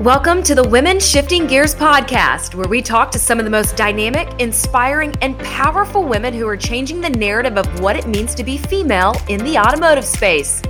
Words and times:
Welcome 0.00 0.42
to 0.44 0.54
the 0.54 0.66
Women 0.66 0.98
Shifting 0.98 1.46
Gears 1.46 1.74
podcast, 1.74 2.54
where 2.54 2.66
we 2.66 2.80
talk 2.80 3.10
to 3.10 3.18
some 3.18 3.38
of 3.38 3.44
the 3.44 3.50
most 3.50 3.76
dynamic, 3.76 4.32
inspiring, 4.40 5.14
and 5.20 5.38
powerful 5.40 6.06
women 6.06 6.32
who 6.32 6.48
are 6.48 6.56
changing 6.56 7.02
the 7.02 7.10
narrative 7.10 7.58
of 7.58 7.80
what 7.80 7.96
it 7.96 8.06
means 8.06 8.34
to 8.36 8.42
be 8.42 8.56
female 8.56 9.14
in 9.28 9.44
the 9.44 9.58
automotive 9.58 10.06
space. 10.06 10.62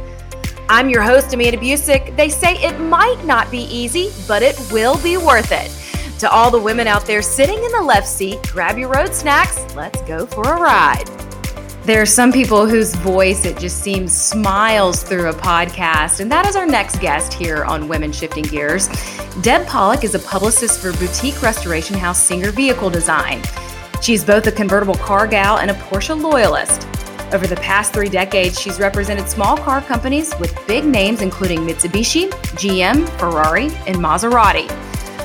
I'm 0.69 0.91
your 0.91 1.03
host, 1.03 1.33
Amanda 1.33 1.59
Busick. 1.59 2.17
They 2.17 2.29
say 2.29 2.55
it 2.55 2.77
might 2.81 3.25
not 3.25 3.53
be 3.53 3.73
easy, 3.73 4.11
but 4.27 4.43
it 4.43 4.59
will 4.73 5.01
be 5.01 5.17
worth 5.17 5.53
it. 5.53 5.71
To 6.19 6.29
all 6.29 6.51
the 6.51 6.61
women 6.61 6.89
out 6.89 7.07
there 7.07 7.23
sitting 7.23 7.63
in 7.63 7.71
the 7.71 7.83
left 7.83 8.09
seat, 8.09 8.43
grab 8.51 8.79
your 8.79 8.89
road 8.89 9.15
snacks. 9.15 9.65
Let's 9.77 10.03
go 10.03 10.27
for 10.27 10.43
a 10.43 10.61
ride. 10.61 11.09
There 11.85 12.03
are 12.03 12.07
some 12.07 12.31
people 12.31 12.67
whose 12.67 12.95
voice 12.97 13.47
it 13.47 13.59
just 13.59 13.83
seems 13.83 14.15
smiles 14.15 15.03
through 15.03 15.31
a 15.31 15.33
podcast, 15.33 16.21
and 16.21 16.31
that 16.31 16.47
is 16.47 16.55
our 16.55 16.67
next 16.67 17.01
guest 17.01 17.33
here 17.33 17.65
on 17.65 17.89
Women 17.89 18.13
Shifting 18.13 18.45
Gears. 18.45 18.89
Deb 19.41 19.67
Pollock 19.67 20.05
is 20.05 20.15
a 20.15 20.19
publicist 20.19 20.83
for 20.83 20.93
boutique 20.99 21.41
restoration 21.41 21.97
house 21.97 22.23
Singer 22.23 22.51
Vehicle 22.51 22.91
Design. 22.91 23.43
She's 24.03 24.23
both 24.23 24.47
a 24.47 24.53
convertible 24.53 24.97
car 24.97 25.27
gal 25.27 25.57
and 25.57 25.71
a 25.71 25.75
Porsche 25.75 26.21
loyalist. 26.21 26.87
Over 27.33 27.47
the 27.47 27.57
past 27.57 27.95
three 27.95 28.11
decades, 28.11 28.61
she's 28.61 28.79
represented 28.79 29.27
small 29.27 29.57
car 29.57 29.81
companies 29.81 30.35
with 30.39 30.55
big 30.67 30.85
names 30.85 31.23
including 31.23 31.61
Mitsubishi, 31.61 32.29
GM, 32.59 33.09
Ferrari, 33.19 33.69
and 33.87 33.97
Maserati. 33.97 34.69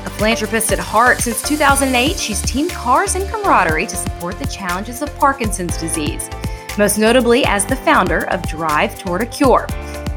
A 0.06 0.10
philanthropist 0.12 0.72
at 0.72 0.80
heart, 0.80 1.20
since 1.20 1.42
2008, 1.42 2.16
she's 2.18 2.42
teamed 2.44 2.72
cars 2.72 3.16
and 3.16 3.28
camaraderie 3.30 3.88
to 3.88 3.96
support 3.98 4.40
the 4.40 4.48
challenges 4.48 5.02
of 5.02 5.14
Parkinson's 5.18 5.78
disease 5.78 6.30
most 6.78 6.98
notably 6.98 7.46
as 7.46 7.66
the 7.66 7.76
founder 7.76 8.28
of 8.30 8.42
Drive 8.48 8.98
Toward 9.00 9.22
a 9.22 9.26
Cure. 9.26 9.68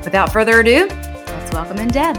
Without 0.04 0.32
further 0.32 0.60
ado, 0.60 0.86
let's 0.88 1.52
welcome 1.52 1.78
in 1.78 1.88
Deb. 1.88 2.16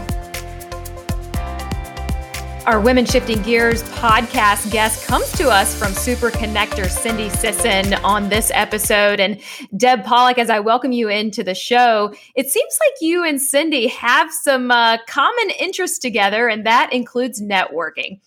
Our 2.66 2.78
Women 2.78 3.04
Shifting 3.04 3.42
Gears 3.42 3.82
podcast 3.82 4.70
guest 4.70 5.06
comes 5.06 5.32
to 5.32 5.48
us 5.48 5.76
from 5.76 5.92
Super 5.92 6.30
Connector 6.30 6.88
Cindy 6.88 7.28
Sisson 7.30 7.94
on 8.04 8.28
this 8.28 8.52
episode. 8.54 9.18
And 9.18 9.40
Deb 9.76 10.04
Pollock, 10.04 10.38
as 10.38 10.50
I 10.50 10.60
welcome 10.60 10.92
you 10.92 11.08
into 11.08 11.42
the 11.42 11.54
show, 11.54 12.14
it 12.36 12.48
seems 12.48 12.78
like 12.80 13.00
you 13.00 13.24
and 13.24 13.40
Cindy 13.40 13.88
have 13.88 14.30
some 14.30 14.70
uh, 14.70 14.98
common 15.08 15.50
interests 15.58 15.98
together, 15.98 16.48
and 16.48 16.64
that 16.64 16.92
includes 16.92 17.42
networking. 17.42 18.20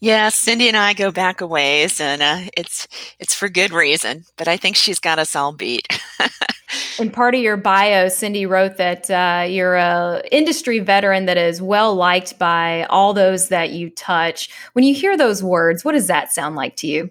Yeah, 0.00 0.28
Cindy 0.28 0.68
and 0.68 0.76
I 0.76 0.92
go 0.92 1.10
back 1.10 1.40
a 1.40 1.46
ways, 1.46 2.00
and 2.00 2.22
uh, 2.22 2.50
it's 2.56 2.86
it's 3.18 3.34
for 3.34 3.48
good 3.48 3.72
reason. 3.72 4.24
But 4.36 4.48
I 4.48 4.56
think 4.56 4.76
she's 4.76 4.98
got 4.98 5.18
us 5.18 5.34
all 5.34 5.52
beat. 5.52 5.86
In 6.98 7.10
part 7.10 7.34
of 7.34 7.40
your 7.40 7.56
bio, 7.56 8.08
Cindy 8.08 8.44
wrote 8.44 8.76
that 8.76 9.10
uh, 9.10 9.46
you're 9.46 9.76
a 9.76 10.22
industry 10.30 10.80
veteran 10.80 11.26
that 11.26 11.36
is 11.36 11.62
well 11.62 11.94
liked 11.94 12.38
by 12.38 12.84
all 12.84 13.14
those 13.14 13.48
that 13.48 13.70
you 13.70 13.90
touch. 13.90 14.50
When 14.72 14.84
you 14.84 14.94
hear 14.94 15.16
those 15.16 15.42
words, 15.42 15.84
what 15.84 15.92
does 15.92 16.08
that 16.08 16.32
sound 16.32 16.56
like 16.56 16.76
to 16.76 16.86
you? 16.86 17.10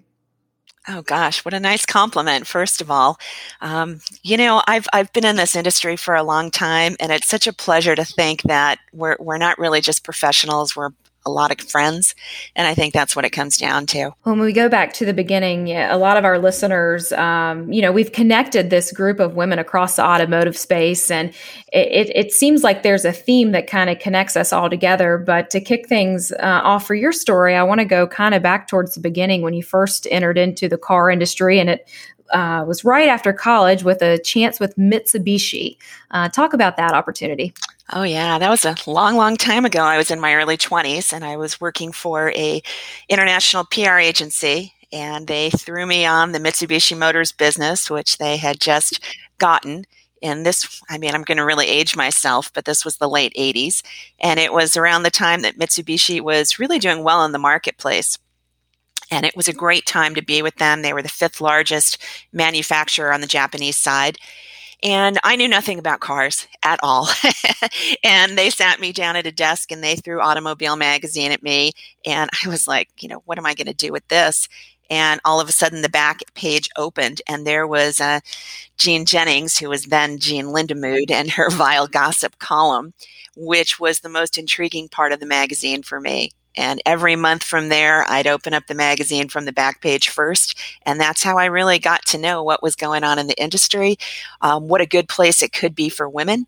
Oh 0.88 1.02
gosh, 1.02 1.44
what 1.44 1.54
a 1.54 1.58
nice 1.58 1.84
compliment! 1.84 2.46
First 2.46 2.80
of 2.80 2.92
all, 2.92 3.18
um, 3.60 4.00
you 4.22 4.36
know 4.36 4.62
I've 4.68 4.86
I've 4.92 5.12
been 5.12 5.24
in 5.24 5.34
this 5.34 5.56
industry 5.56 5.96
for 5.96 6.14
a 6.14 6.22
long 6.22 6.52
time, 6.52 6.94
and 7.00 7.10
it's 7.10 7.26
such 7.26 7.48
a 7.48 7.52
pleasure 7.52 7.96
to 7.96 8.04
think 8.04 8.42
that 8.42 8.78
we're 8.92 9.16
we're 9.18 9.38
not 9.38 9.58
really 9.58 9.80
just 9.80 10.04
professionals; 10.04 10.76
we're 10.76 10.90
a 11.26 11.30
lot 11.30 11.50
of 11.50 11.60
friends. 11.68 12.14
And 12.54 12.66
I 12.66 12.74
think 12.74 12.94
that's 12.94 13.14
what 13.14 13.24
it 13.24 13.30
comes 13.30 13.56
down 13.56 13.86
to. 13.86 14.12
When 14.22 14.38
we 14.38 14.52
go 14.52 14.68
back 14.68 14.92
to 14.94 15.04
the 15.04 15.12
beginning, 15.12 15.72
a 15.72 15.98
lot 15.98 16.16
of 16.16 16.24
our 16.24 16.38
listeners, 16.38 17.12
um, 17.12 17.70
you 17.72 17.82
know, 17.82 17.92
we've 17.92 18.12
connected 18.12 18.70
this 18.70 18.92
group 18.92 19.20
of 19.20 19.34
women 19.34 19.58
across 19.58 19.96
the 19.96 20.04
automotive 20.04 20.56
space. 20.56 21.10
And 21.10 21.34
it, 21.72 22.10
it 22.14 22.32
seems 22.32 22.62
like 22.62 22.82
there's 22.82 23.04
a 23.04 23.12
theme 23.12 23.50
that 23.52 23.66
kind 23.66 23.90
of 23.90 23.98
connects 23.98 24.36
us 24.36 24.52
all 24.52 24.70
together. 24.70 25.18
But 25.18 25.50
to 25.50 25.60
kick 25.60 25.88
things 25.88 26.32
uh, 26.32 26.60
off 26.62 26.86
for 26.86 26.94
your 26.94 27.12
story, 27.12 27.56
I 27.56 27.64
want 27.64 27.80
to 27.80 27.84
go 27.84 28.06
kind 28.06 28.34
of 28.34 28.42
back 28.42 28.68
towards 28.68 28.94
the 28.94 29.00
beginning 29.00 29.42
when 29.42 29.52
you 29.52 29.62
first 29.62 30.06
entered 30.10 30.38
into 30.38 30.68
the 30.68 30.78
car 30.78 31.10
industry. 31.10 31.58
And 31.58 31.70
it 31.70 31.88
uh, 32.30 32.64
was 32.66 32.84
right 32.84 33.08
after 33.08 33.32
college 33.32 33.82
with 33.82 34.02
a 34.02 34.18
chance 34.18 34.60
with 34.60 34.76
Mitsubishi. 34.76 35.76
Uh, 36.10 36.28
talk 36.28 36.52
about 36.52 36.76
that 36.76 36.92
opportunity. 36.92 37.52
Oh 37.92 38.02
yeah, 38.02 38.38
that 38.38 38.50
was 38.50 38.64
a 38.64 38.76
long, 38.86 39.16
long 39.16 39.36
time 39.36 39.64
ago. 39.64 39.82
I 39.82 39.96
was 39.96 40.10
in 40.10 40.20
my 40.20 40.34
early 40.34 40.56
20s 40.56 41.12
and 41.12 41.24
I 41.24 41.36
was 41.36 41.60
working 41.60 41.92
for 41.92 42.30
a 42.32 42.62
international 43.08 43.64
PR 43.64 43.98
agency 43.98 44.72
and 44.92 45.26
they 45.28 45.50
threw 45.50 45.86
me 45.86 46.04
on 46.04 46.32
the 46.32 46.40
Mitsubishi 46.40 46.96
Motors 46.98 47.32
business, 47.32 47.88
which 47.90 48.18
they 48.18 48.36
had 48.38 48.60
just 48.60 49.00
gotten. 49.38 49.84
And 50.22 50.44
this, 50.44 50.82
I 50.88 50.98
mean, 50.98 51.14
I'm 51.14 51.22
going 51.22 51.36
to 51.38 51.44
really 51.44 51.68
age 51.68 51.94
myself, 51.96 52.52
but 52.52 52.64
this 52.64 52.84
was 52.84 52.96
the 52.96 53.08
late 53.08 53.32
80s. 53.36 53.82
And 54.18 54.40
it 54.40 54.52
was 54.52 54.76
around 54.76 55.02
the 55.04 55.10
time 55.10 55.42
that 55.42 55.58
Mitsubishi 55.58 56.20
was 56.20 56.58
really 56.58 56.78
doing 56.78 57.04
well 57.04 57.24
in 57.24 57.32
the 57.32 57.38
marketplace. 57.38 58.18
And 59.10 59.24
it 59.24 59.36
was 59.36 59.46
a 59.48 59.52
great 59.52 59.86
time 59.86 60.14
to 60.16 60.22
be 60.22 60.42
with 60.42 60.56
them. 60.56 60.82
They 60.82 60.92
were 60.92 61.02
the 61.02 61.08
fifth 61.08 61.40
largest 61.40 61.98
manufacturer 62.32 63.12
on 63.12 63.20
the 63.20 63.26
Japanese 63.28 63.76
side. 63.76 64.18
And 64.86 65.18
I 65.24 65.34
knew 65.34 65.48
nothing 65.48 65.80
about 65.80 65.98
cars 65.98 66.46
at 66.64 66.78
all. 66.80 67.08
and 68.04 68.38
they 68.38 68.50
sat 68.50 68.78
me 68.78 68.92
down 68.92 69.16
at 69.16 69.26
a 69.26 69.32
desk 69.32 69.72
and 69.72 69.82
they 69.82 69.96
threw 69.96 70.20
Automobile 70.20 70.76
Magazine 70.76 71.32
at 71.32 71.42
me. 71.42 71.72
And 72.04 72.30
I 72.44 72.48
was 72.48 72.68
like, 72.68 72.88
you 73.00 73.08
know, 73.08 73.20
what 73.24 73.36
am 73.36 73.46
I 73.46 73.54
going 73.54 73.66
to 73.66 73.74
do 73.74 73.90
with 73.90 74.06
this? 74.06 74.48
And 74.88 75.20
all 75.24 75.40
of 75.40 75.48
a 75.48 75.52
sudden, 75.52 75.82
the 75.82 75.88
back 75.88 76.20
page 76.34 76.68
opened, 76.76 77.20
and 77.28 77.44
there 77.44 77.66
was 77.66 78.00
uh, 78.00 78.20
Jean 78.78 79.04
Jennings, 79.04 79.58
who 79.58 79.68
was 79.68 79.86
then 79.86 80.20
Jean 80.20 80.44
Lindamood, 80.44 81.10
and 81.10 81.32
her 81.32 81.50
vile 81.50 81.88
gossip 81.88 82.38
column, 82.38 82.94
which 83.34 83.80
was 83.80 83.98
the 83.98 84.08
most 84.08 84.38
intriguing 84.38 84.88
part 84.88 85.10
of 85.10 85.18
the 85.18 85.26
magazine 85.26 85.82
for 85.82 85.98
me. 86.00 86.30
And 86.56 86.80
every 86.86 87.16
month 87.16 87.42
from 87.42 87.68
there, 87.68 88.04
I'd 88.10 88.26
open 88.26 88.54
up 88.54 88.66
the 88.66 88.74
magazine 88.74 89.28
from 89.28 89.44
the 89.44 89.52
back 89.52 89.80
page 89.80 90.08
first. 90.08 90.58
And 90.82 91.00
that's 91.00 91.22
how 91.22 91.38
I 91.38 91.46
really 91.46 91.78
got 91.78 92.04
to 92.06 92.18
know 92.18 92.42
what 92.42 92.62
was 92.62 92.76
going 92.76 93.04
on 93.04 93.18
in 93.18 93.26
the 93.26 93.40
industry, 93.40 93.98
um, 94.40 94.68
what 94.68 94.80
a 94.80 94.86
good 94.86 95.08
place 95.08 95.42
it 95.42 95.52
could 95.52 95.74
be 95.74 95.88
for 95.88 96.08
women, 96.08 96.46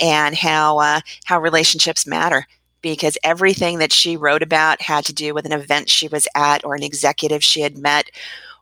and 0.00 0.34
how, 0.34 0.78
uh, 0.78 1.00
how 1.24 1.40
relationships 1.40 2.06
matter. 2.06 2.46
Because 2.82 3.18
everything 3.24 3.78
that 3.78 3.92
she 3.92 4.16
wrote 4.16 4.42
about 4.42 4.82
had 4.82 5.04
to 5.06 5.14
do 5.14 5.34
with 5.34 5.46
an 5.46 5.52
event 5.52 5.90
she 5.90 6.06
was 6.08 6.28
at 6.36 6.64
or 6.64 6.74
an 6.74 6.82
executive 6.82 7.42
she 7.42 7.62
had 7.62 7.78
met 7.78 8.10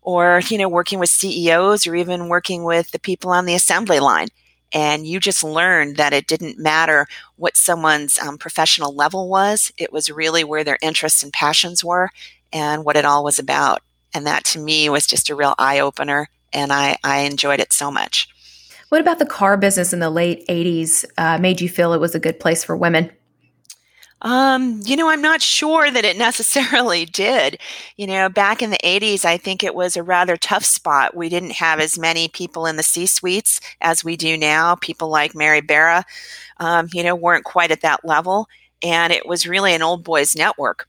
or, 0.01 0.41
you 0.49 0.57
know, 0.57 0.69
working 0.69 0.99
with 0.99 1.11
CEOs 1.11 1.87
or 1.87 1.95
even 1.95 2.29
working 2.29 2.63
with 2.63 2.91
the 2.93 2.99
people 2.99 3.31
on 3.31 3.45
the 3.45 3.55
assembly 3.55 4.01
line 4.01 4.29
and 4.75 5.07
you 5.07 5.21
just 5.21 5.45
learned 5.45 5.97
that 5.97 6.13
it 6.13 6.27
didn't 6.27 6.59
matter 6.59 7.07
what 7.37 7.57
someone's 7.57 8.19
um, 8.19 8.37
professional 8.37 8.95
level 8.95 9.29
was 9.29 9.73
it 9.79 9.93
was 9.93 10.11
really 10.11 10.45
where 10.45 10.65
their 10.65 10.79
interests 10.83 11.23
and 11.23 11.33
passions 11.33 11.83
were 11.85 12.11
and 12.53 12.85
what 12.85 12.97
it 12.97 13.05
all 13.05 13.25
was 13.25 13.39
about. 13.39 13.81
And 14.13 14.27
that 14.27 14.45
to 14.47 14.59
me 14.59 14.89
was 14.89 15.07
just 15.07 15.31
a 15.31 15.35
real 15.35 15.55
eye-opener 15.59 16.29
and 16.53 16.73
i, 16.73 16.97
I 17.03 17.21
enjoyed 17.21 17.61
it 17.61 17.73
so 17.73 17.91
much. 17.91 18.29
What 18.91 19.01
about 19.01 19.19
the 19.19 19.27
car 19.27 19.57
business 19.57 19.93
in 19.93 20.01
the 20.01 20.11
late 20.11 20.47
80s 20.49 21.05
uh, 21.17 21.39
made 21.39 21.61
you 21.61 21.69
feel 21.69 21.95
it 21.95 22.01
was 22.01 22.15
a 22.15 22.21
good 22.21 22.39
place 22.39 22.63
for 22.63 22.77
women 22.77 23.11
um, 24.23 24.81
you 24.85 24.97
know, 24.97 25.09
I'm 25.09 25.21
not 25.21 25.43
sure 25.43 25.91
that 25.91 26.05
it 26.05 26.17
necessarily 26.19 27.05
did. 27.05 27.59
You 27.97 28.07
know, 28.07 28.29
back 28.29 28.63
in 28.63 28.71
the 28.71 28.79
80s, 28.85 29.25
I 29.25 29.37
think 29.37 29.63
it 29.63 29.75
was 29.75 29.97
a 29.97 30.03
rather 30.03 30.37
tough 30.37 30.65
spot. 30.65 31.17
We 31.17 31.29
didn't 31.29 31.53
have 31.53 31.81
as 31.81 31.99
many 31.99 32.29
people 32.29 32.67
in 32.67 32.77
the 32.77 32.83
C 32.83 33.07
suites 33.07 33.61
as 33.81 34.05
we 34.05 34.17
do 34.17 34.37
now. 34.37 34.77
People 34.77 35.09
like 35.09 35.35
Mary 35.35 35.61
Barra, 35.61 36.05
um, 36.59 36.89
you 36.93 37.03
know, 37.03 37.15
weren't 37.15 37.45
quite 37.45 37.71
at 37.71 37.83
that 37.83 38.05
level. 38.05 38.49
And 38.83 39.13
it 39.13 39.27
was 39.27 39.47
really 39.47 39.75
an 39.75 39.83
old 39.83 40.05
boys 40.05 40.37
network. 40.37 40.89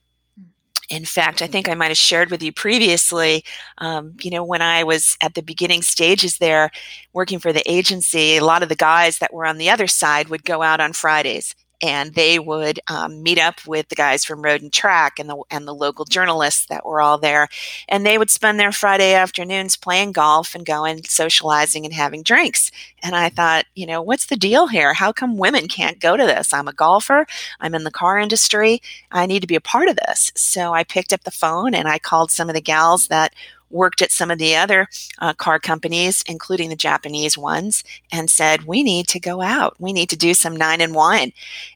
In 0.90 1.04
fact, 1.04 1.42
I 1.42 1.48
think 1.48 1.68
I 1.68 1.74
might 1.74 1.88
have 1.88 1.98
shared 1.98 2.30
with 2.30 2.44
you 2.44 2.52
previously, 2.52 3.44
um, 3.80 4.16
you 4.22 4.30
know, 4.30 4.44
when 4.44 4.62
I 4.62 4.84
was 4.84 5.18
at 5.20 5.34
the 5.34 5.42
beginning 5.42 5.82
stages 5.82 6.38
there 6.38 6.70
working 7.12 7.40
for 7.40 7.52
the 7.52 7.64
agency, 7.70 8.38
a 8.38 8.46
lot 8.46 8.62
of 8.62 8.70
the 8.70 8.76
guys 8.76 9.18
that 9.18 9.34
were 9.34 9.48
on 9.48 9.58
the 9.58 9.70
other 9.70 9.88
side 9.88 10.30
would 10.30 10.46
go 10.46 10.62
out 10.62 10.80
on 10.80 10.94
Fridays 10.94 11.56
and 11.86 12.16
they 12.16 12.40
would 12.40 12.80
um, 12.88 13.22
meet 13.22 13.38
up 13.38 13.66
with 13.68 13.90
the 13.90 13.96
guys 13.96 14.26
from 14.26 14.42
Road 14.42 14.64
and 14.64 14.74
Track 14.74 15.20
and 15.20 15.30
the 15.30 15.38
and 15.52 15.68
the 15.68 15.74
local 15.74 16.04
journalists 16.04 16.66
that 16.66 16.84
were 16.84 17.00
all 17.00 17.20
there, 17.20 17.48
and 17.88 18.04
they 18.04 18.18
would 18.18 18.32
spend 18.32 18.60
their 18.60 18.72
Friday 18.72 19.14
afternoons 19.14 19.78
playing 19.78 20.12
golf 20.12 20.56
and 20.56 20.66
going 20.66 21.04
socializing 21.04 21.86
and 21.86 21.94
having 21.94 22.24
drinks. 22.24 22.72
And 23.04 23.16
I 23.16 23.30
thought, 23.30 23.66
you 23.76 23.86
know, 23.86 24.02
what's 24.02 24.26
the 24.26 24.36
deal 24.36 24.66
here? 24.66 24.96
How 24.96 25.12
come 25.12 25.38
women 25.38 25.68
can't 25.68 26.00
go 26.00 26.18
to 26.18 26.26
this? 26.26 26.54
I'm 26.54 26.68
a 26.68 26.74
golfer. 26.74 27.28
I'm 27.60 27.76
in 27.76 27.84
the 27.84 27.92
car 27.92 28.18
industry. 28.18 28.82
I 29.12 29.28
need 29.28 29.42
to 29.42 29.48
be 29.48 29.56
a 29.56 29.62
part 29.62 29.88
of 29.88 29.98
this. 30.08 30.32
So 30.36 30.74
I 30.74 30.84
picked 30.84 31.14
up 31.14 31.24
the 31.24 31.30
phone 31.30 31.76
and 31.76 31.88
I 31.88 32.00
called 32.00 32.32
some 32.32 32.50
of 32.50 32.56
the 32.56 32.62
gals 32.62 33.10
that 33.10 33.36
worked 33.70 34.02
at 34.02 34.12
some 34.12 34.32
of 34.32 34.40
the 34.40 34.56
other 34.56 34.88
uh, 35.20 35.34
car 35.34 35.60
companies, 35.60 36.24
including 36.28 36.70
the 36.70 36.76
Japanese 36.76 37.38
ones, 37.38 37.84
and 38.12 38.30
said, 38.30 38.64
We 38.64 38.84
need 38.84 39.08
to 39.10 39.20
go 39.20 39.42
out. 39.42 39.76
We 39.80 39.94
need 39.94 40.10
to 40.10 40.18
do 40.18 40.34
some 40.34 40.56
nine 40.56 40.82
and 40.82 40.94
one. 40.96 41.32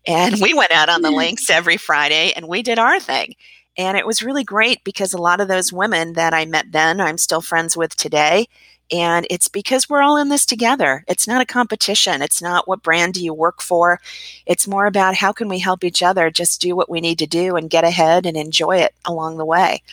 And 0.08 0.40
we 0.42 0.54
went 0.54 0.72
out 0.72 0.90
on 0.90 1.02
the 1.02 1.12
links 1.12 1.50
every 1.50 1.78
Friday 1.78 2.34
and 2.36 2.48
we 2.48 2.62
did 2.62 2.80
our 2.80 3.00
thing. 3.00 3.36
And 3.78 3.98
it 3.98 4.06
was 4.06 4.24
really 4.24 4.44
great 4.44 4.84
because 4.84 5.14
a 5.14 5.22
lot 5.22 5.40
of 5.40 5.48
those 5.48 5.72
women 5.72 6.14
that 6.14 6.34
I 6.34 6.46
met 6.46 6.72
then, 6.72 7.00
I'm 7.00 7.18
still 7.18 7.42
friends 7.42 7.78
with 7.78 7.96
today. 7.96 8.48
And 8.92 9.28
it's 9.30 9.48
because 9.48 9.88
we're 9.88 10.02
all 10.02 10.18
in 10.18 10.30
this 10.30 10.46
together. 10.46 11.04
It's 11.08 11.28
not 11.28 11.42
a 11.42 11.46
competition. 11.46 12.22
It's 12.22 12.42
not 12.42 12.68
what 12.68 12.82
brand 12.82 13.14
do 13.14 13.24
you 13.24 13.34
work 13.34 13.62
for. 13.62 14.00
It's 14.48 14.68
more 14.68 14.88
about 14.88 15.16
how 15.16 15.32
can 15.32 15.48
we 15.48 15.60
help 15.60 15.84
each 15.84 16.02
other 16.02 16.32
just 16.32 16.60
do 16.60 16.76
what 16.76 16.90
we 16.90 17.00
need 17.00 17.20
to 17.20 17.28
do 17.28 17.56
and 17.56 17.70
get 17.70 17.84
ahead 17.84 18.26
and 18.26 18.36
enjoy 18.36 18.78
it 18.78 18.96
along 19.06 19.38
the 19.38 19.46
way. 19.46 19.84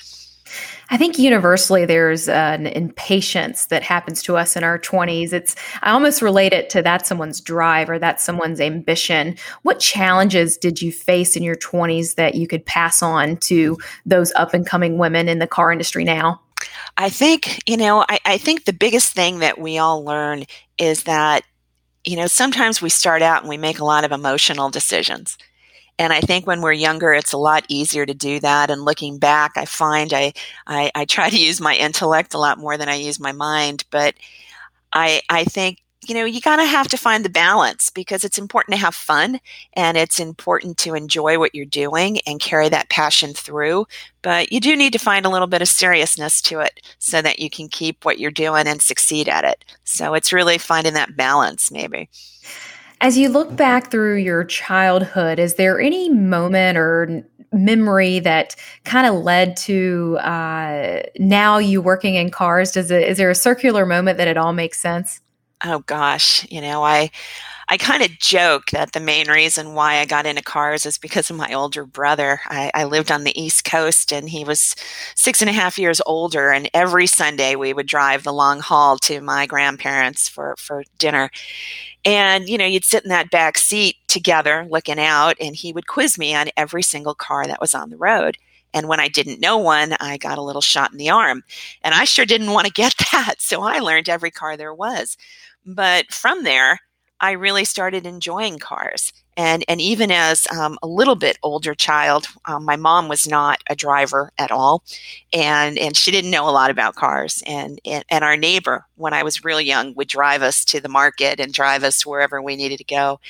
I 0.91 0.97
think 0.97 1.19
universally 1.19 1.85
there's 1.85 2.29
an 2.29 2.67
impatience 2.67 3.67
that 3.67 3.83
happens 3.83 4.23
to 4.23 4.37
us 4.37 4.57
in 4.57 4.63
our 4.63 4.79
20s. 4.79 5.33
It's 5.33 5.57
I 5.83 5.91
almost 5.91 6.23
relate 6.23 6.53
it 6.53 6.71
to 6.71 6.83
that 6.83 7.07
someone's 7.07 7.41
drive 7.41 7.91
or 7.91 7.99
that 7.99 8.21
someone's 8.21 8.61
ambition. 8.61 9.37
What 9.63 9.81
challenges 9.81 10.57
did 10.57 10.81
you 10.81 10.93
face 10.93 11.37
in 11.37 11.43
your 11.43 11.57
20s 11.57 12.15
that 12.15 12.37
you 12.37 12.47
could 12.47 12.65
pass 12.65 13.03
on 13.03 13.37
to 13.39 13.77
those 14.05 14.33
up 14.35 14.55
and 14.55 14.67
coming 14.67 14.99
women 14.99 15.29
in 15.29 15.41
the 15.41 15.49
car 15.49 15.73
industry 15.73 16.05
now? 16.05 16.41
I 16.97 17.11
think, 17.11 17.61
you 17.69 17.77
know, 17.77 18.05
I, 18.09 18.19
I 18.25 18.39
think 18.39 18.65
the 18.65 18.73
biggest 18.73 19.13
thing 19.13 19.41
that 19.41 19.59
we 19.59 19.79
all 19.79 20.05
learn 20.05 20.45
is 20.79 21.03
that, 21.03 21.43
you 22.05 22.17
know, 22.17 22.27
sometimes 22.27 22.81
we 22.81 22.89
start 22.89 23.23
out 23.23 23.43
and 23.43 23.49
we 23.49 23.59
make 23.59 23.81
a 23.81 23.85
lot 23.85 24.05
of 24.05 24.13
emotional 24.13 24.71
decisions. 24.71 25.37
And 25.99 26.13
I 26.13 26.21
think 26.21 26.47
when 26.47 26.61
we're 26.61 26.73
younger, 26.73 27.13
it's 27.13 27.33
a 27.33 27.39
lot 27.39 27.65
easier 27.69 28.05
to 28.05 28.15
do 28.15 28.39
that. 28.41 28.71
And 28.71 28.85
looking 28.85 29.19
back, 29.19 29.53
I 29.57 29.65
find 29.65 30.13
I, 30.13 30.33
I, 30.67 30.91
I 30.95 31.05
try 31.05 31.31
to 31.31 31.39
use 31.39 31.61
my 31.61 31.75
intellect 31.75 32.35
a 32.35 32.39
lot 32.39 32.59
more 32.59 32.77
than 32.77 32.89
I 32.89 32.97
use 32.97 33.19
my 33.19 33.33
mind. 33.33 33.85
But 33.91 34.15
I, 34.93 35.23
I 35.31 35.45
think 35.45 35.83
you 36.09 36.15
know, 36.15 36.25
you 36.25 36.41
gotta 36.41 36.65
have 36.65 36.89
to 36.89 36.97
find 36.97 37.25
the 37.25 37.31
balance 37.31 37.91
because 37.91 38.23
it's 38.23 38.39
important 38.39 38.75
to 38.75 38.81
have 38.81 38.95
fun 38.95 39.41
and 39.73 39.97
it's 39.97 40.21
important 40.21 40.79
to 40.79 40.95
enjoy 40.95 41.39
what 41.39 41.55
you're 41.55 41.65
doing 41.65 42.21
and 42.27 42.41
carry 42.41 42.69
that 42.69 42.89
passion 42.91 43.35
through. 43.35 43.87
But 44.23 44.53
you 44.53 44.61
do 44.61 44.77
need 44.77 44.93
to 44.93 44.99
find 45.01 45.27
a 45.27 45.29
little 45.29 45.49
bit 45.49 45.63
of 45.63 45.69
seriousness 45.69 46.41
to 46.43 46.61
it 46.61 46.81
so 46.99 47.23
that 47.23 47.41
you 47.41 47.51
can 47.51 47.69
keep 47.69 48.05
what 48.05 48.21
you're 48.21 48.31
doing 48.31 48.69
and 48.69 48.81
succeed 48.81 49.29
at 49.29 49.45
it. 49.45 49.65
So 49.85 50.15
it's 50.15 50.33
really 50.33 50.59
finding 50.59 50.95
that 50.95 51.17
balance, 51.17 51.73
maybe. 51.73 52.09
As 53.01 53.19
you 53.19 53.29
look 53.29 53.55
back 53.57 53.91
through 53.91 54.17
your 54.17 54.45
childhood, 54.45 55.39
is 55.39 55.55
there 55.55 55.81
any 55.81 56.09
moment 56.09 56.79
or 56.79 57.25
memory 57.53 58.21
that 58.21 58.57
kind 58.85 59.07
of 59.07 59.23
led 59.23 59.57
to 59.57 60.19
uh, 60.21 61.03
now 61.19 61.59
you 61.59 61.83
working 61.83 62.15
in 62.15 62.31
cars? 62.31 62.73
Does 62.73 62.91
it 62.91 63.07
is 63.07 63.19
there 63.19 63.31
a 63.31 63.35
circular 63.35 63.85
moment 63.85 64.19
that 64.19 64.29
it 64.29 64.37
all 64.37 64.53
makes 64.53 64.81
sense? 64.81 65.21
Oh 65.65 65.81
gosh, 65.81 66.51
you 66.51 66.61
know, 66.61 66.83
I 66.83 67.11
I 67.69 67.77
kind 67.77 68.03
of 68.03 68.19
joke 68.21 68.71
that 68.71 68.93
the 68.93 69.01
main 69.01 69.29
reason 69.29 69.75
why 69.75 69.97
I 69.97 70.05
got 70.05 70.25
into 70.25 70.43
cars 70.43 70.87
is 70.87 70.99
because 70.99 71.31
of 71.31 71.37
my 71.37 71.53
older 71.53 71.85
brother. 71.85 72.41
I, 72.47 72.71
I, 72.75 72.85
lived 72.85 73.11
on 73.11 73.25
the 73.25 73.41
East 73.41 73.65
Coast 73.65 74.13
and 74.13 74.31
he 74.31 74.45
was 74.45 74.77
six 75.17 75.41
and 75.41 75.51
a 75.51 75.53
half 75.53 75.77
years 75.77 76.01
older. 76.07 76.53
And 76.53 76.71
every 76.73 77.09
Sunday 77.09 77.57
we 77.57 77.73
would 77.73 77.89
drive 77.89 78.23
the 78.23 78.33
long 78.33 78.61
haul 78.61 78.99
to 78.99 79.21
my 79.21 79.47
grandparents 79.47 80.29
for, 80.29 80.55
for 80.59 80.85
dinner. 80.99 81.29
And, 82.05 82.49
you 82.49 82.57
know, 82.57 82.65
you'd 82.65 82.85
sit 82.85 83.03
in 83.03 83.09
that 83.09 83.33
back 83.33 83.59
seat 83.59 83.97
together 84.07 84.65
looking 84.71 85.01
out, 85.01 85.37
and 85.41 85.57
he 85.57 85.73
would 85.73 85.89
quiz 85.89 86.17
me 86.17 86.37
on 86.37 86.51
every 86.57 86.83
single 86.83 87.17
car 87.17 87.47
that 87.49 87.61
was 87.61 87.75
on 87.75 87.91
the 87.91 87.97
road. 87.97 88.39
And 88.73 88.87
when 88.87 89.01
I 89.01 89.09
didn't 89.09 89.41
know 89.41 89.59
one, 89.59 89.97
I 89.99 90.19
got 90.19 90.39
a 90.39 90.43
little 90.43 90.63
shot 90.63 90.93
in 90.93 90.99
the 90.99 91.11
arm. 91.11 91.43
And 91.83 91.95
I 91.95 92.05
sure 92.05 92.25
didn't 92.25 92.53
want 92.53 92.69
to 92.69 92.73
get 92.73 92.95
that. 93.13 93.37
So 93.41 93.63
I 93.63 93.81
learned 93.81 94.09
every 94.09 94.31
car 94.31 94.57
there 94.57 94.75
was. 94.75 95.17
But 95.65 96.13
from 96.13 96.45
there, 96.45 96.79
I 97.21 97.33
really 97.33 97.65
started 97.65 98.07
enjoying 98.07 98.59
cars. 98.59 99.13
And, 99.39 99.65
and 99.69 99.81
even 99.81 100.11
as 100.11 100.47
um, 100.49 100.79
a 100.83 100.87
little 100.87 101.15
bit 101.15 101.39
older 101.43 101.75
child, 101.75 102.27
um, 102.47 102.65
my 102.65 102.77
mom 102.77 103.09
was 103.09 103.27
not 103.27 103.63
a 103.69 103.77
driver 103.77 104.33
at 104.39 104.51
all. 104.51 104.83
And, 105.33 105.79
and 105.79 105.97
she 105.97 106.11
didn't 106.11 106.31
know 106.31 106.49
a 106.49 106.51
lot 106.51 106.71
about 106.71 106.95
cars. 106.95 107.43
And, 107.47 107.79
and, 107.85 108.05
and 108.11 108.25
our 108.25 108.37
neighbor, 108.37 108.87
when 108.95 109.13
I 109.13 109.23
was 109.23 109.45
real 109.45 109.61
young, 109.61 109.95
would 109.95 110.09
drive 110.09 110.43
us 110.43 110.65
to 110.67 110.81
the 110.81 110.89
market 110.89 111.39
and 111.39 111.53
drive 111.53 111.85
us 111.85 112.07
wherever 112.07 112.41
we 112.41 112.57
needed 112.57 112.79
to 112.79 112.85
go. 112.85 113.21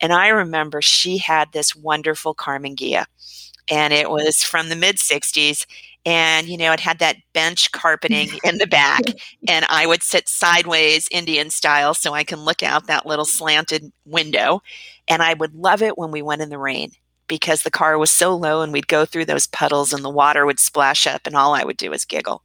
And 0.00 0.12
I 0.12 0.28
remember 0.28 0.82
she 0.82 1.18
had 1.18 1.52
this 1.52 1.76
wonderful 1.76 2.34
Karmann 2.34 2.76
Ghia. 2.76 3.06
And 3.70 3.92
it 3.92 4.10
was 4.10 4.42
from 4.42 4.68
the 4.68 4.76
mid 4.76 4.96
60s 4.96 5.66
and 6.04 6.48
you 6.48 6.56
know 6.56 6.72
it 6.72 6.80
had 6.80 6.98
that 6.98 7.16
bench 7.32 7.70
carpeting 7.72 8.28
in 8.44 8.58
the 8.58 8.66
back 8.66 9.02
and 9.48 9.64
i 9.68 9.86
would 9.86 10.02
sit 10.02 10.28
sideways 10.28 11.08
indian 11.10 11.50
style 11.50 11.94
so 11.94 12.12
i 12.12 12.24
can 12.24 12.40
look 12.40 12.62
out 12.62 12.86
that 12.86 13.06
little 13.06 13.24
slanted 13.24 13.92
window 14.04 14.62
and 15.08 15.22
i 15.22 15.34
would 15.34 15.54
love 15.54 15.82
it 15.82 15.98
when 15.98 16.10
we 16.10 16.22
went 16.22 16.42
in 16.42 16.48
the 16.48 16.58
rain 16.58 16.90
because 17.28 17.62
the 17.62 17.70
car 17.70 17.98
was 17.98 18.10
so 18.10 18.34
low 18.34 18.62
and 18.62 18.72
we'd 18.72 18.88
go 18.88 19.04
through 19.04 19.24
those 19.24 19.46
puddles 19.46 19.92
and 19.92 20.04
the 20.04 20.10
water 20.10 20.44
would 20.44 20.58
splash 20.58 21.06
up 21.06 21.26
and 21.26 21.36
all 21.36 21.54
i 21.54 21.64
would 21.64 21.76
do 21.76 21.90
was 21.90 22.04
giggle 22.04 22.42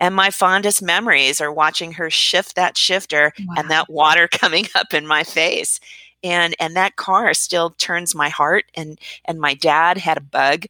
and 0.00 0.14
my 0.14 0.30
fondest 0.30 0.82
memories 0.82 1.40
are 1.40 1.52
watching 1.52 1.92
her 1.92 2.10
shift 2.10 2.56
that 2.56 2.76
shifter 2.76 3.32
wow. 3.46 3.54
and 3.56 3.70
that 3.70 3.88
water 3.88 4.28
coming 4.32 4.66
up 4.74 4.94
in 4.94 5.06
my 5.06 5.22
face 5.22 5.78
and 6.22 6.56
and 6.58 6.74
that 6.74 6.96
car 6.96 7.34
still 7.34 7.70
turns 7.70 8.14
my 8.14 8.28
heart 8.28 8.64
and 8.74 8.98
and 9.26 9.38
my 9.38 9.54
dad 9.54 9.98
had 9.98 10.16
a 10.16 10.22
bug 10.22 10.64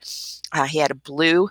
uh, 0.53 0.65
he 0.65 0.79
had 0.79 0.91
a 0.91 0.97
blue 0.97 1.49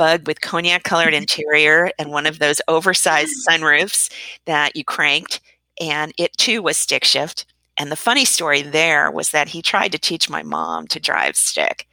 bug 0.00 0.26
with 0.26 0.40
cognac 0.40 0.82
colored 0.82 1.08
mm-hmm. 1.08 1.16
interior 1.16 1.90
and 1.98 2.10
one 2.10 2.24
of 2.24 2.38
those 2.38 2.62
oversized 2.68 3.34
sunroofs 3.46 4.10
that 4.46 4.74
you 4.74 4.82
cranked. 4.82 5.42
And 5.78 6.14
it 6.16 6.34
too 6.38 6.62
was 6.62 6.78
stick 6.78 7.04
shift. 7.04 7.44
And 7.78 7.92
the 7.92 7.96
funny 7.96 8.24
story 8.24 8.62
there 8.62 9.10
was 9.10 9.30
that 9.32 9.48
he 9.48 9.60
tried 9.60 9.92
to 9.92 9.98
teach 9.98 10.30
my 10.30 10.42
mom 10.42 10.86
to 10.86 10.98
drive 10.98 11.36
stick 11.36 11.86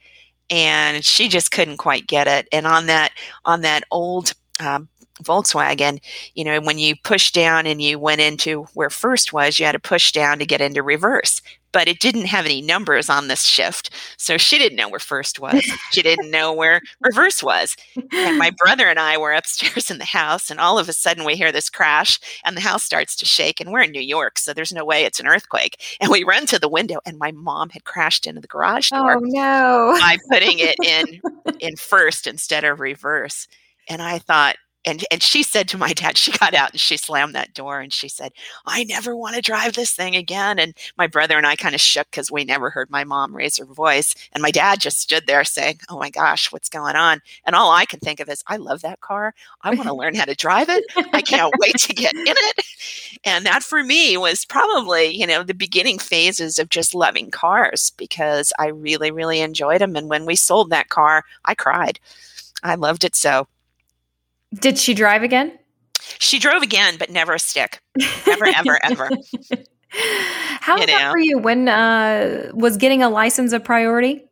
and 0.48 1.04
she 1.04 1.28
just 1.28 1.50
couldn't 1.50 1.76
quite 1.76 2.06
get 2.06 2.26
it. 2.26 2.48
And 2.50 2.66
on 2.66 2.86
that, 2.86 3.12
on 3.44 3.60
that 3.60 3.84
old, 3.90 4.32
um, 4.58 4.88
Volkswagen, 5.22 5.98
you 6.34 6.44
know, 6.44 6.60
when 6.62 6.78
you 6.78 6.94
push 7.04 7.30
down 7.32 7.66
and 7.66 7.82
you 7.82 7.98
went 7.98 8.22
into 8.22 8.62
where 8.72 8.88
first 8.88 9.34
was, 9.34 9.58
you 9.58 9.66
had 9.66 9.72
to 9.72 9.78
push 9.78 10.12
down 10.12 10.38
to 10.38 10.46
get 10.46 10.62
into 10.62 10.82
reverse 10.82 11.42
but 11.72 11.88
it 11.88 12.00
didn't 12.00 12.26
have 12.26 12.44
any 12.44 12.60
numbers 12.60 13.08
on 13.08 13.28
this 13.28 13.44
shift. 13.44 13.90
So 14.16 14.36
she 14.36 14.58
didn't 14.58 14.76
know 14.76 14.88
where 14.88 14.98
first 14.98 15.40
was. 15.40 15.64
She 15.90 16.02
didn't 16.02 16.30
know 16.30 16.52
where 16.52 16.80
reverse 17.00 17.42
was. 17.42 17.76
And 18.12 18.38
my 18.38 18.50
brother 18.58 18.88
and 18.88 18.98
I 18.98 19.16
were 19.18 19.32
upstairs 19.32 19.90
in 19.90 19.98
the 19.98 20.04
house, 20.04 20.50
and 20.50 20.60
all 20.60 20.78
of 20.78 20.88
a 20.88 20.92
sudden 20.92 21.24
we 21.24 21.36
hear 21.36 21.52
this 21.52 21.70
crash, 21.70 22.18
and 22.44 22.56
the 22.56 22.62
house 22.62 22.84
starts 22.84 23.16
to 23.16 23.24
shake. 23.24 23.60
And 23.60 23.70
we're 23.70 23.82
in 23.82 23.90
New 23.90 24.00
York, 24.00 24.38
so 24.38 24.52
there's 24.52 24.72
no 24.72 24.84
way 24.84 25.04
it's 25.04 25.20
an 25.20 25.26
earthquake. 25.26 25.80
And 26.00 26.10
we 26.10 26.24
run 26.24 26.46
to 26.46 26.58
the 26.58 26.68
window, 26.68 27.00
and 27.04 27.18
my 27.18 27.32
mom 27.32 27.70
had 27.70 27.84
crashed 27.84 28.26
into 28.26 28.40
the 28.40 28.48
garage 28.48 28.90
door. 28.90 29.16
Oh 29.16 29.20
no! 29.20 29.96
by 29.98 30.16
putting 30.30 30.58
it 30.58 30.76
in 30.82 31.20
in 31.60 31.76
first 31.76 32.26
instead 32.26 32.64
of 32.64 32.80
reverse. 32.80 33.48
And 33.88 34.02
I 34.02 34.18
thought, 34.18 34.56
and 34.84 35.04
and 35.10 35.22
she 35.22 35.42
said 35.42 35.68
to 35.68 35.78
my 35.78 35.92
dad 35.92 36.16
she 36.16 36.32
got 36.32 36.54
out 36.54 36.70
and 36.70 36.80
she 36.80 36.96
slammed 36.96 37.34
that 37.34 37.54
door 37.54 37.80
and 37.80 37.92
she 37.92 38.08
said 38.08 38.32
i 38.66 38.84
never 38.84 39.16
want 39.16 39.34
to 39.34 39.42
drive 39.42 39.74
this 39.74 39.92
thing 39.92 40.16
again. 40.16 40.58
And 40.58 40.74
my 40.96 41.06
brother 41.06 41.36
and 41.36 41.46
i 41.46 41.56
kind 41.56 41.74
of 41.74 41.80
shook 41.80 42.10
because 42.10 42.30
we 42.30 42.44
never 42.44 42.70
heard 42.70 42.90
my 42.90 43.04
mom 43.04 43.34
raise 43.34 43.58
her 43.58 43.64
voice 43.64 44.14
and 44.32 44.42
my 44.42 44.50
dad 44.50 44.80
just 44.80 45.00
stood 45.00 45.26
there 45.26 45.44
saying 45.44 45.78
oh 45.88 45.98
my 45.98 46.10
gosh 46.10 46.52
what's 46.52 46.68
going 46.68 46.96
on? 46.96 47.20
And 47.44 47.54
all 47.54 47.72
i 47.72 47.84
can 47.84 48.00
think 48.00 48.20
of 48.20 48.28
is 48.28 48.42
i 48.46 48.56
love 48.56 48.82
that 48.82 49.00
car. 49.00 49.34
I 49.62 49.74
want 49.74 49.88
to 49.88 49.94
learn 49.94 50.14
how 50.14 50.24
to 50.24 50.34
drive 50.34 50.68
it. 50.68 50.84
I 51.12 51.22
can't 51.22 51.54
wait 51.58 51.76
to 51.78 51.94
get 51.94 52.14
in 52.14 52.24
it. 52.26 52.64
And 53.24 53.44
that 53.46 53.62
for 53.62 53.82
me 53.82 54.16
was 54.16 54.44
probably 54.44 55.08
you 55.08 55.26
know 55.26 55.42
the 55.42 55.54
beginning 55.54 55.98
phases 55.98 56.58
of 56.58 56.68
just 56.68 56.94
loving 56.94 57.30
cars 57.30 57.90
because 57.90 58.52
i 58.58 58.68
really 58.68 59.10
really 59.10 59.40
enjoyed 59.40 59.80
them 59.80 59.96
and 59.96 60.08
when 60.08 60.24
we 60.24 60.36
sold 60.36 60.70
that 60.70 60.88
car 60.88 61.24
i 61.44 61.54
cried. 61.54 61.98
I 62.62 62.74
loved 62.74 63.04
it 63.04 63.14
so 63.14 63.46
did 64.54 64.78
she 64.78 64.94
drive 64.94 65.22
again? 65.22 65.58
She 66.18 66.38
drove 66.38 66.62
again, 66.62 66.96
but 66.98 67.10
never 67.10 67.34
a 67.34 67.38
stick. 67.38 67.80
Never, 68.26 68.46
ever, 68.46 68.78
ever. 68.84 69.10
How 70.60 70.76
you 70.76 70.80
was 70.80 70.86
know? 70.86 70.98
that 70.98 71.10
for 71.12 71.18
you? 71.18 71.38
When 71.38 71.68
uh, 71.68 72.50
was 72.54 72.76
getting 72.76 73.02
a 73.02 73.08
license 73.08 73.52
a 73.52 73.60
priority? 73.60 74.27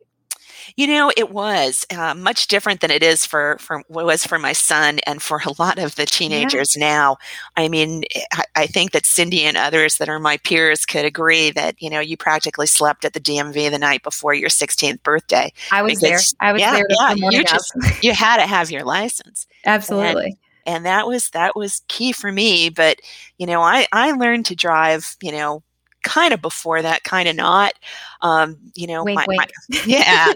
You 0.77 0.87
know, 0.87 1.11
it 1.17 1.31
was 1.31 1.85
uh, 1.89 2.13
much 2.13 2.47
different 2.47 2.81
than 2.81 2.91
it 2.91 3.03
is 3.03 3.25
for 3.25 3.57
for 3.59 3.83
what 3.87 4.05
was 4.05 4.25
for 4.25 4.37
my 4.37 4.53
son 4.53 4.99
and 5.07 5.21
for 5.21 5.41
a 5.45 5.61
lot 5.61 5.79
of 5.79 5.95
the 5.95 6.05
teenagers 6.05 6.75
yeah. 6.77 6.87
now. 6.87 7.17
I 7.55 7.67
mean, 7.67 8.03
I, 8.31 8.43
I, 8.55 8.67
think 8.67 8.91
that 8.91 9.05
Cindy 9.05 9.41
and 9.41 9.57
others 9.57 9.97
that 9.97 10.07
are 10.07 10.19
my 10.19 10.37
peers 10.37 10.85
could 10.85 11.03
agree 11.03 11.49
that 11.51 11.81
you 11.81 11.89
know 11.89 11.99
you 11.99 12.15
practically 12.15 12.67
slept 12.67 13.05
at 13.05 13.13
the 13.13 13.19
DMV 13.19 13.71
the 13.71 13.79
night 13.79 14.03
before 14.03 14.35
your 14.35 14.49
16th 14.49 15.01
birthday. 15.01 15.51
I 15.71 15.81
was 15.81 15.99
there. 15.99 16.19
I 16.39 16.53
was 16.53 16.61
yeah, 16.61 16.73
there. 16.73 16.85
Yeah, 16.89 17.15
you 17.31 17.43
just 17.43 17.73
you 18.03 18.13
had 18.13 18.37
to 18.37 18.45
have 18.45 18.69
your 18.69 18.83
license. 18.83 19.47
Absolutely. 19.65 20.25
And, 20.25 20.37
and 20.67 20.85
that 20.85 21.07
was 21.07 21.31
that 21.31 21.55
was 21.55 21.81
key 21.87 22.11
for 22.11 22.31
me 22.31 22.69
but 22.69 22.99
you 23.37 23.47
know 23.47 23.61
i 23.61 23.87
i 23.93 24.11
learned 24.11 24.45
to 24.45 24.53
drive 24.53 25.15
you 25.21 25.31
know 25.31 25.63
kind 26.07 26.33
of 26.33 26.41
before 26.41 26.81
that, 26.81 27.03
kind 27.03 27.27
of 27.27 27.35
not. 27.35 27.73
Um, 28.21 28.57
you 28.73 28.87
know, 28.87 29.03
wink, 29.03 29.17
my, 29.17 29.25
wink. 29.27 29.51
my, 29.69 29.81
yeah, 29.85 30.31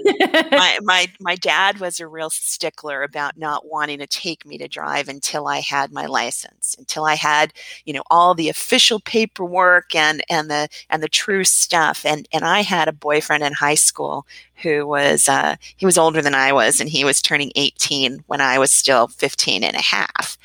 my, 0.52 0.78
my 0.84 1.08
my 1.20 1.36
dad 1.36 1.80
was 1.80 2.00
a 2.00 2.08
real 2.08 2.30
stickler 2.30 3.02
about 3.02 3.38
not 3.38 3.66
wanting 3.66 4.00
to 4.00 4.08
take 4.08 4.46
me 4.46 4.58
to 4.60 4.68
drive 4.68 5.08
until 5.08 5.48
I 5.48 5.60
had 5.60 5.92
my 5.92 6.06
license, 6.06 6.76
until 6.78 7.06
I 7.06 7.16
had 7.16 7.54
you 7.86 7.94
know 7.94 8.04
all 8.12 8.36
the 8.36 8.50
official 8.50 9.00
paperwork 9.00 9.96
and 9.96 10.24
and 10.30 10.52
the 10.52 10.68
and 10.90 11.02
the 11.02 11.10
true 11.10 11.44
stuff. 11.44 12.06
And 12.06 12.28
and 12.32 12.44
I 12.44 12.62
had 12.62 12.88
a 12.88 12.94
boyfriend 12.94 13.44
in 13.44 13.54
high 13.54 13.76
school 13.76 14.28
who 14.62 14.86
was 14.86 15.28
uh, 15.28 15.56
he 15.78 15.86
was 15.86 15.98
older 15.98 16.22
than 16.22 16.36
I 16.36 16.52
was, 16.52 16.80
and 16.80 16.90
he 16.90 17.04
was 17.04 17.22
turning 17.22 17.52
18 17.56 18.24
when 18.28 18.42
I 18.42 18.60
was 18.60 18.72
still 18.72 19.08
15 19.08 19.64
and 19.64 19.76
a 19.76 19.82
half 19.82 20.38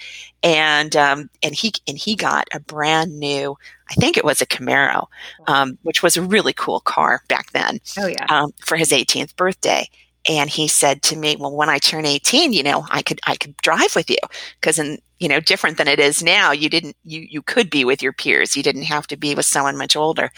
and 0.46 0.94
um, 0.94 1.28
and 1.42 1.54
he 1.54 1.72
and 1.88 1.98
he 1.98 2.14
got 2.14 2.46
a 2.54 2.60
brand 2.60 3.18
new 3.18 3.56
I 3.90 3.94
think 3.94 4.16
it 4.16 4.24
was 4.24 4.40
a 4.40 4.46
Camaro, 4.46 5.06
um, 5.46 5.78
which 5.82 6.02
was 6.02 6.16
a 6.16 6.22
really 6.22 6.52
cool 6.52 6.80
car 6.80 7.22
back 7.28 7.52
then. 7.52 7.80
Oh 7.98 8.06
yeah, 8.06 8.26
um, 8.28 8.52
for 8.64 8.76
his 8.76 8.90
18th 8.90 9.36
birthday. 9.36 9.88
And 10.28 10.50
he 10.50 10.66
said 10.66 11.02
to 11.02 11.16
me, 11.16 11.36
"Well, 11.38 11.54
when 11.54 11.68
I 11.68 11.78
turn 11.78 12.04
18, 12.04 12.52
you 12.52 12.62
know, 12.62 12.84
I 12.90 13.02
could 13.02 13.20
I 13.26 13.36
could 13.36 13.56
drive 13.58 13.94
with 13.94 14.10
you 14.10 14.18
because, 14.60 14.78
in 14.78 14.98
you 15.18 15.28
know, 15.28 15.40
different 15.40 15.78
than 15.78 15.88
it 15.88 15.98
is 15.98 16.22
now. 16.22 16.50
You 16.50 16.68
didn't 16.68 16.96
you 17.04 17.20
you 17.20 17.42
could 17.42 17.70
be 17.70 17.84
with 17.84 18.02
your 18.02 18.12
peers. 18.12 18.56
You 18.56 18.62
didn't 18.62 18.82
have 18.82 19.06
to 19.08 19.16
be 19.16 19.34
with 19.34 19.46
someone 19.46 19.76
much 19.76 19.94
older 19.94 20.32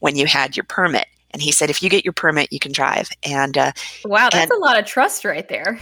when 0.00 0.16
you 0.16 0.26
had 0.26 0.56
your 0.56 0.64
permit." 0.64 1.06
And 1.32 1.42
he 1.42 1.50
said, 1.50 1.70
"If 1.70 1.82
you 1.82 1.90
get 1.90 2.04
your 2.04 2.12
permit, 2.12 2.52
you 2.52 2.60
can 2.60 2.72
drive." 2.72 3.10
And 3.24 3.58
uh, 3.58 3.72
wow, 4.04 4.28
that's 4.30 4.50
and, 4.50 4.58
a 4.58 4.64
lot 4.64 4.78
of 4.78 4.86
trust 4.86 5.24
right 5.24 5.48
there. 5.48 5.80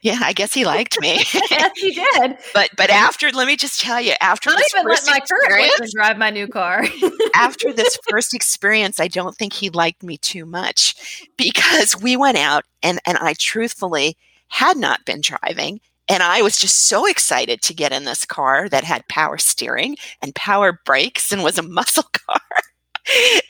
Yeah, 0.00 0.18
I 0.22 0.32
guess 0.32 0.54
he 0.54 0.64
liked 0.64 1.00
me. 1.00 1.16
yes, 1.50 1.72
he 1.76 1.92
did. 1.92 2.38
but 2.54 2.70
but 2.76 2.90
after, 2.90 3.30
let 3.30 3.48
me 3.48 3.56
just 3.56 3.80
tell 3.80 4.00
you, 4.00 4.14
after 4.20 4.50
I'll 4.50 4.56
even 4.56 4.88
let 4.88 5.04
my 5.06 5.20
current 5.20 5.92
drive 5.92 6.18
my 6.18 6.30
new 6.30 6.46
car. 6.46 6.84
after 7.34 7.72
this 7.72 7.98
first 8.08 8.32
experience, 8.32 9.00
I 9.00 9.08
don't 9.08 9.36
think 9.36 9.52
he 9.52 9.70
liked 9.70 10.02
me 10.02 10.16
too 10.16 10.46
much 10.46 11.28
because 11.36 12.00
we 12.00 12.16
went 12.16 12.38
out 12.38 12.64
and 12.82 13.00
and 13.06 13.18
I 13.18 13.34
truthfully 13.38 14.16
had 14.48 14.76
not 14.76 15.04
been 15.04 15.20
driving. 15.20 15.80
And 16.10 16.22
I 16.22 16.40
was 16.40 16.58
just 16.58 16.86
so 16.88 17.04
excited 17.04 17.60
to 17.62 17.74
get 17.74 17.92
in 17.92 18.04
this 18.04 18.24
car 18.24 18.66
that 18.70 18.82
had 18.82 19.06
power 19.08 19.36
steering 19.36 19.96
and 20.22 20.34
power 20.34 20.80
brakes 20.86 21.32
and 21.32 21.42
was 21.42 21.58
a 21.58 21.62
muscle 21.62 22.04
car 22.26 22.40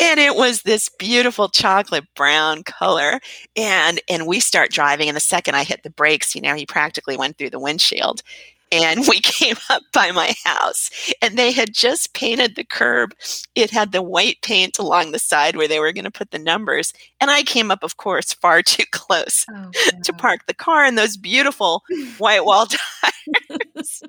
and 0.00 0.20
it 0.20 0.36
was 0.36 0.62
this 0.62 0.88
beautiful 0.98 1.48
chocolate 1.48 2.04
brown 2.14 2.62
color. 2.62 3.20
And 3.56 4.00
and 4.08 4.26
we 4.26 4.40
start 4.40 4.70
driving 4.70 5.08
and 5.08 5.16
the 5.16 5.20
second 5.20 5.54
i 5.54 5.64
hit 5.64 5.82
the 5.82 5.90
brakes 5.90 6.34
you 6.34 6.40
know 6.40 6.54
he 6.54 6.66
practically 6.66 7.16
went 7.16 7.38
through 7.38 7.50
the 7.50 7.58
windshield. 7.58 8.22
And 8.70 9.06
we 9.08 9.20
came 9.22 9.56
up 9.70 9.82
by 9.92 10.10
my 10.10 10.34
house 10.44 10.90
and 11.22 11.36
they 11.38 11.52
had 11.52 11.72
just 11.72 12.12
painted 12.12 12.54
the 12.54 12.64
curb. 12.64 13.14
It 13.54 13.70
had 13.70 13.92
the 13.92 14.02
white 14.02 14.42
paint 14.42 14.78
along 14.78 15.12
the 15.12 15.18
side 15.18 15.56
where 15.56 15.68
they 15.68 15.80
were 15.80 15.92
going 15.92 16.04
to 16.04 16.10
put 16.10 16.30
the 16.30 16.38
numbers. 16.38 16.92
And 17.20 17.30
i 17.30 17.42
came 17.42 17.70
up 17.70 17.82
of 17.82 17.96
course 17.96 18.32
far 18.32 18.62
too 18.62 18.84
close 18.92 19.46
oh, 19.54 19.70
to 20.02 20.12
park 20.12 20.46
the 20.46 20.54
car 20.54 20.84
in 20.84 20.94
those 20.94 21.16
beautiful 21.16 21.82
white 22.18 22.44
wall 22.44 22.66
tires. 23.76 24.02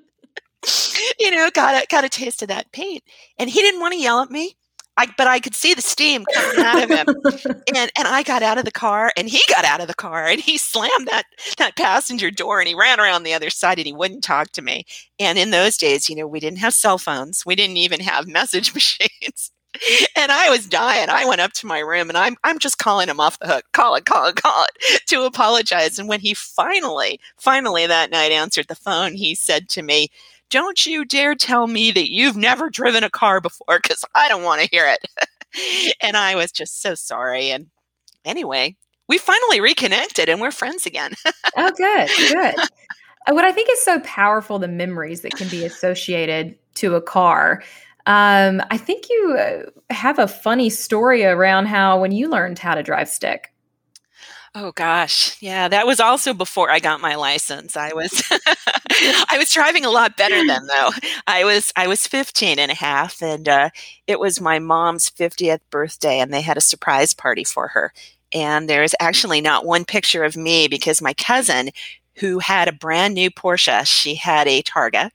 You 1.20 1.32
know 1.32 1.50
got 1.54 1.84
a, 1.84 1.88
got 1.88 2.04
a 2.04 2.10
taste 2.10 2.42
of 2.42 2.50
that 2.50 2.72
paint. 2.72 3.04
And 3.38 3.50
he 3.50 3.62
didn't 3.62 3.80
want 3.80 3.94
to 3.94 4.00
yell 4.00 4.20
at 4.22 4.30
me 4.30 4.56
I, 4.98 5.08
but 5.18 5.28
I 5.28 5.40
could 5.40 5.56
see 5.56 5.74
the 5.74 5.82
steam 5.82 6.26
coming 6.34 6.66
out 6.66 6.84
of 6.84 6.90
him. 6.90 7.08
and, 7.76 7.92
and 7.98 8.08
I 8.08 8.22
got 8.24 8.44
out 8.44 8.58
of 8.58 8.66
the 8.66 8.72
car 8.72 9.14
and 9.16 9.30
he 9.30 9.42
got 9.48 9.64
out 9.64 9.80
of 9.80 9.88
the 9.88 9.94
car 9.94 10.26
and 10.26 10.42
he 10.42 10.58
slammed 10.58 11.08
that, 11.08 11.24
that 11.58 11.78
passenger 11.78 12.30
door 12.30 12.60
and 12.60 12.68
he 12.68 12.76
ran 12.76 13.00
around 13.00 13.24
the 13.24 13.34
other 13.34 13.50
side 13.50 13.78
and 13.78 13.88
he 13.88 13.94
wouldn't 13.94 14.24
talk 14.24 14.52
to 14.52 14.62
me. 14.62 14.86
And 15.18 15.38
in 15.38 15.52
those 15.52 15.78
days, 15.78 16.10
you 16.10 16.16
know, 16.16 16.28
we 16.28 16.42
didn't 16.42 16.60
have 16.60 16.74
cell 16.74 16.98
phones. 16.98 17.46
We 17.46 17.56
didn't 17.56 17.78
even 17.78 18.02
have 18.02 18.28
message 18.28 18.74
machines. 18.74 19.52
and 20.16 20.32
I 20.32 20.50
was 20.50 20.68
dying. 20.68 21.10
I 21.10 21.26
went 21.26 21.42
up 21.42 21.54
to 21.54 21.68
my 21.68 21.80
room 21.80 22.10
and 22.10 22.18
I'm 22.18 22.38
I'm 22.44 22.60
just 22.60 22.78
calling 22.78 23.08
him 23.08 23.20
off 23.20 23.40
the 23.40 23.48
hook. 23.48 23.66
Call 23.74 23.96
it, 23.96 24.06
call 24.06 24.28
it, 24.28 24.36
call 24.36 24.66
it 24.66 25.06
to 25.08 25.24
apologize. 25.24 26.00
And 26.00 26.08
when 26.08 26.20
he 26.20 26.34
finally, 26.34 27.20
finally 27.38 27.88
that 27.88 28.12
night 28.12 28.32
answered 28.32 28.68
the 28.68 28.76
phone, 28.76 29.14
he 29.14 29.36
said 29.36 29.70
to 29.70 29.82
me, 29.82 30.10
don't 30.50 30.86
you 30.86 31.06
dare 31.06 31.36
tell 31.36 31.68
me 31.68 31.92
that 31.92 32.12
you've 32.12 32.38
never 32.38 32.70
driven 32.70 33.04
a 33.04 33.10
car 33.10 33.40
before 33.40 33.80
because 33.82 34.04
I 34.16 34.28
don't 34.28 34.44
want 34.44 34.62
to 34.62 34.70
hear 34.72 34.88
it. 34.88 35.96
and 36.02 36.18
I 36.18 36.36
was 36.36 36.52
just 36.52 36.82
so 36.82 36.96
sorry. 36.96 37.52
And 37.52 37.68
anyway, 38.26 38.76
we 39.08 39.18
finally 39.18 39.62
reconnected 39.62 40.30
and 40.30 40.42
we're 40.42 40.52
friends 40.52 40.86
again. 40.86 41.14
oh, 41.58 41.72
good, 41.78 42.10
good. 42.32 42.56
Uh, 43.28 43.34
what 43.34 43.46
I 43.46 43.52
think 43.52 43.70
is 43.72 43.84
so 43.84 44.00
powerful 44.02 44.60
the 44.60 44.68
memories 44.68 45.22
that 45.22 45.34
can 45.34 45.50
be 45.50 45.66
associated 45.66 46.58
to 46.76 46.96
a 46.96 47.02
car. 47.02 47.64
Um, 48.10 48.64
I 48.72 48.78
think 48.78 49.08
you 49.08 49.38
uh, 49.38 49.94
have 49.94 50.18
a 50.18 50.28
funny 50.28 50.72
story 50.72 51.24
around 51.24 51.68
how 51.68 52.02
when 52.02 52.12
you 52.12 52.28
learned 52.28 52.58
how 52.58 52.74
to 52.74 52.82
drive 52.82 53.08
stick. 53.08 53.54
Oh 54.56 54.72
gosh. 54.72 55.40
Yeah, 55.44 55.68
that 55.68 55.86
was 55.86 56.00
also 56.00 56.34
before 56.34 56.72
I 56.72 56.80
got 56.80 57.02
my 57.02 57.14
license. 57.14 57.78
I 57.78 57.94
was 57.94 58.24
I 58.32 59.36
was 59.38 59.54
driving 59.54 59.86
a 59.86 59.92
lot 59.92 60.18
better 60.18 60.44
then 60.44 60.66
though. 60.66 60.90
I 61.28 61.44
was 61.44 61.72
I 61.76 61.86
was 61.86 62.08
15 62.08 62.58
and 62.58 62.72
a 62.72 62.74
half 62.74 63.22
and 63.22 63.48
uh, 63.48 63.70
it 64.08 64.20
was 64.20 64.42
my 64.42 64.58
mom's 64.58 65.12
50th 65.12 65.62
birthday 65.70 66.20
and 66.20 66.34
they 66.34 66.42
had 66.42 66.58
a 66.58 66.62
surprise 66.62 67.14
party 67.14 67.44
for 67.44 67.68
her. 67.68 67.94
And 68.34 68.68
there's 68.68 68.96
actually 69.00 69.40
not 69.40 69.68
one 69.68 69.86
picture 69.86 70.24
of 70.24 70.36
me 70.36 70.68
because 70.68 71.00
my 71.00 71.14
cousin 71.14 71.70
who 72.16 72.40
had 72.40 72.68
a 72.68 72.74
brand 72.74 73.14
new 73.14 73.30
Porsche, 73.30 73.86
she 73.86 74.16
had 74.16 74.48
a 74.48 74.64
Targa 74.64 75.12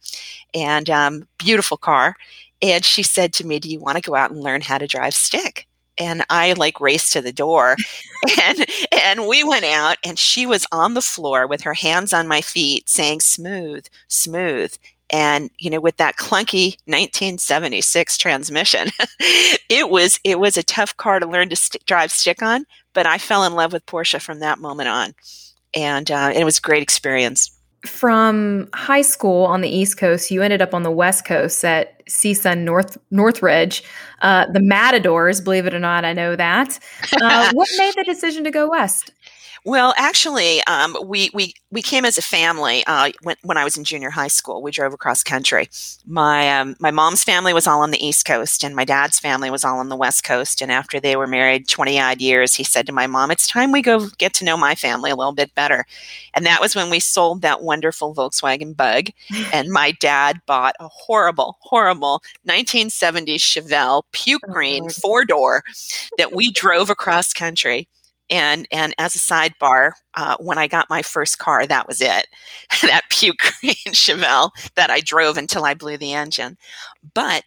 and 0.54 0.88
um, 0.88 1.26
beautiful 1.38 1.76
car. 1.76 2.14
And 2.62 2.84
she 2.84 3.02
said 3.02 3.32
to 3.34 3.46
me, 3.46 3.58
Do 3.58 3.70
you 3.70 3.80
want 3.80 3.96
to 3.96 4.08
go 4.08 4.16
out 4.16 4.30
and 4.30 4.42
learn 4.42 4.61
how 4.61 4.78
to 4.78 4.87
drive 4.87 5.14
stick? 5.14 5.66
and 5.99 6.25
I 6.30 6.54
like 6.54 6.80
raced 6.80 7.12
to 7.12 7.20
the 7.20 7.32
door 7.32 7.76
and 8.42 8.66
and 8.92 9.28
we 9.28 9.44
went 9.44 9.64
out 9.64 9.96
and 10.04 10.18
she 10.18 10.46
was 10.46 10.66
on 10.73 10.94
the 10.94 11.02
floor 11.02 11.46
with 11.46 11.61
her 11.62 11.75
hands 11.75 12.12
on 12.12 12.28
my 12.28 12.40
feet 12.40 12.88
saying 12.88 13.20
smooth 13.20 13.87
smooth. 14.08 14.75
And 15.11 15.50
you 15.58 15.70
know 15.70 15.80
with 15.80 15.99
that 15.99 16.16
clunky 16.16 16.76
1976 16.87 18.16
transmission 18.16 18.88
it 19.20 19.90
was 19.90 20.18
it 20.25 20.40
was 20.40 20.56
a 20.56 20.62
tough 20.62 20.96
car 20.96 21.20
to 21.20 21.26
learn 21.26 21.50
to 21.50 21.56
st- 21.56 21.84
drive 21.87 22.11
stick 22.11 22.42
on 22.42 22.64
but 22.94 23.06
I 23.06 23.18
fell 23.18 23.44
in 23.44 23.54
love 23.54 23.73
with 23.73 23.87
Porsche 23.87 24.20
from 24.20 24.38
that 24.40 24.61
moment 24.61 24.88
on. 24.88 25.14
And 25.76 26.08
uh, 26.11 26.30
it 26.34 26.44
was 26.44 26.58
a 26.58 26.62
great 26.62 26.82
experience 26.82 27.50
from 27.86 28.68
high 28.74 29.02
school 29.02 29.44
on 29.44 29.60
the 29.60 29.68
East 29.68 29.96
Coast, 29.98 30.30
you 30.30 30.42
ended 30.42 30.62
up 30.62 30.74
on 30.74 30.82
the 30.82 30.90
West 30.90 31.24
Coast 31.24 31.64
at 31.64 32.04
CSUN 32.06 32.64
North 32.64 32.96
Northridge. 33.10 33.82
Uh, 34.22 34.46
the 34.52 34.60
Matadors, 34.60 35.40
believe 35.40 35.66
it 35.66 35.74
or 35.74 35.78
not, 35.78 36.04
I 36.04 36.12
know 36.12 36.36
that. 36.36 36.78
Uh, 37.20 37.50
what 37.54 37.68
made 37.76 37.94
the 37.96 38.04
decision 38.04 38.44
to 38.44 38.50
go 38.50 38.68
west? 38.70 39.12
Well, 39.66 39.94
actually, 39.97 40.62
um, 40.64 40.94
we, 41.06 41.30
we, 41.33 41.54
we 41.71 41.80
came 41.80 42.04
as 42.04 42.18
a 42.18 42.23
family 42.23 42.85
uh, 42.87 43.12
when, 43.23 43.37
when 43.42 43.56
I 43.56 43.64
was 43.64 43.78
in 43.78 43.85
junior 43.85 44.11
high 44.11 44.28
school. 44.28 44.61
We 44.61 44.71
drove 44.71 44.92
across 44.92 45.23
country. 45.23 45.71
My, 46.06 46.61
um, 46.61 46.76
my 46.80 46.90
mom's 46.90 47.25
family 47.25 47.54
was 47.54 47.66
all 47.66 47.80
on 47.80 47.90
the 47.90 48.06
East 48.06 48.26
Coast, 48.26 48.62
and 48.62 48.76
my 48.76 48.85
dad's 48.85 49.18
family 49.18 49.49
was 49.49 49.64
all 49.64 49.78
on 49.78 49.88
the 49.88 49.97
West 49.97 50.23
Coast. 50.23 50.61
And 50.61 50.71
after 50.71 51.00
they 51.00 51.16
were 51.16 51.26
married 51.26 51.66
20 51.66 51.99
odd 51.99 52.21
years, 52.21 52.54
he 52.54 52.62
said 52.62 52.87
to 52.87 52.92
my 52.92 53.06
mom, 53.06 53.30
It's 53.30 53.47
time 53.47 53.73
we 53.73 53.80
go 53.80 54.09
get 54.18 54.35
to 54.35 54.44
know 54.44 54.59
my 54.59 54.75
family 54.75 55.11
a 55.11 55.16
little 55.16 55.33
bit 55.33 55.54
better. 55.54 55.87
And 56.35 56.44
that 56.44 56.61
was 56.61 56.76
when 56.76 56.90
we 56.90 57.00
sold 57.00 57.40
that 57.40 57.62
wonderful 57.62 58.14
Volkswagen 58.14 58.76
Bug. 58.76 59.06
and 59.54 59.71
my 59.71 59.92
dad 59.92 60.42
bought 60.44 60.76
a 60.78 60.88
horrible, 60.88 61.56
horrible 61.61 62.23
1970s 62.47 63.37
Chevelle 63.37 64.02
puke 64.12 64.42
oh, 64.47 64.52
green 64.52 64.90
four 64.90 65.25
door 65.25 65.62
that 66.18 66.35
we 66.35 66.50
drove 66.50 66.90
across 66.90 67.33
country 67.33 67.88
and 68.31 68.66
and 68.71 68.95
as 68.99 69.14
a 69.14 69.19
sidebar, 69.19 69.93
uh, 70.14 70.37
when 70.38 70.59
I 70.59 70.66
got 70.66 70.90
my 70.90 71.02
first 71.02 71.38
car, 71.38 71.66
that 71.66 71.87
was 71.87 72.00
it, 72.00 72.26
that 72.83 73.02
puke 73.11 73.38
green 73.61 73.75
Chevelle 73.88 74.50
that 74.76 74.90
I 74.90 75.00
drove 75.00 75.37
until 75.37 75.64
I 75.64 75.75
blew 75.75 75.97
the 75.97 76.12
engine. 76.14 76.57
But 77.14 77.45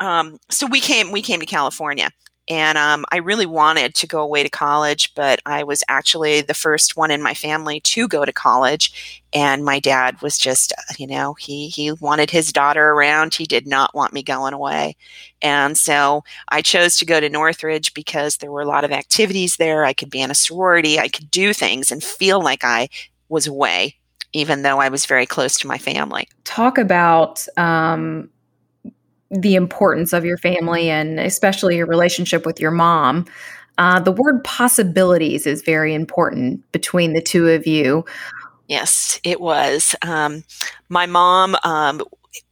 um, 0.00 0.38
so 0.50 0.66
we 0.66 0.80
came 0.80 1.12
we 1.12 1.22
came 1.22 1.40
to 1.40 1.46
California, 1.46 2.10
and 2.48 2.78
um, 2.78 3.04
I 3.10 3.16
really 3.16 3.46
wanted 3.46 3.94
to 3.96 4.06
go 4.06 4.20
away 4.20 4.44
to 4.44 4.48
college, 4.48 5.12
but 5.14 5.40
I 5.44 5.64
was 5.64 5.82
actually 5.88 6.42
the 6.42 6.54
first 6.54 6.96
one 6.96 7.10
in 7.10 7.20
my 7.20 7.34
family 7.34 7.80
to 7.80 8.06
go 8.06 8.24
to 8.24 8.32
college. 8.32 9.24
And 9.32 9.64
my 9.64 9.80
dad 9.80 10.22
was 10.22 10.38
just, 10.38 10.72
uh, 10.72 10.94
you 10.96 11.08
know, 11.08 11.34
he, 11.34 11.68
he 11.68 11.90
wanted 11.90 12.30
his 12.30 12.52
daughter 12.52 12.90
around. 12.90 13.34
He 13.34 13.46
did 13.46 13.66
not 13.66 13.94
want 13.94 14.12
me 14.12 14.22
going 14.22 14.54
away. 14.54 14.96
And 15.42 15.76
so 15.76 16.22
I 16.48 16.62
chose 16.62 16.96
to 16.98 17.04
go 17.04 17.18
to 17.18 17.28
Northridge 17.28 17.92
because 17.94 18.36
there 18.36 18.52
were 18.52 18.62
a 18.62 18.66
lot 18.66 18.84
of 18.84 18.92
activities 18.92 19.56
there. 19.56 19.84
I 19.84 19.92
could 19.92 20.10
be 20.10 20.20
in 20.20 20.30
a 20.30 20.34
sorority, 20.34 21.00
I 21.00 21.08
could 21.08 21.30
do 21.30 21.52
things 21.52 21.90
and 21.90 22.02
feel 22.02 22.40
like 22.40 22.64
I 22.64 22.88
was 23.28 23.48
away, 23.48 23.96
even 24.32 24.62
though 24.62 24.78
I 24.78 24.88
was 24.88 25.04
very 25.04 25.26
close 25.26 25.58
to 25.58 25.66
my 25.66 25.78
family. 25.78 26.28
Talk 26.44 26.78
about 26.78 27.44
um, 27.58 28.30
the 29.42 29.54
importance 29.54 30.12
of 30.12 30.24
your 30.24 30.38
family 30.38 30.90
and 30.90 31.20
especially 31.20 31.76
your 31.76 31.86
relationship 31.86 32.46
with 32.46 32.60
your 32.60 32.70
mom. 32.70 33.26
Uh, 33.78 34.00
the 34.00 34.12
word 34.12 34.42
possibilities 34.42 35.46
is 35.46 35.62
very 35.62 35.92
important 35.92 36.60
between 36.72 37.12
the 37.12 37.20
two 37.20 37.48
of 37.48 37.66
you. 37.66 38.04
Yes, 38.68 39.20
it 39.22 39.40
was. 39.40 39.94
Um, 40.02 40.44
my 40.88 41.06
mom, 41.06 41.56
um, 41.62 42.02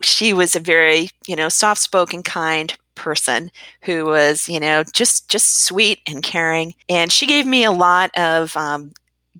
she 0.02 0.32
was 0.32 0.54
a 0.54 0.60
very, 0.60 1.10
you 1.26 1.34
know, 1.36 1.48
soft 1.48 1.80
spoken, 1.80 2.22
kind 2.22 2.76
person 2.94 3.50
who 3.82 4.04
was, 4.04 4.48
you 4.48 4.60
know, 4.60 4.84
just 4.92 5.28
just 5.28 5.64
sweet 5.64 6.00
and 6.06 6.22
caring, 6.22 6.74
and 6.88 7.10
she 7.10 7.26
gave 7.26 7.46
me 7.46 7.64
a 7.64 7.72
lot 7.72 8.10
of 8.16 8.56
um, 8.56 8.92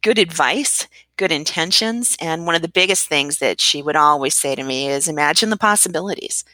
good 0.03 0.19
advice, 0.19 0.89
good 1.17 1.31
intentions, 1.31 2.17
and 2.21 2.47
one 2.47 2.55
of 2.57 2.63
the 2.63 2.69
biggest 2.69 3.09
things 3.09 3.39
that 3.39 3.61
she 3.61 3.83
would 3.83 3.97
always 3.97 4.35
say 4.35 4.55
to 4.55 4.65
me 4.65 4.89
is, 4.89 5.07
"Imagine 5.09 5.51
the 5.51 5.57
possibilities." 5.57 6.45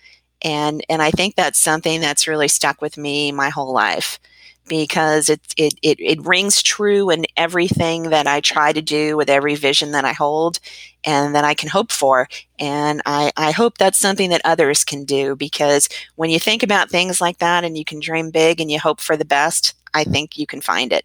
And 0.42 0.84
and 0.88 1.02
I 1.02 1.10
think 1.10 1.34
that's 1.34 1.58
something 1.58 2.00
that's 2.00 2.28
really 2.28 2.48
stuck 2.48 2.80
with 2.80 2.96
me 2.96 3.32
my 3.32 3.48
whole 3.50 3.72
life 3.72 4.18
because 4.68 5.28
it 5.28 5.40
it 5.56 5.74
it, 5.82 5.98
it 6.00 6.24
rings 6.24 6.62
true 6.62 7.10
in 7.10 7.26
everything 7.36 8.10
that 8.10 8.26
I 8.26 8.40
try 8.40 8.72
to 8.72 8.82
do 8.82 9.16
with 9.16 9.28
every 9.28 9.54
vision 9.54 9.92
that 9.92 10.04
I 10.04 10.12
hold 10.12 10.60
and 11.04 11.34
that 11.34 11.44
I 11.44 11.54
can 11.54 11.68
hope 11.68 11.92
for. 11.92 12.28
And 12.58 13.02
I, 13.06 13.32
I 13.36 13.50
hope 13.52 13.78
that's 13.78 13.98
something 13.98 14.30
that 14.30 14.42
others 14.44 14.84
can 14.84 15.04
do 15.04 15.34
because 15.34 15.88
when 16.16 16.30
you 16.30 16.38
think 16.38 16.62
about 16.62 16.90
things 16.90 17.20
like 17.20 17.38
that 17.38 17.64
and 17.64 17.76
you 17.76 17.84
can 17.84 18.00
dream 18.00 18.30
big 18.30 18.60
and 18.60 18.70
you 18.70 18.78
hope 18.78 19.00
for 19.00 19.16
the 19.16 19.24
best, 19.24 19.74
I 19.94 20.04
think 20.04 20.38
you 20.38 20.46
can 20.46 20.60
find 20.60 20.92
it. 20.92 21.04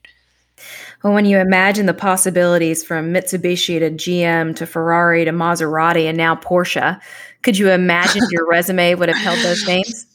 Well, 1.05 1.13
when 1.13 1.25
you 1.25 1.37
imagine 1.37 1.85
the 1.85 1.93
possibilities 1.93 2.83
from 2.83 3.13
Mitsubishi 3.13 3.77
to 3.77 3.91
GM 3.91 4.55
to 4.55 4.65
Ferrari 4.65 5.23
to 5.23 5.31
Maserati 5.31 6.05
and 6.05 6.17
now 6.17 6.33
Porsche, 6.33 6.99
could 7.43 7.59
you 7.59 7.69
imagine 7.69 8.23
your 8.31 8.47
resume 8.49 8.95
would 8.95 9.09
have 9.09 9.17
held 9.19 9.37
those 9.41 9.67
names? 9.67 10.07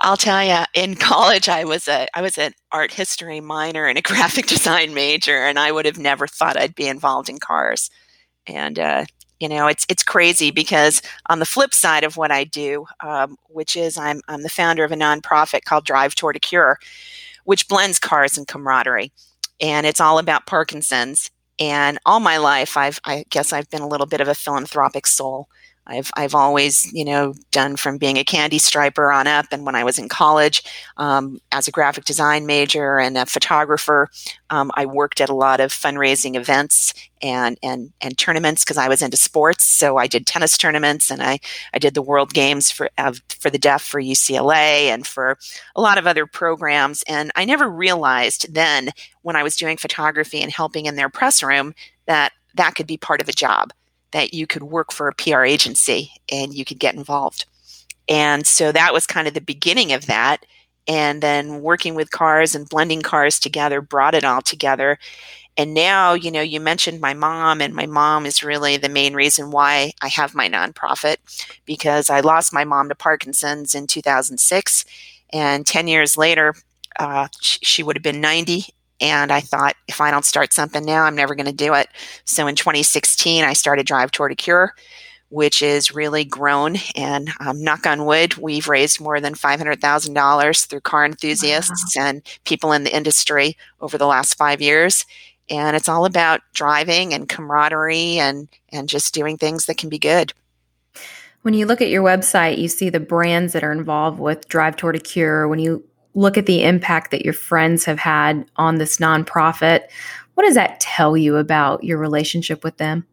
I'll 0.00 0.16
tell 0.16 0.42
you, 0.42 0.64
in 0.74 0.96
college, 0.96 1.48
I 1.48 1.62
was 1.62 1.86
a 1.86 2.08
I 2.12 2.22
was 2.22 2.38
an 2.38 2.54
art 2.72 2.92
history 2.92 3.40
minor 3.40 3.86
and 3.86 3.96
a 3.96 4.02
graphic 4.10 4.48
design 4.48 4.94
major, 4.94 5.44
and 5.44 5.60
I 5.60 5.70
would 5.70 5.86
have 5.86 5.96
never 5.96 6.26
thought 6.26 6.56
I'd 6.56 6.74
be 6.74 6.88
involved 6.88 7.28
in 7.28 7.38
cars. 7.38 7.88
And 8.48 8.80
uh, 8.80 9.04
you 9.38 9.48
know, 9.48 9.68
it's 9.68 9.86
it's 9.88 10.02
crazy 10.02 10.50
because 10.50 11.02
on 11.30 11.38
the 11.38 11.46
flip 11.46 11.72
side 11.72 12.02
of 12.02 12.16
what 12.16 12.32
I 12.32 12.42
do, 12.42 12.84
um, 13.00 13.36
which 13.48 13.76
is 13.76 13.96
I'm 13.96 14.22
I'm 14.26 14.42
the 14.42 14.48
founder 14.48 14.82
of 14.82 14.90
a 14.90 14.96
nonprofit 14.96 15.62
called 15.62 15.84
Drive 15.84 16.16
Toward 16.16 16.34
a 16.34 16.40
Cure, 16.40 16.80
which 17.44 17.68
blends 17.68 18.00
cars 18.00 18.36
and 18.36 18.48
camaraderie, 18.48 19.12
and 19.60 19.86
it's 19.86 20.00
all 20.00 20.18
about 20.18 20.46
Parkinson's. 20.46 21.30
And 21.58 21.98
all 22.04 22.20
my 22.20 22.36
life, 22.36 22.76
I've 22.76 23.00
I 23.04 23.24
guess 23.30 23.52
I've 23.52 23.70
been 23.70 23.80
a 23.82 23.88
little 23.88 24.06
bit 24.06 24.20
of 24.20 24.28
a 24.28 24.34
philanthropic 24.34 25.06
soul. 25.06 25.48
I've 25.86 26.10
I've 26.16 26.34
always 26.34 26.92
you 26.92 27.04
know 27.04 27.34
done 27.50 27.76
from 27.76 27.98
being 27.98 28.16
a 28.16 28.24
candy 28.24 28.58
striper 28.58 29.12
on 29.12 29.26
up, 29.26 29.46
and 29.50 29.64
when 29.64 29.74
I 29.74 29.84
was 29.84 29.98
in 29.98 30.08
college, 30.08 30.62
um, 30.96 31.40
as 31.52 31.68
a 31.68 31.70
graphic 31.70 32.04
design 32.04 32.46
major 32.46 32.98
and 32.98 33.16
a 33.16 33.26
photographer, 33.26 34.08
um, 34.50 34.70
I 34.74 34.86
worked 34.86 35.20
at 35.20 35.28
a 35.28 35.34
lot 35.34 35.60
of 35.60 35.72
fundraising 35.72 36.34
events 36.34 36.92
and 37.22 37.58
and 37.62 37.92
and 38.00 38.18
tournaments 38.18 38.64
because 38.64 38.76
I 38.76 38.88
was 38.88 39.02
into 39.02 39.16
sports. 39.16 39.66
So 39.66 39.96
I 39.96 40.06
did 40.06 40.26
tennis 40.26 40.58
tournaments, 40.58 41.10
and 41.10 41.22
I 41.22 41.38
I 41.72 41.78
did 41.78 41.94
the 41.94 42.02
World 42.02 42.32
Games 42.32 42.70
for 42.70 42.90
uh, 42.98 43.14
for 43.28 43.50
the 43.50 43.58
deaf 43.58 43.82
for 43.82 44.00
UCLA 44.00 44.86
and 44.86 45.06
for 45.06 45.38
a 45.76 45.80
lot 45.80 45.98
of 45.98 46.06
other 46.06 46.26
programs. 46.26 47.04
And 47.08 47.30
I 47.36 47.44
never 47.44 47.68
realized 47.68 48.52
then 48.52 48.90
when 49.22 49.36
I 49.36 49.42
was 49.42 49.56
doing 49.56 49.76
photography 49.76 50.40
and 50.42 50.52
helping 50.52 50.86
in 50.86 50.96
their 50.96 51.08
press 51.08 51.42
room 51.42 51.74
that 52.06 52.32
that 52.54 52.74
could 52.74 52.86
be 52.86 52.96
part 52.96 53.20
of 53.20 53.28
a 53.28 53.32
job 53.32 53.72
that 54.16 54.32
you 54.32 54.46
could 54.46 54.62
work 54.62 54.92
for 54.92 55.08
a 55.08 55.14
PR 55.14 55.42
agency 55.42 56.10
and 56.32 56.54
you 56.54 56.64
could 56.64 56.78
get 56.78 56.94
involved. 56.94 57.44
And 58.08 58.46
so 58.46 58.72
that 58.72 58.94
was 58.94 59.06
kind 59.06 59.28
of 59.28 59.34
the 59.34 59.42
beginning 59.42 59.92
of 59.92 60.06
that. 60.06 60.46
And 60.88 61.22
then 61.22 61.60
working 61.60 61.94
with 61.94 62.12
cars 62.12 62.54
and 62.54 62.66
blending 62.66 63.02
cars 63.02 63.38
together 63.38 63.82
brought 63.82 64.14
it 64.14 64.24
all 64.24 64.40
together. 64.40 64.98
And 65.58 65.74
now, 65.74 66.14
you 66.14 66.30
know, 66.30 66.40
you 66.40 66.60
mentioned 66.60 66.98
my 66.98 67.12
mom, 67.12 67.60
and 67.60 67.74
my 67.74 67.84
mom 67.84 68.24
is 68.24 68.42
really 68.42 68.78
the 68.78 68.88
main 68.88 69.12
reason 69.12 69.50
why 69.50 69.92
I 70.00 70.08
have 70.08 70.34
my 70.34 70.48
nonprofit 70.48 71.16
because 71.66 72.08
I 72.08 72.20
lost 72.20 72.54
my 72.54 72.64
mom 72.64 72.88
to 72.88 72.94
Parkinson's 72.94 73.74
in 73.74 73.86
2006. 73.86 74.86
And 75.30 75.66
10 75.66 75.88
years 75.88 76.16
later, 76.16 76.54
uh, 76.98 77.28
she, 77.42 77.58
she 77.62 77.82
would 77.82 77.96
have 77.96 78.02
been 78.02 78.22
90 78.22 78.64
and 79.00 79.30
I 79.30 79.40
thought, 79.40 79.76
if 79.88 80.00
I 80.00 80.10
don't 80.10 80.24
start 80.24 80.52
something 80.52 80.84
now, 80.84 81.04
I'm 81.04 81.14
never 81.14 81.34
going 81.34 81.46
to 81.46 81.52
do 81.52 81.74
it. 81.74 81.88
So 82.24 82.46
in 82.46 82.54
2016, 82.54 83.44
I 83.44 83.52
started 83.52 83.86
Drive 83.86 84.10
Toward 84.10 84.32
a 84.32 84.34
Cure, 84.34 84.74
which 85.28 85.60
is 85.60 85.94
really 85.94 86.24
grown. 86.24 86.76
And 86.94 87.30
um, 87.40 87.62
knock 87.62 87.86
on 87.86 88.06
wood, 88.06 88.36
we've 88.36 88.68
raised 88.68 89.00
more 89.00 89.20
than 89.20 89.34
$500,000 89.34 90.66
through 90.66 90.80
car 90.80 91.04
enthusiasts 91.04 91.96
wow. 91.96 92.06
and 92.06 92.22
people 92.44 92.72
in 92.72 92.84
the 92.84 92.96
industry 92.96 93.56
over 93.80 93.98
the 93.98 94.06
last 94.06 94.34
five 94.34 94.62
years. 94.62 95.04
And 95.50 95.76
it's 95.76 95.88
all 95.88 96.06
about 96.06 96.40
driving 96.54 97.12
and 97.14 97.28
camaraderie 97.28 98.18
and, 98.18 98.48
and 98.70 98.88
just 98.88 99.14
doing 99.14 99.36
things 99.36 99.66
that 99.66 99.78
can 99.78 99.88
be 99.88 99.98
good. 99.98 100.32
When 101.42 101.54
you 101.54 101.66
look 101.66 101.80
at 101.80 101.90
your 101.90 102.02
website, 102.02 102.58
you 102.58 102.66
see 102.66 102.90
the 102.90 102.98
brands 102.98 103.52
that 103.52 103.62
are 103.62 103.70
involved 103.70 104.18
with 104.18 104.48
Drive 104.48 104.74
Toward 104.74 104.96
a 104.96 104.98
Cure. 104.98 105.46
When 105.46 105.60
you 105.60 105.84
look 106.16 106.38
at 106.38 106.46
the 106.46 106.64
impact 106.64 107.12
that 107.12 107.24
your 107.24 107.34
friends 107.34 107.84
have 107.84 107.98
had 107.98 108.50
on 108.56 108.76
this 108.76 108.96
nonprofit, 108.96 109.82
what 110.34 110.44
does 110.44 110.54
that 110.54 110.80
tell 110.80 111.16
you 111.16 111.36
about 111.36 111.84
your 111.84 111.98
relationship 111.98 112.64
with 112.64 112.78
them? 112.78 113.06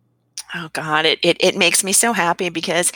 Oh 0.55 0.69
God, 0.73 1.05
it 1.05 1.19
it, 1.21 1.37
it 1.39 1.55
makes 1.55 1.83
me 1.83 1.91
so 1.91 2.13
happy 2.13 2.49
because 2.49 2.91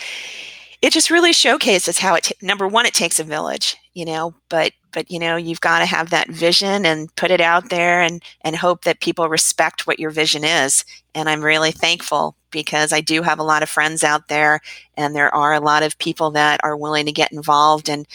it 0.81 0.93
just 0.93 1.09
really 1.09 1.33
showcases 1.33 1.97
how 1.99 2.15
it 2.15 2.23
t- 2.23 2.35
number 2.41 2.67
one 2.67 2.85
it 2.85 2.93
takes 2.93 3.19
a 3.19 3.23
village, 3.23 3.75
you 3.93 4.05
know, 4.05 4.33
but 4.49 4.71
but 4.93 5.11
you 5.11 5.19
know 5.19 5.35
you've 5.35 5.61
got 5.61 5.79
to 5.79 5.85
have 5.85 6.09
that 6.11 6.29
vision 6.29 6.85
and 6.85 7.13
put 7.15 7.31
it 7.31 7.41
out 7.41 7.69
there 7.69 8.01
and 8.01 8.23
and 8.41 8.55
hope 8.55 8.83
that 8.83 9.01
people 9.01 9.27
respect 9.27 9.87
what 9.87 9.99
your 9.99 10.11
vision 10.11 10.43
is. 10.43 10.85
And 11.15 11.27
I'm 11.27 11.43
really 11.43 11.71
thankful 11.71 12.35
because 12.51 12.93
I 12.93 13.01
do 13.01 13.23
have 13.23 13.39
a 13.39 13.43
lot 13.43 13.63
of 13.63 13.69
friends 13.69 14.03
out 14.03 14.29
there, 14.29 14.61
and 14.95 15.15
there 15.15 15.33
are 15.35 15.53
a 15.53 15.59
lot 15.59 15.83
of 15.83 15.97
people 15.97 16.31
that 16.31 16.61
are 16.63 16.77
willing 16.77 17.07
to 17.07 17.11
get 17.11 17.33
involved 17.33 17.89
and 17.89 18.07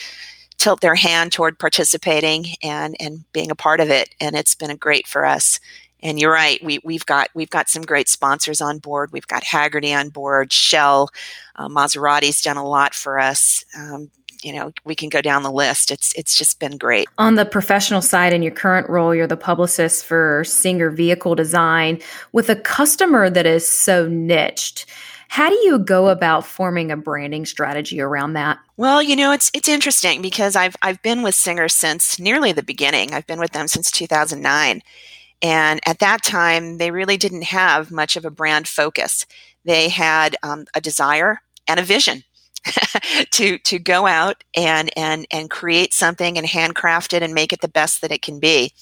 tilt 0.62 0.80
their 0.80 0.94
hand 0.94 1.32
toward 1.32 1.58
participating 1.58 2.46
and 2.62 2.94
and 3.00 3.24
being 3.32 3.50
a 3.50 3.56
part 3.56 3.80
of 3.80 3.90
it 3.90 4.14
and 4.20 4.36
it's 4.36 4.54
been 4.54 4.70
a 4.70 4.76
great 4.76 5.08
for 5.08 5.26
us. 5.26 5.58
And 6.04 6.20
you're 6.20 6.32
right 6.32 6.62
we, 6.62 6.78
we've 6.84 7.04
got 7.04 7.30
we've 7.34 7.50
got 7.50 7.68
some 7.68 7.82
great 7.82 8.08
sponsors 8.08 8.60
on 8.60 8.78
board. 8.78 9.10
We've 9.12 9.26
got 9.26 9.42
Hagerty 9.42 9.92
on 9.98 10.10
board 10.10 10.52
shell 10.52 11.10
uh, 11.56 11.68
maserati's 11.68 12.42
done 12.42 12.56
a 12.56 12.66
lot 12.66 12.94
for 12.94 13.18
us. 13.18 13.64
Um, 13.76 14.08
you 14.44 14.52
know 14.52 14.72
we 14.84 14.94
can 14.94 15.08
go 15.08 15.20
down 15.20 15.42
the 15.42 15.50
list. 15.50 15.90
It's 15.90 16.12
it's 16.14 16.38
just 16.38 16.60
been 16.60 16.78
great. 16.78 17.08
On 17.18 17.34
the 17.34 17.44
professional 17.44 18.00
side 18.00 18.32
in 18.32 18.42
your 18.44 18.52
current 18.52 18.88
role 18.88 19.12
you're 19.16 19.26
the 19.26 19.36
publicist 19.36 20.04
for 20.04 20.44
singer 20.44 20.90
vehicle 20.90 21.34
design. 21.34 22.00
With 22.30 22.48
a 22.48 22.56
customer 22.56 23.28
that 23.30 23.46
is 23.46 23.66
so 23.66 24.06
niched 24.06 24.86
how 25.32 25.48
do 25.48 25.56
you 25.64 25.78
go 25.78 26.10
about 26.10 26.44
forming 26.44 26.90
a 26.90 26.96
branding 26.98 27.46
strategy 27.46 28.02
around 28.02 28.34
that? 28.34 28.58
Well, 28.76 29.02
you 29.02 29.16
know, 29.16 29.32
it's 29.32 29.50
it's 29.54 29.66
interesting 29.66 30.20
because 30.20 30.56
I've 30.56 30.76
I've 30.82 31.00
been 31.00 31.22
with 31.22 31.34
Singer 31.34 31.70
since 31.70 32.18
nearly 32.18 32.52
the 32.52 32.62
beginning. 32.62 33.14
I've 33.14 33.26
been 33.26 33.40
with 33.40 33.52
them 33.52 33.66
since 33.66 33.90
2009. 33.90 34.82
And 35.40 35.80
at 35.86 36.00
that 36.00 36.22
time, 36.22 36.76
they 36.76 36.90
really 36.90 37.16
didn't 37.16 37.44
have 37.44 37.90
much 37.90 38.16
of 38.16 38.26
a 38.26 38.30
brand 38.30 38.68
focus. 38.68 39.24
They 39.64 39.88
had 39.88 40.36
um, 40.42 40.66
a 40.74 40.82
desire 40.82 41.40
and 41.66 41.80
a 41.80 41.82
vision 41.82 42.24
to 43.30 43.58
to 43.58 43.78
go 43.78 44.06
out 44.06 44.44
and 44.54 44.90
and 44.96 45.26
and 45.30 45.50
create 45.50 45.92
something 45.92 46.38
and 46.38 46.46
handcraft 46.46 47.12
it 47.12 47.22
and 47.22 47.34
make 47.34 47.52
it 47.52 47.60
the 47.60 47.68
best 47.68 48.00
that 48.00 48.12
it 48.12 48.22
can 48.22 48.38
be. 48.38 48.72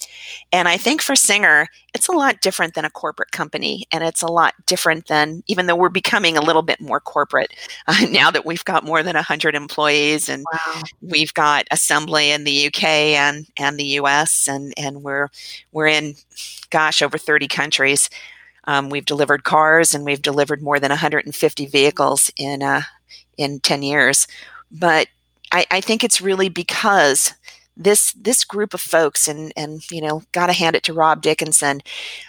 And 0.52 0.68
I 0.68 0.76
think 0.76 1.00
for 1.00 1.16
Singer, 1.16 1.68
it's 1.94 2.08
a 2.08 2.12
lot 2.12 2.40
different 2.40 2.74
than 2.74 2.84
a 2.84 2.90
corporate 2.90 3.32
company, 3.32 3.86
and 3.90 4.04
it's 4.04 4.22
a 4.22 4.26
lot 4.26 4.54
different 4.66 5.06
than 5.06 5.42
even 5.46 5.66
though 5.66 5.76
we're 5.76 5.88
becoming 5.88 6.36
a 6.36 6.42
little 6.42 6.62
bit 6.62 6.80
more 6.80 7.00
corporate 7.00 7.52
uh, 7.86 8.06
now 8.10 8.30
that 8.30 8.44
we've 8.44 8.64
got 8.64 8.84
more 8.84 9.02
than 9.02 9.16
hundred 9.16 9.54
employees 9.54 10.28
and 10.28 10.44
wow. 10.52 10.82
we've 11.02 11.34
got 11.34 11.66
assembly 11.70 12.30
in 12.30 12.44
the 12.44 12.66
UK 12.66 12.84
and 12.84 13.46
and 13.58 13.78
the 13.78 13.84
US 13.84 14.48
and 14.48 14.74
and 14.76 15.02
we're 15.02 15.28
we're 15.72 15.86
in 15.86 16.14
gosh 16.70 17.02
over 17.02 17.18
thirty 17.18 17.48
countries. 17.48 18.10
Um, 18.64 18.90
we've 18.90 19.06
delivered 19.06 19.44
cars 19.44 19.94
and 19.94 20.04
we've 20.04 20.20
delivered 20.20 20.62
more 20.62 20.78
than 20.78 20.90
150 20.90 21.66
vehicles 21.66 22.30
in 22.36 22.62
uh, 22.62 22.82
in 23.36 23.60
10 23.60 23.82
years. 23.82 24.26
But 24.70 25.08
I, 25.52 25.66
I 25.70 25.80
think 25.80 26.04
it's 26.04 26.20
really 26.20 26.48
because 26.48 27.34
this 27.76 28.12
this 28.12 28.44
group 28.44 28.74
of 28.74 28.80
folks 28.80 29.26
and 29.26 29.52
and 29.56 29.88
you 29.90 30.02
know 30.02 30.22
got 30.32 30.46
to 30.46 30.52
hand 30.52 30.76
it 30.76 30.82
to 30.84 30.92
Rob 30.92 31.22
Dickinson, 31.22 31.80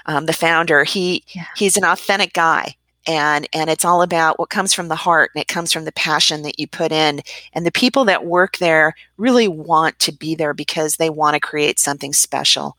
um, 0.05 0.25
the 0.25 0.33
founder. 0.33 0.83
He 0.83 1.23
yeah. 1.35 1.45
he's 1.55 1.77
an 1.77 1.83
authentic 1.83 2.33
guy, 2.33 2.75
and 3.05 3.47
and 3.53 3.69
it's 3.69 3.85
all 3.85 4.01
about 4.01 4.39
what 4.39 4.49
comes 4.49 4.73
from 4.73 4.87
the 4.87 4.95
heart 4.95 5.31
and 5.35 5.41
it 5.41 5.47
comes 5.47 5.73
from 5.73 5.85
the 5.85 5.91
passion 5.91 6.43
that 6.43 6.59
you 6.59 6.67
put 6.67 6.91
in. 6.91 7.21
And 7.53 7.65
the 7.65 7.71
people 7.71 8.05
that 8.05 8.25
work 8.25 8.57
there 8.57 8.93
really 9.17 9.47
want 9.47 9.99
to 9.99 10.11
be 10.11 10.35
there 10.35 10.53
because 10.53 10.95
they 10.95 11.09
want 11.09 11.33
to 11.35 11.39
create 11.39 11.79
something 11.79 12.13
special. 12.13 12.77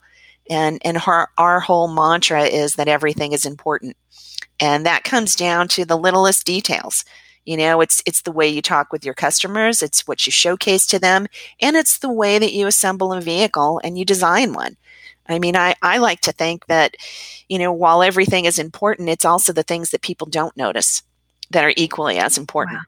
And 0.49 0.81
and 0.83 0.97
our 1.05 1.29
our 1.37 1.59
whole 1.59 1.87
mantra 1.87 2.43
is 2.43 2.75
that 2.75 2.87
everything 2.87 3.33
is 3.33 3.45
important, 3.45 3.95
and 4.59 4.85
that 4.85 5.03
comes 5.03 5.35
down 5.35 5.67
to 5.69 5.85
the 5.85 5.97
littlest 5.97 6.45
details. 6.45 7.05
You 7.45 7.57
know, 7.57 7.81
it's 7.81 8.01
it's 8.05 8.21
the 8.21 8.31
way 8.31 8.47
you 8.47 8.61
talk 8.61 8.91
with 8.91 9.03
your 9.03 9.13
customers, 9.13 9.81
it's 9.81 10.07
what 10.07 10.25
you 10.25 10.31
showcase 10.31 10.85
to 10.87 10.99
them, 10.99 11.27
and 11.61 11.75
it's 11.75 11.97
the 11.99 12.11
way 12.11 12.39
that 12.39 12.53
you 12.53 12.67
assemble 12.67 13.13
a 13.13 13.21
vehicle 13.21 13.81
and 13.83 13.97
you 13.97 14.05
design 14.05 14.53
one. 14.53 14.77
I 15.27 15.39
mean, 15.39 15.55
I, 15.55 15.75
I 15.81 15.99
like 15.99 16.19
to 16.21 16.33
think 16.33 16.65
that, 16.65 16.97
you 17.47 17.57
know, 17.57 17.71
while 17.71 18.03
everything 18.03 18.43
is 18.43 18.59
important, 18.59 19.07
it's 19.07 19.23
also 19.23 19.53
the 19.53 19.63
things 19.63 19.91
that 19.91 20.01
people 20.01 20.27
don't 20.27 20.55
notice 20.57 21.01
that 21.51 21.63
are 21.63 21.73
equally 21.77 22.17
as 22.17 22.37
important. 22.37 22.77
Wow 22.77 22.83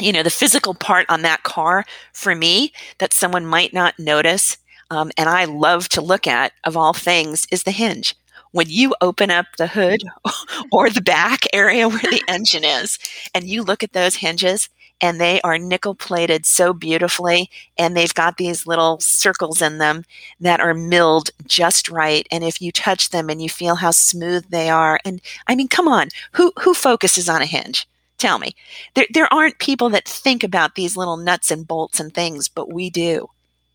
you 0.00 0.12
know 0.12 0.22
the 0.22 0.30
physical 0.30 0.74
part 0.74 1.06
on 1.08 1.22
that 1.22 1.42
car 1.42 1.84
for 2.12 2.34
me 2.34 2.72
that 2.98 3.12
someone 3.12 3.46
might 3.46 3.72
not 3.72 3.98
notice 3.98 4.58
um, 4.90 5.10
and 5.16 5.28
i 5.28 5.44
love 5.44 5.88
to 5.88 6.00
look 6.00 6.26
at 6.26 6.52
of 6.64 6.76
all 6.76 6.92
things 6.92 7.46
is 7.50 7.62
the 7.62 7.70
hinge 7.70 8.16
when 8.54 8.70
you 8.70 8.94
open 9.00 9.32
up 9.32 9.46
the 9.58 9.66
hood 9.66 10.04
or 10.72 10.88
the 10.88 11.02
back 11.02 11.44
area 11.52 11.88
where 11.88 11.98
the 11.98 12.22
engine 12.28 12.64
is 12.64 12.98
and 13.34 13.48
you 13.48 13.62
look 13.62 13.82
at 13.82 13.92
those 13.92 14.14
hinges 14.14 14.68
and 15.00 15.20
they 15.20 15.40
are 15.40 15.58
nickel 15.58 15.94
plated 15.96 16.46
so 16.46 16.72
beautifully 16.72 17.50
and 17.76 17.96
they've 17.96 18.14
got 18.14 18.36
these 18.36 18.64
little 18.64 19.00
circles 19.00 19.60
in 19.60 19.78
them 19.78 20.04
that 20.38 20.60
are 20.60 20.72
milled 20.72 21.30
just 21.46 21.90
right 21.90 22.28
and 22.30 22.44
if 22.44 22.62
you 22.62 22.70
touch 22.70 23.10
them 23.10 23.28
and 23.28 23.42
you 23.42 23.48
feel 23.48 23.74
how 23.74 23.90
smooth 23.90 24.44
they 24.50 24.70
are 24.70 25.00
and 25.04 25.20
i 25.48 25.56
mean 25.56 25.66
come 25.66 25.88
on 25.88 26.08
who 26.32 26.52
who 26.60 26.72
focuses 26.72 27.28
on 27.28 27.42
a 27.42 27.46
hinge? 27.46 27.88
Tell 28.16 28.38
me. 28.38 28.54
There, 28.94 29.06
there 29.12 29.34
aren't 29.34 29.58
people 29.58 29.90
that 29.90 30.08
think 30.08 30.44
about 30.44 30.76
these 30.76 30.96
little 30.96 31.16
nuts 31.16 31.50
and 31.50 31.66
bolts 31.66 31.98
and 31.98 32.14
things 32.14 32.48
but 32.48 32.72
we 32.72 32.88
do 32.88 33.28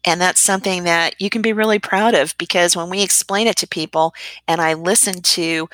and 0.06 0.22
that's 0.22 0.40
something 0.40 0.84
that 0.84 1.20
you 1.20 1.30
can 1.30 1.42
be 1.42 1.54
really 1.54 1.80
proud 1.80 2.14
of 2.14 2.38
because 2.38 2.76
when 2.76 2.90
we 2.90 3.02
explain 3.02 3.48
it 3.48 3.56
to 3.58 3.68
people 3.68 4.14
and 4.48 4.62
i 4.62 4.74
listen 4.74 5.22
to 5.22 5.68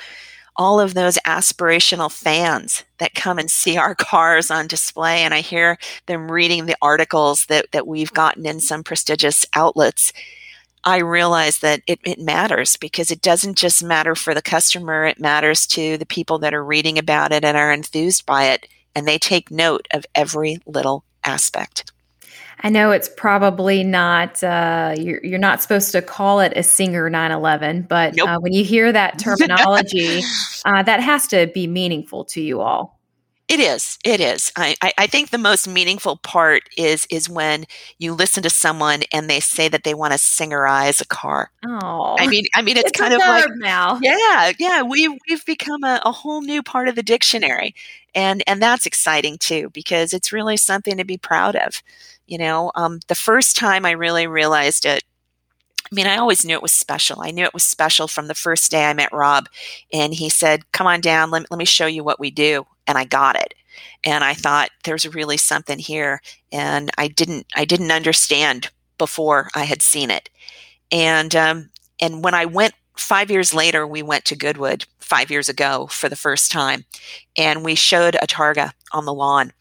all 0.57 0.79
of 0.79 0.93
those 0.93 1.17
aspirational 1.25 2.11
fans 2.11 2.83
that 2.97 3.13
come 3.13 3.37
and 3.37 3.51
see 3.51 3.77
our 3.77 3.93
cars 3.95 4.49
on 4.49 4.67
display 4.67 5.21
and 5.21 5.33
I 5.33 5.41
hear 5.41 5.77
them 6.05 6.31
reading 6.31 6.65
the 6.65 6.77
articles 6.81 7.45
that, 7.47 7.71
that 7.71 7.87
we've 7.87 8.13
gotten 8.13 8.45
in 8.45 8.59
some 8.61 8.83
prestigious 8.83 9.45
outlets, 9.55 10.13
I 10.83 10.97
realize 10.97 11.59
that 11.59 11.81
it, 11.87 11.99
it 12.05 12.19
matters 12.19 12.77
because 12.77 13.11
it 13.11 13.21
doesn't 13.21 13.57
just 13.57 13.83
matter 13.83 14.15
for 14.15 14.33
the 14.33 14.41
customer, 14.41 15.05
it 15.05 15.19
matters 15.19 15.65
to 15.67 15.97
the 15.97 16.05
people 16.05 16.37
that 16.39 16.53
are 16.53 16.63
reading 16.63 16.97
about 16.97 17.31
it 17.31 17.43
and 17.43 17.57
are 17.57 17.73
enthused 17.73 18.25
by 18.25 18.45
it, 18.45 18.67
and 18.93 19.07
they 19.07 19.17
take 19.17 19.49
note 19.49 19.87
of 19.91 20.05
every 20.13 20.59
little 20.65 21.03
aspect. 21.23 21.91
I 22.65 22.69
know 22.69 22.89
it's 22.89 23.07
probably 23.07 23.83
not, 23.83 24.43
uh, 24.43 24.95
you're, 24.97 25.23
you're 25.23 25.37
not 25.37 25.61
supposed 25.61 25.91
to 25.91 26.01
call 26.01 26.39
it 26.39 26.51
a 26.55 26.63
Singer 26.63 27.11
911, 27.11 27.83
but 27.83 28.15
nope. 28.15 28.27
uh, 28.27 28.39
when 28.39 28.53
you 28.53 28.63
hear 28.63 28.91
that 28.91 29.19
terminology, 29.19 30.23
uh, 30.65 30.81
that 30.81 30.99
has 30.99 31.27
to 31.27 31.45
be 31.45 31.67
meaningful 31.67 32.25
to 32.25 32.41
you 32.41 32.61
all. 32.61 32.94
It 33.47 33.59
is. 33.59 33.99
It 34.03 34.19
is. 34.19 34.51
I, 34.55 34.75
I 34.81 35.05
think 35.05 35.29
the 35.29 35.37
most 35.37 35.67
meaningful 35.67 36.17
part 36.17 36.63
is 36.77 37.05
is 37.11 37.29
when 37.29 37.65
you 37.99 38.13
listen 38.13 38.41
to 38.41 38.49
someone 38.49 39.03
and 39.13 39.29
they 39.29 39.39
say 39.39 39.67
that 39.67 39.83
they 39.83 39.93
want 39.93 40.13
to 40.13 40.19
singerize 40.19 40.99
a 40.99 41.05
car. 41.05 41.51
Oh, 41.63 42.15
I 42.17 42.25
mean, 42.25 42.45
I 42.55 42.63
mean, 42.63 42.75
it's, 42.77 42.89
it's 42.89 42.99
kind 42.99 43.13
of 43.13 43.19
like 43.19 43.45
now. 43.57 43.99
Yeah, 44.01 44.51
yeah. 44.57 44.81
We 44.81 45.07
we've 45.29 45.45
become 45.45 45.83
a, 45.83 46.01
a 46.03 46.11
whole 46.11 46.41
new 46.41 46.63
part 46.63 46.87
of 46.87 46.95
the 46.95 47.03
dictionary, 47.03 47.75
and 48.15 48.41
and 48.47 48.59
that's 48.59 48.87
exciting 48.87 49.37
too 49.37 49.69
because 49.73 50.11
it's 50.11 50.33
really 50.33 50.57
something 50.57 50.97
to 50.97 51.05
be 51.05 51.17
proud 51.17 51.55
of. 51.55 51.83
You 52.25 52.39
know, 52.39 52.71
um, 52.73 52.99
the 53.07 53.15
first 53.15 53.55
time 53.55 53.85
I 53.85 53.91
really 53.91 54.25
realized 54.25 54.85
it, 54.85 55.03
I 55.91 55.95
mean, 55.95 56.07
I 56.07 56.17
always 56.17 56.43
knew 56.43 56.55
it 56.55 56.61
was 56.61 56.71
special. 56.71 57.21
I 57.21 57.31
knew 57.31 57.43
it 57.43 57.53
was 57.53 57.63
special 57.63 58.07
from 58.07 58.27
the 58.27 58.33
first 58.33 58.71
day 58.71 58.85
I 58.85 58.93
met 58.93 59.13
Rob. 59.13 59.47
And 59.93 60.13
he 60.13 60.29
said, 60.29 60.71
Come 60.71 60.87
on 60.87 61.01
down, 61.01 61.31
let, 61.31 61.49
let 61.51 61.57
me 61.57 61.65
show 61.65 61.85
you 61.85 62.03
what 62.03 62.19
we 62.19 62.31
do. 62.31 62.65
And 62.87 62.97
I 62.97 63.05
got 63.05 63.35
it. 63.35 63.53
And 64.03 64.23
I 64.23 64.33
thought 64.33 64.69
there's 64.83 65.13
really 65.13 65.37
something 65.37 65.79
here. 65.79 66.21
And 66.51 66.89
I 66.97 67.07
didn't 67.07 67.45
I 67.55 67.65
didn't 67.65 67.91
understand 67.91 68.69
before 68.97 69.49
I 69.53 69.65
had 69.65 69.81
seen 69.81 70.09
it. 70.09 70.29
And 70.91 71.35
um, 71.35 71.69
and 71.99 72.23
when 72.23 72.33
I 72.33 72.45
went 72.45 72.73
five 72.97 73.29
years 73.29 73.53
later, 73.53 73.85
we 73.85 74.01
went 74.01 74.25
to 74.25 74.35
Goodwood 74.35 74.85
five 74.99 75.29
years 75.29 75.49
ago 75.49 75.87
for 75.87 76.09
the 76.09 76.15
first 76.15 76.51
time, 76.51 76.85
and 77.37 77.63
we 77.63 77.75
showed 77.75 78.15
a 78.15 78.27
Targa 78.27 78.71
on 78.91 79.05
the 79.05 79.13
lawn 79.13 79.51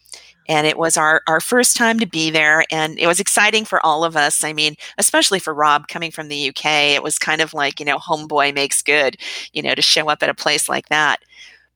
and 0.47 0.67
it 0.67 0.77
was 0.77 0.97
our, 0.97 1.21
our 1.27 1.39
first 1.39 1.75
time 1.75 1.99
to 1.99 2.05
be 2.05 2.29
there 2.29 2.63
and 2.71 2.99
it 2.99 3.07
was 3.07 3.19
exciting 3.19 3.65
for 3.65 3.83
all 3.85 4.03
of 4.03 4.15
us. 4.15 4.43
I 4.43 4.53
mean 4.53 4.75
especially 4.97 5.39
for 5.39 5.53
rob 5.53 5.87
coming 5.87 6.11
from 6.11 6.27
the 6.27 6.49
uk 6.49 6.65
it 6.65 7.03
was 7.03 7.17
kind 7.17 7.41
of 7.41 7.53
like 7.53 7.79
you 7.79 7.85
know 7.85 7.97
homeboy 7.97 8.53
makes 8.53 8.81
good 8.81 9.17
you 9.53 9.61
know 9.61 9.75
to 9.75 9.81
show 9.81 10.09
up 10.09 10.23
at 10.23 10.29
a 10.29 10.33
place 10.33 10.69
like 10.69 10.89
that. 10.89 11.21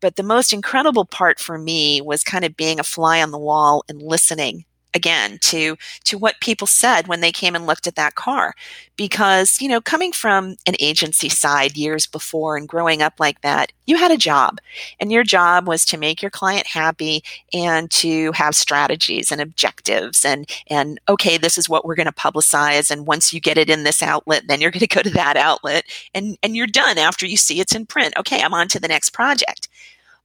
But 0.02 0.16
the 0.16 0.24
most 0.24 0.54
incredible 0.54 1.06
part 1.06 1.40
for 1.40 1.58
me 1.58 2.02
was 2.02 2.24
kind 2.24 2.46
of 2.46 2.56
being 2.56 2.80
a 2.80 2.84
fly 2.84 3.22
on 3.22 3.32
the 3.32 3.38
wall 3.38 3.84
and 3.90 4.02
listening 4.02 4.66
again 4.94 5.38
to 5.42 5.78
to 6.06 6.18
what 6.18 6.42
people 6.42 6.68
said 6.68 7.08
when 7.08 7.22
they 7.22 7.32
came 7.32 7.56
and 7.56 7.66
looked 7.66 7.88
at 7.88 7.96
that 7.96 8.16
car. 8.16 8.54
Because 8.96 9.62
you 9.62 9.70
know 9.70 9.82
coming 9.82 10.12
from 10.12 10.56
an 10.68 10.76
agency 10.80 11.30
side 11.30 11.78
years 11.78 12.06
before 12.06 12.58
and 12.58 12.68
growing 12.68 13.02
up 13.02 13.14
like 13.20 13.42
that 13.42 13.72
you 13.86 13.98
had 13.98 14.12
a 14.12 14.18
job. 14.18 14.60
And 15.00 15.12
your 15.12 15.24
job 15.24 15.68
was 15.68 15.86
to 15.86 15.98
make 15.98 16.22
your 16.22 16.32
client 16.32 16.68
happy 16.68 17.24
and 17.54 17.90
to 17.92 18.32
have 18.34 18.56
strategies 18.56 19.32
and 19.32 19.42
objectives 19.42 20.26
and 20.26 20.50
and 20.68 21.00
okay 21.10 21.38
this 21.38 21.58
is 21.58 21.70
what 21.70 21.86
we're 21.86 21.96
going 21.96 22.06
to 22.06 22.12
publicize. 22.12 22.92
And 22.92 23.08
once 23.08 23.34
you 23.34 23.40
get 23.40 23.58
it 23.58 23.70
in 23.70 23.84
this 23.84 24.02
outlet 24.02 24.44
then 24.48 24.62
you're 24.62 24.72
going 24.80 24.80
to 24.82 24.88
go 24.88 25.02
to 25.02 25.10
that 25.12 25.38
outlet. 25.38 25.86
And 26.14 26.38
and 26.44 26.56
you're 26.56 26.68
done 26.68 26.98
after 26.98 27.26
you 27.26 27.38
see 27.38 27.60
it's 27.60 27.76
in 27.76 27.86
print. 27.86 28.14
Okay 28.18 28.42
i'm 28.42 28.54
on 28.54 28.68
to 28.70 28.80
the 28.80 28.88
next 28.88 29.12
project. 29.12 29.68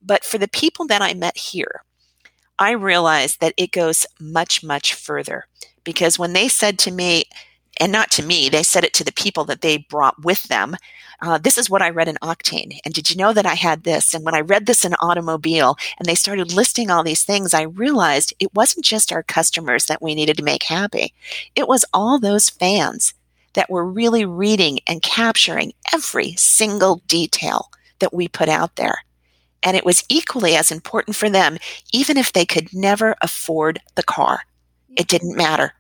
But 0.03 0.25
for 0.25 0.39
the 0.39 0.49
people 0.49 0.87
that 0.87 1.03
i 1.03 1.15
met 1.15 1.37
here 1.37 1.83
I 2.59 2.73
realized 2.73 3.41
that 3.41 3.55
it 3.57 3.73
goes 3.73 4.07
much, 4.21 4.63
much 4.63 4.95
further 4.95 5.47
because 5.83 6.19
when 6.19 6.33
they 6.33 6.49
said 6.49 6.79
to 6.81 6.91
me, 6.91 7.25
and 7.81 7.91
not 7.91 8.11
to 8.13 8.23
me, 8.23 8.49
they 8.49 8.63
said 8.63 8.85
it 8.85 8.93
to 8.95 9.05
the 9.05 9.13
people 9.13 9.45
that 9.47 9.61
they 9.61 9.79
brought 9.79 10.23
with 10.23 10.45
them. 10.45 10.77
Uh, 11.21 11.39
this 11.39 11.59
is 11.59 11.69
what 11.69 11.83
I 11.83 11.91
read 11.91 12.07
in 12.07 12.17
Octane. 12.23 12.79
And 12.85 12.95
did 12.95 13.11
you 13.11 13.17
know 13.17 13.33
that 13.33 13.47
I 13.47 13.55
had 13.55 13.83
this? 13.83 14.15
And 14.15 14.25
when 14.25 14.35
I 14.35 14.41
read 14.41 14.67
this 14.67 14.85
in 14.85 14.95
Automobile 15.01 15.77
and 15.99 16.07
they 16.07 16.15
started 16.15 16.53
listing 16.53 16.91
all 16.91 17.03
these 17.03 17.25
things, 17.25 17.53
I 17.53 17.63
realized 17.63 18.33
it 18.39 18.55
wasn't 18.55 18.85
just 18.85 19.13
our 19.13 19.25
customers 19.25 19.87
that 19.87 20.01
we 20.01 20.15
needed 20.15 20.37
to 20.37 20.45
make 20.45 20.65
happy. 20.65 21.15
It 21.57 21.67
was 21.67 21.85
all 21.93 22.21
those 22.21 22.49
fans 22.49 23.15
that 23.55 23.71
were 23.71 23.85
really 23.85 24.25
reading 24.25 24.79
and 24.87 25.03
capturing 25.03 25.73
every 25.93 26.35
single 26.37 27.03
detail 27.09 27.71
that 27.99 28.15
we 28.15 28.29
put 28.29 28.49
out 28.49 28.77
there 28.77 28.99
and 29.65 29.77
it 29.77 29.85
was 29.85 30.05
equally 30.09 30.55
as 30.55 30.71
important 30.71 31.17
for 31.17 31.31
them, 31.31 31.59
even 31.93 32.17
if 32.17 32.33
they 32.33 32.45
could 32.45 32.73
never 32.73 33.17
afford 33.23 33.81
the 33.95 34.03
car. 34.03 34.43
It 34.97 35.09
didn't 35.09 35.37
matter. 35.37 35.73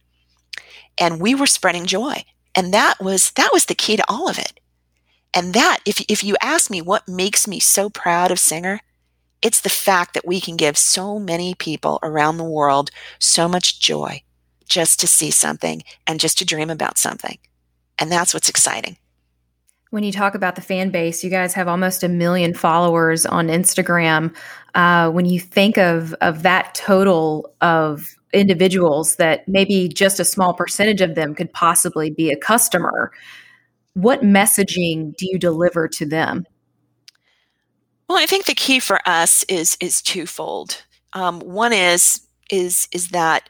And 0.99 1.20
we 1.20 1.35
were 1.35 1.47
spreading 1.47 1.87
joy. 1.87 2.25
And 2.57 2.73
that 2.73 3.01
was 3.01 3.31
that 3.33 3.51
was 3.53 3.66
the 3.66 3.75
key 3.75 3.97
to 3.97 4.05
all 4.09 4.29
of 4.29 4.38
it. 4.38 4.59
And 5.35 5.53
that, 5.53 5.79
if, 5.85 6.01
if 6.09 6.23
you 6.23 6.37
ask 6.40 6.70
me 6.70 6.81
what 6.81 7.09
makes 7.09 7.49
me 7.49 7.59
so 7.59 7.90
proud 7.90 8.31
of 8.31 8.38
Singer, 8.38 8.81
it's 9.42 9.61
the 9.61 9.68
fact 9.68 10.14
that 10.14 10.27
we 10.27 10.40
can 10.40 10.57
give 10.57 10.79
so 10.79 11.18
many 11.18 11.55
people 11.55 11.99
around 12.03 12.37
the 12.37 12.44
world 12.44 12.90
so 13.18 13.49
much 13.49 13.81
joy 13.81 14.23
just 14.68 15.01
to 15.01 15.09
see 15.09 15.33
something 15.33 15.83
and 16.07 16.20
just 16.20 16.38
to 16.38 16.44
dream 16.44 16.70
about 16.70 16.99
something. 16.99 17.38
And 17.99 18.11
that's 18.11 18.33
what's 18.33 18.49
exciting 18.49 18.97
when 19.95 20.03
you 20.03 20.11
talk 20.11 20.35
about 20.35 20.57
the 20.57 20.61
fan 20.61 20.91
base, 20.91 21.23
you 21.23 21.31
guys 21.31 21.55
have 21.55 21.69
almost 21.69 22.03
a 22.03 22.09
million 22.09 22.53
followers 22.53 23.25
on 23.25 23.47
Instagram. 23.47 24.35
Uh, 24.75 25.09
when 25.09 25.25
you 25.25 25.39
think 25.39 25.79
of 25.79 26.13
of 26.15 26.43
that 26.43 26.75
total 26.75 27.55
of 27.61 28.17
individuals 28.33 29.15
that 29.17 29.47
maybe 29.47 29.87
just 29.87 30.19
a 30.19 30.25
small 30.25 30.53
percentage 30.53 31.01
of 31.01 31.15
them 31.15 31.33
could 31.33 31.53
possibly 31.53 32.11
be 32.11 32.33
a 32.33 32.37
customer, 32.37 33.13
what 33.93 34.23
messaging 34.23 35.17
do 35.17 35.29
you 35.31 35.39
deliver 35.39 35.87
to 35.87 36.05
them? 36.05 36.45
Well, 38.09 38.19
I 38.19 38.27
think 38.27 38.47
the 38.47 38.55
key 38.55 38.81
for 38.81 38.99
us 39.07 39.45
is 39.45 39.77
is 39.79 40.03
twofold. 40.03 40.85
Um, 41.13 41.39
one 41.39 41.73
is 41.73 42.21
is 42.51 42.89
is 42.91 43.11
that 43.11 43.49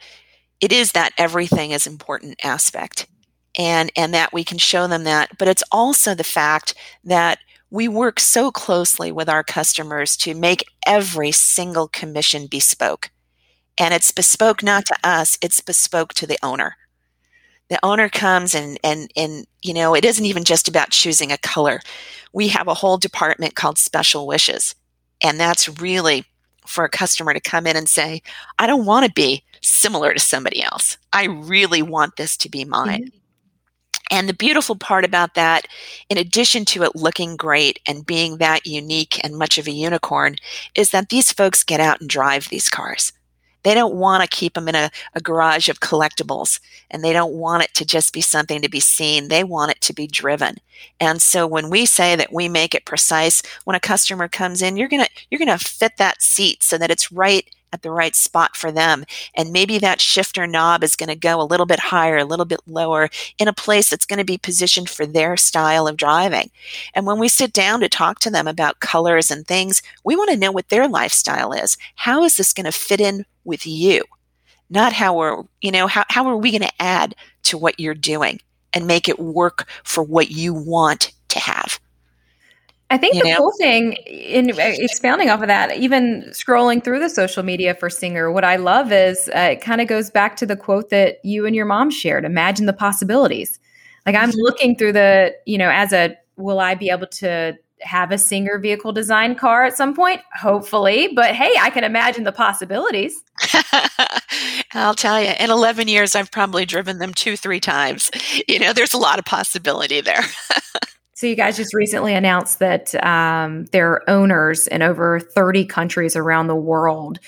it 0.61 0.73
is 0.73 0.93
that 0.93 1.15
everything 1.17 1.71
is 1.71 1.87
important 1.87 2.45
aspect 2.45 3.07
and 3.57 3.91
and 3.97 4.13
that 4.15 4.33
we 4.33 4.45
can 4.45 4.59
show 4.59 4.87
them 4.87 5.05
that 5.05 5.37
but 5.39 5.49
it's 5.49 5.63
also 5.71 6.15
the 6.15 6.25
fact 6.25 6.75
that 7.05 7.39
we 7.71 7.89
work 7.89 8.21
so 8.21 8.53
closely 8.53 9.11
with 9.11 9.29
our 9.29 9.43
customers 9.43 10.17
to 10.19 10.33
make 10.33 10.65
every 10.87 11.33
single 11.33 11.89
commission 11.89 12.47
bespoke. 12.47 13.11
And 13.77 13.93
it's 13.93 14.13
bespoke 14.13 14.63
not 14.63 14.87
to 14.87 14.97
us 15.03 15.39
it's 15.43 15.61
bespoke 15.61 16.15
to 16.15 16.27
the 16.27 16.39
owner. 16.41 16.77
The 17.71 17.81
owner 17.83 18.09
comes 18.09 18.55
and 18.55 18.79
and 18.85 19.11
and 19.17 19.47
you 19.63 19.75
know 19.75 19.95
it 19.95 20.05
isn't 20.05 20.25
even 20.25 20.45
just 20.45 20.69
about 20.69 20.91
choosing 20.91 21.33
a 21.33 21.39
color. 21.39 21.81
We 22.33 22.49
have 22.49 22.69
a 22.69 22.75
whole 22.75 22.97
department 22.97 23.57
called 23.57 23.79
special 23.79 24.27
wishes. 24.27 24.77
And 25.23 25.41
that's 25.41 25.81
really 25.81 26.25
for 26.67 26.85
a 26.85 26.89
customer 26.89 27.35
to 27.35 27.41
come 27.41 27.67
in 27.67 27.77
and 27.77 27.89
say 27.89 28.23
i 28.59 28.67
don't 28.67 28.87
want 28.87 29.05
to 29.05 29.13
be 29.13 29.43
similar 29.65 30.15
to 30.15 30.21
somebody 30.21 30.63
else. 30.63 30.97
I 31.13 31.25
really 31.25 31.83
want 31.83 32.17
this 32.17 32.37
to 32.39 32.49
be 32.49 32.65
mine. 32.65 33.07
Mm-hmm. 33.07 33.19
And 34.11 34.29
the 34.29 34.35
beautiful 34.35 34.77
part 34.77 35.05
about 35.05 35.35
that, 35.35 35.67
in 36.09 36.19
addition 36.19 36.65
to 36.67 36.83
it 36.83 36.95
looking 36.95 37.37
great 37.37 37.81
and 37.87 38.05
being 38.05 38.37
that 38.39 38.67
unique 38.67 39.23
and 39.25 39.37
much 39.37 39.57
of 39.59 39.67
a 39.67 39.73
unicorn, 39.73 40.37
is 40.75 40.91
that 40.91 41.09
these 41.09 41.33
folks 41.33 41.65
get 41.65 41.81
out 41.81 42.01
and 42.01 42.09
drive 42.09 42.49
these 42.49 42.69
cars. 42.69 43.13
They 43.65 43.75
don't 43.75 43.95
want 43.95 44.23
to 44.23 44.37
keep 44.37 44.55
them 44.55 44.69
in 44.69 44.75
a, 44.75 44.91
a, 45.15 45.21
garage 45.21 45.71
of 45.71 45.81
collectibles 45.81 46.61
and 46.91 47.03
they 47.03 47.15
don't 47.15 47.33
want 47.33 47.65
it 47.65 47.73
to 47.75 47.87
just 47.87 48.13
be 48.13 48.21
something 48.21 48.61
to 48.61 48.69
be 48.69 48.79
seen. 48.79 49.29
They 49.29 49.43
want 49.43 49.71
it 49.73 49.81
to 49.83 49.95
be 49.95 50.07
driven. 50.07 50.59
And 51.01 51.21
so 51.21 51.47
when 51.47 51.71
we 51.71 51.87
say 51.87 52.15
that 52.15 52.33
we 52.33 52.47
make 52.47 52.75
it 52.75 52.85
precise, 52.85 53.43
when 53.65 53.75
a 53.75 53.81
customer 53.81 54.29
comes 54.29 54.61
in, 54.61 54.77
you're 54.77 54.89
going 54.89 55.05
to, 55.05 55.11
you're 55.31 55.39
going 55.39 55.59
to 55.59 55.65
fit 55.65 55.97
that 55.97 56.23
seat 56.23 56.63
so 56.63 56.77
that 56.77 56.91
it's 56.91 57.11
right 57.11 57.49
at 57.75 57.83
the 57.83 57.91
right 57.91 58.17
spot 58.17 58.57
for 58.57 58.73
them. 58.73 59.05
And 59.35 59.53
maybe 59.53 59.79
that 59.79 60.01
shifter 60.01 60.47
knob 60.47 60.83
is 60.83 60.97
going 60.97 61.11
to 61.11 61.17
go 61.17 61.41
a 61.41 61.45
little 61.45 61.67
bit 61.67 61.79
higher, 61.79 62.17
a 62.17 62.25
little 62.25 62.47
bit 62.47 62.61
lower 62.67 63.11
in 63.39 63.49
a 63.49 63.53
place 63.53 63.91
that's 63.91 64.07
going 64.07 64.19
to 64.19 64.25
be 64.25 64.39
positioned 64.39 64.89
for 64.89 65.05
their 65.05 65.37
style 65.37 65.87
of 65.87 65.99
driving. 65.99 66.51
And 66.95 67.07
when 67.07 67.19
we 67.19 67.29
sit 67.29 67.53
down 67.53 67.81
to 67.81 67.89
talk 67.89 68.21
to 68.21 68.31
them 68.31 68.47
about 68.47 68.81
colors 68.81 69.31
and 69.31 69.47
things, 69.47 69.83
we 70.05 70.17
want 70.17 70.31
to 70.31 70.37
know 70.37 70.53
what 70.53 70.71
their 70.71 70.89
lifestyle 70.89 71.53
is. 71.53 71.77
How 71.97 72.25
is 72.25 72.37
this 72.37 72.55
going 72.55 72.65
to 72.65 72.73
fit 72.73 73.01
in 73.01 73.27
with 73.45 73.67
you? 73.67 74.05
not 74.71 74.93
how 74.93 75.17
we're, 75.17 75.43
you 75.61 75.71
know, 75.71 75.87
how, 75.87 76.05
how 76.09 76.27
are 76.27 76.37
we 76.37 76.51
going 76.51 76.63
to 76.63 76.83
add 76.83 77.15
to 77.45 77.59
what 77.59 77.79
you're 77.79 77.95
doing 77.95 78.41
and 78.73 78.87
make 78.87 79.09
it 79.09 79.19
work 79.19 79.69
for 79.85 80.03
what 80.03 80.31
you 80.31 80.55
want 80.55 81.13
to 81.29 81.39
have? 81.39 81.79
I 82.91 82.99
think 82.99 83.15
you 83.15 83.23
the 83.23 83.31
know? 83.31 83.37
cool 83.39 83.53
thing 83.59 83.95
in 84.07 84.51
uh, 84.51 84.55
expounding 84.59 85.31
off 85.31 85.41
of 85.41 85.49
that, 85.49 85.77
even 85.77 86.23
scrolling 86.31 86.85
through 86.85 87.01
the 87.01 87.09
social 87.09 87.43
media 87.43 87.75
for 87.75 87.89
Singer, 87.89 88.31
what 88.31 88.45
I 88.45 88.57
love 88.57 88.93
is 88.93 89.29
uh, 89.35 89.51
it 89.53 89.63
kind 89.63 89.81
of 89.81 89.89
goes 89.89 90.11
back 90.11 90.37
to 90.37 90.47
the 90.47 90.57
quote 90.57 90.91
that 90.91 91.17
you 91.25 91.47
and 91.47 91.57
your 91.57 91.67
mom 91.67 91.91
shared 91.91 92.25
imagine 92.25 92.67
the 92.67 92.73
possibilities. 92.73 93.59
Like 94.07 94.15
I'm 94.15 94.31
mm-hmm. 94.31 94.41
looking 94.41 94.77
through 94.77 94.93
the, 94.93 95.35
you 95.47 95.59
know, 95.59 95.71
as 95.71 95.93
a, 95.93 96.17
will 96.37 96.61
I 96.61 96.75
be 96.75 96.91
able 96.91 97.07
to 97.07 97.57
have 97.81 98.13
a 98.13 98.19
Singer 98.19 98.59
vehicle 98.59 98.93
design 98.93 99.35
car 99.35 99.65
at 99.65 99.77
some 99.77 99.95
point? 99.95 100.21
Hopefully. 100.35 101.09
But 101.15 101.35
hey, 101.35 101.55
I 101.61 101.71
can 101.71 101.85
imagine 101.85 102.25
the 102.25 102.33
possibilities. 102.33 103.23
I'll 104.73 104.95
tell 104.95 105.21
you, 105.21 105.33
in 105.39 105.51
11 105.51 105.89
years, 105.89 106.15
I've 106.15 106.31
probably 106.31 106.65
driven 106.65 106.99
them 106.99 107.15
two, 107.15 107.37
three 107.37 107.61
times. 107.61 108.11
You 108.49 108.59
know, 108.59 108.73
there's 108.73 108.93
a 108.93 108.99
lot 108.99 109.19
of 109.19 109.25
possibility 109.25 110.01
there. 110.01 110.23
so, 111.15 111.27
you 111.27 111.37
guys 111.37 111.57
just 111.57 111.75
recently 111.75 112.15
announced 112.15 112.59
that 112.59 112.95
um, 113.05 113.65
there 113.67 113.91
are 113.93 114.11
owners 114.11 114.67
in 114.67 114.83
over 114.83 115.21
30 115.21 115.65
countries 115.67 116.17
around 116.17 116.49
the 116.49 116.57
world. 116.57 117.19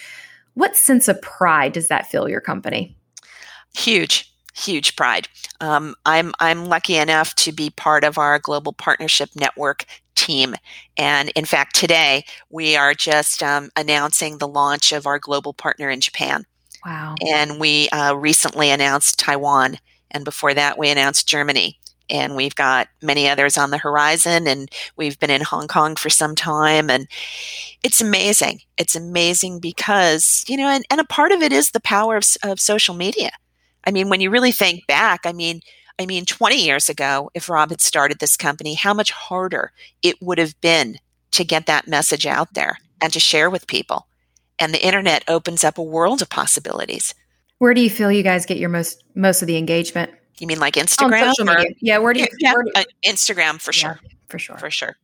What 0.55 0.77
sense 0.77 1.09
of 1.09 1.21
pride 1.23 1.73
does 1.73 1.89
that 1.89 2.07
fill 2.07 2.29
your 2.29 2.41
company? 2.41 2.97
Huge 3.77 4.33
huge 4.57 4.97
pride. 4.97 5.29
Um, 5.61 5.95
I'm 6.05 6.33
I'm 6.41 6.67
lucky 6.67 6.97
enough 6.97 7.35
to 7.37 7.53
be 7.53 7.71
part 7.71 8.05
of 8.05 8.19
our 8.19 8.39
global 8.39 8.73
partnership 8.73 9.31
network 9.35 9.85
team, 10.15 10.55
and 10.97 11.31
in 11.31 11.45
fact, 11.45 11.75
today 11.75 12.25
we 12.51 12.77
are 12.77 12.95
just 12.95 13.43
um, 13.43 13.71
announcing 13.77 14.39
the 14.39 14.49
launch 14.49 14.93
of 14.93 15.07
our 15.07 15.19
global 15.19 15.53
partner 15.53 15.91
in 15.91 16.01
Japan. 16.01 16.45
Wow! 16.85 17.15
And 17.27 17.61
we 17.61 17.89
uh, 17.91 18.15
recently 18.15 18.71
announced 18.71 19.19
Taiwan, 19.19 19.79
and 20.11 20.25
before 20.25 20.55
that, 20.55 20.79
we 20.79 20.91
announced 20.91 21.29
Germany. 21.29 21.79
And 22.09 22.37
we've 22.37 22.55
got 22.55 22.89
many 23.03 23.29
others 23.29 23.59
on 23.59 23.71
the 23.71 23.79
horizon, 23.79 24.47
and 24.47 24.71
we've 24.97 25.19
been 25.19 25.31
in 25.31 25.43
Hong 25.43 25.69
Kong 25.69 25.97
for 25.97 26.11
some 26.11 26.35
time. 26.35 26.89
And 26.91 27.09
it's 27.83 28.01
amazing. 28.01 28.61
It's 28.77 28.95
amazing 28.95 29.61
because, 29.61 30.45
you 30.49 30.57
know, 30.57 30.69
and, 30.69 30.85
and 30.91 31.01
a 31.01 31.05
part 31.05 31.33
of 31.33 31.43
it 31.43 31.53
is 31.53 31.71
the 31.71 31.81
power 31.81 32.17
of, 32.17 32.25
of 32.43 32.61
social 32.61 32.95
media 32.95 33.31
I 33.87 33.93
mean, 33.93 34.09
when 34.09 34.21
you 34.21 34.31
really 34.31 34.53
think 34.53 34.87
back, 34.87 35.21
I 35.25 35.33
mean, 35.33 35.61
I 35.99 36.07
mean, 36.07 36.27
20 36.27 36.57
years 36.57 36.89
ago, 36.89 37.31
if 37.35 37.49
Rob 37.49 37.71
had 37.71 37.81
started 37.81 38.19
this 38.19 38.37
company, 38.37 38.75
how 38.75 38.93
much 38.93 39.13
harder 39.13 39.73
it 40.03 40.17
would 40.21 40.39
have 40.39 40.61
been 40.61 40.99
to 41.31 41.45
get 41.45 41.67
that 41.67 41.87
message 41.87 42.27
out 42.27 42.53
there 42.55 42.79
and 43.01 43.13
to 43.13 43.21
share 43.21 43.49
with 43.49 43.67
people. 43.67 44.09
And 44.59 44.75
the 44.75 44.85
internet 44.85 45.25
opens 45.29 45.65
up 45.65 45.79
a 45.79 45.83
world 45.83 46.21
of 46.21 46.29
possibilities. 46.29 47.15
Where 47.59 47.75
do 47.75 47.81
you 47.81 47.89
feel 47.89 48.11
you 48.11 48.23
guys 48.23 48.45
get 48.45 48.59
your 48.59 48.69
most 48.69 49.03
most 49.15 49.41
of 49.41 49.49
the 49.49 49.57
engagement? 49.57 50.11
You 50.39 50.47
mean 50.47 50.59
like 50.59 50.75
Instagram? 50.75 51.33
Yeah, 51.81 51.99
where 51.99 52.13
do 52.13 52.21
you 52.21 52.27
yeah, 52.39 52.53
where 52.55 52.65
do, 52.65 52.73
uh, 52.75 52.85
Instagram 53.05 53.61
for 53.61 53.73
sure. 53.73 53.99
Yeah, 54.03 54.11
for 54.29 54.39
sure. 54.39 54.59
For 54.59 54.71
sure. 54.71 54.97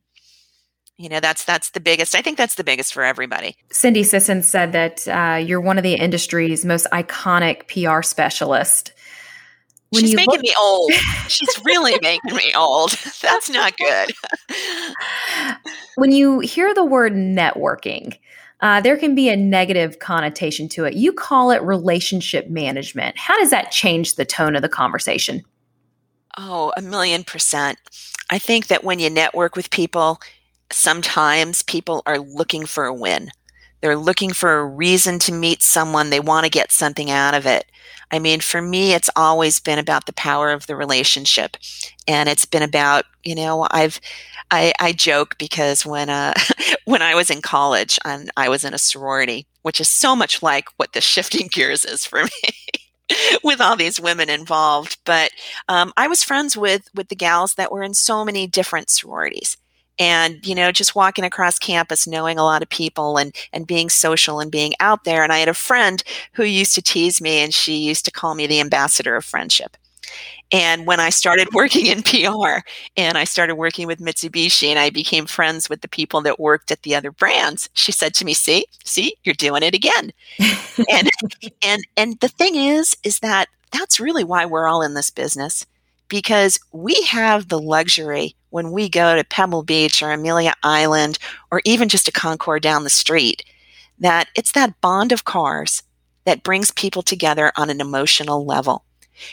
You 0.97 1.09
know, 1.09 1.19
that's 1.19 1.43
that's 1.43 1.71
the 1.71 1.79
biggest. 1.79 2.13
I 2.13 2.21
think 2.21 2.37
that's 2.37 2.55
the 2.55 2.63
biggest 2.63 2.93
for 2.93 3.03
everybody. 3.03 3.57
Cindy 3.71 4.03
Sisson 4.03 4.43
said 4.43 4.73
that 4.73 5.07
uh, 5.07 5.37
you're 5.37 5.59
one 5.61 5.77
of 5.77 5.83
the 5.83 5.95
industry's 5.95 6.63
most 6.63 6.85
iconic 6.91 7.67
PR 7.67 8.03
specialists 8.03 8.91
when 9.89 10.03
She's 10.03 10.15
making 10.15 10.33
look- 10.33 10.41
me 10.41 10.53
old. 10.61 10.93
She's 11.27 11.61
really 11.65 11.97
making 12.01 12.35
me 12.35 12.53
old. 12.55 12.91
That's 13.21 13.49
not 13.49 13.75
good. 13.77 14.11
when 15.95 16.11
you 16.11 16.39
hear 16.41 16.73
the 16.75 16.85
word 16.85 17.13
networking, 17.13 18.17
uh, 18.63 18.79
there 18.79 18.95
can 18.95 19.13
be 19.13 19.27
a 19.27 19.35
negative 19.35 19.99
connotation 19.99 20.69
to 20.69 20.85
it. 20.85 20.93
You 20.93 21.11
call 21.11 21.51
it 21.51 21.61
relationship 21.61 22.49
management. 22.49 23.17
How 23.17 23.37
does 23.37 23.49
that 23.49 23.71
change 23.71 24.15
the 24.15 24.23
tone 24.23 24.55
of 24.55 24.61
the 24.61 24.69
conversation? 24.69 25.43
Oh, 26.37 26.71
a 26.77 26.81
million 26.81 27.25
percent. 27.25 27.77
I 28.29 28.39
think 28.39 28.67
that 28.67 28.85
when 28.85 28.99
you 28.99 29.09
network 29.09 29.57
with 29.57 29.69
people, 29.69 30.21
sometimes 30.71 31.61
people 31.61 32.03
are 32.05 32.19
looking 32.19 32.65
for 32.65 32.85
a 32.85 32.93
win. 32.93 33.31
They're 33.81 33.97
looking 33.97 34.31
for 34.31 34.59
a 34.59 34.65
reason 34.65 35.19
to 35.19 35.33
meet 35.33 35.61
someone. 35.61 36.09
They 36.09 36.21
want 36.21 36.45
to 36.45 36.49
get 36.49 36.71
something 36.71 37.11
out 37.11 37.33
of 37.33 37.45
it. 37.45 37.65
I 38.13 38.19
mean, 38.19 38.41
for 38.41 38.61
me, 38.61 38.93
it's 38.93 39.09
always 39.15 39.59
been 39.59 39.79
about 39.79 40.05
the 40.05 40.13
power 40.13 40.51
of 40.51 40.67
the 40.67 40.75
relationship. 40.75 41.57
And 42.07 42.29
it's 42.29 42.45
been 42.45 42.61
about, 42.61 43.05
you 43.23 43.33
know, 43.33 43.67
I've, 43.71 43.99
I, 44.51 44.71
I 44.79 44.91
joke 44.91 45.35
because 45.39 45.83
when, 45.83 46.11
uh, 46.11 46.35
when 46.85 47.01
I 47.01 47.15
was 47.15 47.31
in 47.31 47.41
college 47.41 47.97
and 48.05 48.29
I 48.37 48.49
was 48.49 48.63
in 48.63 48.75
a 48.75 48.77
sorority, 48.77 49.47
which 49.63 49.81
is 49.81 49.89
so 49.89 50.15
much 50.15 50.43
like 50.43 50.67
what 50.77 50.93
the 50.93 51.01
shifting 51.13 51.47
gears 51.51 51.85
is 51.85 52.05
for 52.05 52.23
me. 52.23 52.29
with 53.43 53.59
all 53.59 53.75
these 53.75 53.99
women 53.99 54.29
involved. 54.29 54.97
But 55.05 55.31
um, 55.67 55.91
I 55.97 56.07
was 56.07 56.23
friends 56.23 56.55
with 56.55 56.89
with 56.95 57.09
the 57.09 57.15
gals 57.15 57.55
that 57.55 57.71
were 57.71 57.83
in 57.83 57.93
so 57.93 58.23
many 58.23 58.47
different 58.47 58.89
sororities, 58.89 59.57
and 59.99 60.45
you 60.45 60.55
know 60.55 60.71
just 60.71 60.95
walking 60.95 61.23
across 61.23 61.59
campus 61.59 62.07
knowing 62.07 62.37
a 62.37 62.43
lot 62.43 62.61
of 62.61 62.69
people 62.69 63.17
and 63.17 63.35
and 63.51 63.67
being 63.67 63.89
social 63.89 64.39
and 64.39 64.51
being 64.51 64.73
out 64.79 65.03
there 65.03 65.23
and 65.23 65.31
i 65.31 65.37
had 65.37 65.49
a 65.49 65.53
friend 65.53 66.03
who 66.33 66.43
used 66.43 66.75
to 66.75 66.81
tease 66.81 67.21
me 67.21 67.37
and 67.39 67.53
she 67.53 67.75
used 67.75 68.05
to 68.05 68.11
call 68.11 68.35
me 68.35 68.47
the 68.47 68.59
ambassador 68.59 69.15
of 69.15 69.25
friendship 69.25 69.77
and 70.51 70.85
when 70.85 70.99
I 70.99 71.09
started 71.09 71.47
working 71.53 71.87
in 71.87 72.03
PR 72.03 72.59
and 72.95 73.17
I 73.17 73.23
started 73.23 73.55
working 73.55 73.87
with 73.87 73.99
Mitsubishi 73.99 74.67
and 74.67 74.77
I 74.77 74.89
became 74.91 75.25
friends 75.25 75.69
with 75.69 75.81
the 75.81 75.87
people 75.87 76.21
that 76.21 76.39
worked 76.39 76.71
at 76.71 76.83
the 76.83 76.95
other 76.95 77.11
brands, 77.11 77.69
she 77.73 77.91
said 77.91 78.13
to 78.15 78.25
me, 78.25 78.33
"See, 78.33 78.65
see, 78.85 79.15
you're 79.23 79.33
doing 79.33 79.63
it 79.63 79.73
again." 79.73 80.11
and 80.91 81.09
and 81.63 81.83
and 81.97 82.19
the 82.19 82.27
thing 82.27 82.55
is 82.55 82.95
is 83.03 83.19
that 83.19 83.47
that's 83.71 83.99
really 83.99 84.23
why 84.23 84.45
we're 84.45 84.67
all 84.67 84.83
in 84.83 84.93
this 84.93 85.09
business 85.09 85.65
because 86.13 86.59
we 86.71 86.93
have 87.05 87.49
the 87.49 87.59
luxury 87.59 88.35
when 88.51 88.69
we 88.69 88.87
go 88.87 89.15
to 89.15 89.23
Pebble 89.23 89.63
Beach 89.63 90.03
or 90.03 90.11
Amelia 90.11 90.53
Island 90.61 91.17
or 91.49 91.59
even 91.65 91.89
just 91.89 92.07
a 92.07 92.11
Concours 92.11 92.61
down 92.61 92.83
the 92.83 92.91
street 92.91 93.43
that 93.97 94.27
it's 94.35 94.51
that 94.51 94.79
bond 94.79 95.11
of 95.11 95.25
cars 95.25 95.81
that 96.25 96.43
brings 96.43 96.69
people 96.69 97.01
together 97.01 97.51
on 97.57 97.71
an 97.71 97.81
emotional 97.81 98.45
level. 98.45 98.85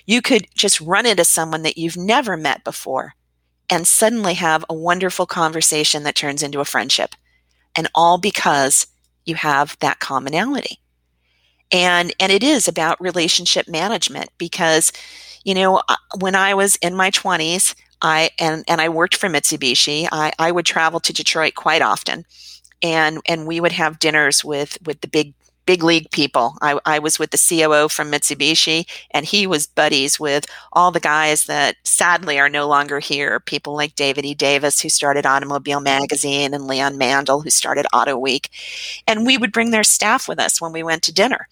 You 0.06 0.22
could 0.22 0.46
just 0.54 0.80
run 0.80 1.04
into 1.04 1.22
someone 1.22 1.64
that 1.64 1.76
you've 1.76 1.98
never 1.98 2.34
met 2.34 2.64
before 2.64 3.12
and 3.68 3.86
suddenly 3.86 4.32
have 4.32 4.64
a 4.70 4.74
wonderful 4.74 5.26
conversation 5.26 6.02
that 6.04 6.14
turns 6.14 6.42
into 6.42 6.60
a 6.60 6.64
friendship. 6.64 7.14
And 7.76 7.88
all 7.94 8.16
because 8.16 8.86
you 9.26 9.34
have 9.34 9.76
that 9.80 10.00
commonality. 10.00 10.78
And, 11.70 12.14
and 12.18 12.32
it 12.32 12.42
is 12.42 12.66
about 12.66 12.98
relationship 13.02 13.68
management 13.68 14.30
because 14.38 14.92
you 15.44 15.54
know, 15.54 15.82
uh, 15.88 15.96
when 16.18 16.34
I 16.34 16.54
was 16.54 16.76
in 16.76 16.94
my 16.94 17.10
20s, 17.10 17.74
I 18.02 18.30
and 18.38 18.64
and 18.66 18.80
I 18.80 18.88
worked 18.88 19.16
for 19.16 19.28
Mitsubishi. 19.28 20.08
I, 20.10 20.32
I 20.38 20.52
would 20.52 20.66
travel 20.66 21.00
to 21.00 21.12
Detroit 21.12 21.54
quite 21.54 21.82
often, 21.82 22.24
and 22.82 23.20
and 23.26 23.46
we 23.46 23.60
would 23.60 23.72
have 23.72 23.98
dinners 23.98 24.44
with 24.44 24.78
with 24.84 25.00
the 25.00 25.08
big 25.08 25.34
big 25.66 25.82
league 25.84 26.10
people. 26.10 26.56
I, 26.62 26.80
I 26.84 26.98
was 26.98 27.18
with 27.18 27.30
the 27.30 27.38
COO 27.38 27.88
from 27.88 28.10
Mitsubishi, 28.10 28.88
and 29.12 29.24
he 29.24 29.46
was 29.46 29.66
buddies 29.66 30.18
with 30.18 30.46
all 30.72 30.90
the 30.90 30.98
guys 30.98 31.44
that 31.44 31.76
sadly 31.84 32.40
are 32.40 32.48
no 32.48 32.66
longer 32.66 32.98
here. 32.98 33.38
People 33.38 33.76
like 33.76 33.94
David 33.94 34.24
E. 34.24 34.34
Davis, 34.34 34.80
who 34.80 34.88
started 34.88 35.26
Automobile 35.26 35.80
Magazine, 35.80 36.54
and 36.54 36.66
Leon 36.66 36.98
Mandel, 36.98 37.42
who 37.42 37.50
started 37.50 37.86
Auto 37.92 38.16
Week. 38.18 38.50
And 39.06 39.26
we 39.26 39.36
would 39.36 39.52
bring 39.52 39.70
their 39.70 39.84
staff 39.84 40.26
with 40.26 40.40
us 40.40 40.60
when 40.60 40.72
we 40.72 40.82
went 40.82 41.02
to 41.04 41.14
dinner 41.14 41.46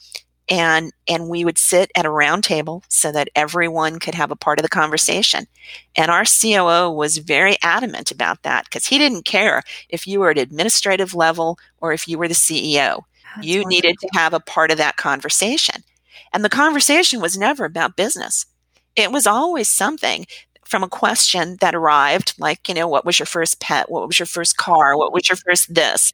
and 0.48 0.92
and 1.08 1.28
we 1.28 1.44
would 1.44 1.58
sit 1.58 1.90
at 1.94 2.06
a 2.06 2.10
round 2.10 2.44
table 2.44 2.82
so 2.88 3.12
that 3.12 3.28
everyone 3.34 3.98
could 3.98 4.14
have 4.14 4.30
a 4.30 4.36
part 4.36 4.58
of 4.58 4.62
the 4.62 4.68
conversation. 4.68 5.46
And 5.96 6.10
our 6.10 6.24
COO 6.24 6.90
was 6.90 7.18
very 7.18 7.56
adamant 7.62 8.10
about 8.10 8.42
that 8.42 8.64
because 8.64 8.86
he 8.86 8.98
didn't 8.98 9.24
care 9.24 9.62
if 9.88 10.06
you 10.06 10.20
were 10.20 10.30
at 10.30 10.38
administrative 10.38 11.14
level 11.14 11.58
or 11.80 11.92
if 11.92 12.08
you 12.08 12.18
were 12.18 12.28
the 12.28 12.34
CEO 12.34 13.02
That's 13.36 13.46
you 13.46 13.60
wonderful. 13.62 13.68
needed 13.68 13.96
to 14.00 14.08
have 14.14 14.32
a 14.34 14.40
part 14.40 14.70
of 14.70 14.78
that 14.78 14.96
conversation. 14.96 15.82
And 16.32 16.44
the 16.44 16.48
conversation 16.50 17.20
was 17.20 17.38
never 17.38 17.64
about 17.64 17.96
business. 17.96 18.46
It 18.96 19.12
was 19.12 19.26
always 19.26 19.68
something 19.68 20.26
from 20.64 20.82
a 20.82 20.88
question 20.88 21.56
that 21.60 21.74
arrived 21.74 22.34
like 22.38 22.68
you 22.68 22.74
know 22.74 22.88
what 22.88 23.04
was 23.04 23.18
your 23.18 23.26
first 23.26 23.60
pet? 23.60 23.90
What 23.90 24.06
was 24.06 24.18
your 24.18 24.26
first 24.26 24.56
car? 24.56 24.96
What 24.96 25.12
was 25.12 25.28
your 25.28 25.36
first 25.36 25.74
this? 25.74 26.12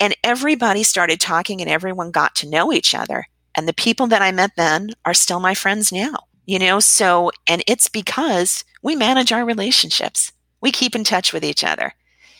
And 0.00 0.16
everybody 0.22 0.84
started 0.84 1.20
talking 1.20 1.60
and 1.60 1.68
everyone 1.68 2.12
got 2.12 2.36
to 2.36 2.48
know 2.48 2.72
each 2.72 2.94
other 2.94 3.26
and 3.58 3.66
the 3.66 3.74
people 3.74 4.06
that 4.06 4.22
I 4.22 4.30
met 4.30 4.52
then 4.56 4.90
are 5.04 5.12
still 5.12 5.40
my 5.40 5.52
friends 5.52 5.90
now, 5.90 6.14
you 6.46 6.60
know? 6.60 6.78
So, 6.78 7.32
and 7.48 7.60
it's 7.66 7.88
because 7.88 8.62
we 8.82 8.94
manage 8.94 9.32
our 9.32 9.44
relationships. 9.44 10.30
We 10.60 10.70
keep 10.70 10.94
in 10.94 11.02
touch 11.02 11.32
with 11.32 11.44
each 11.44 11.64
other. 11.64 11.94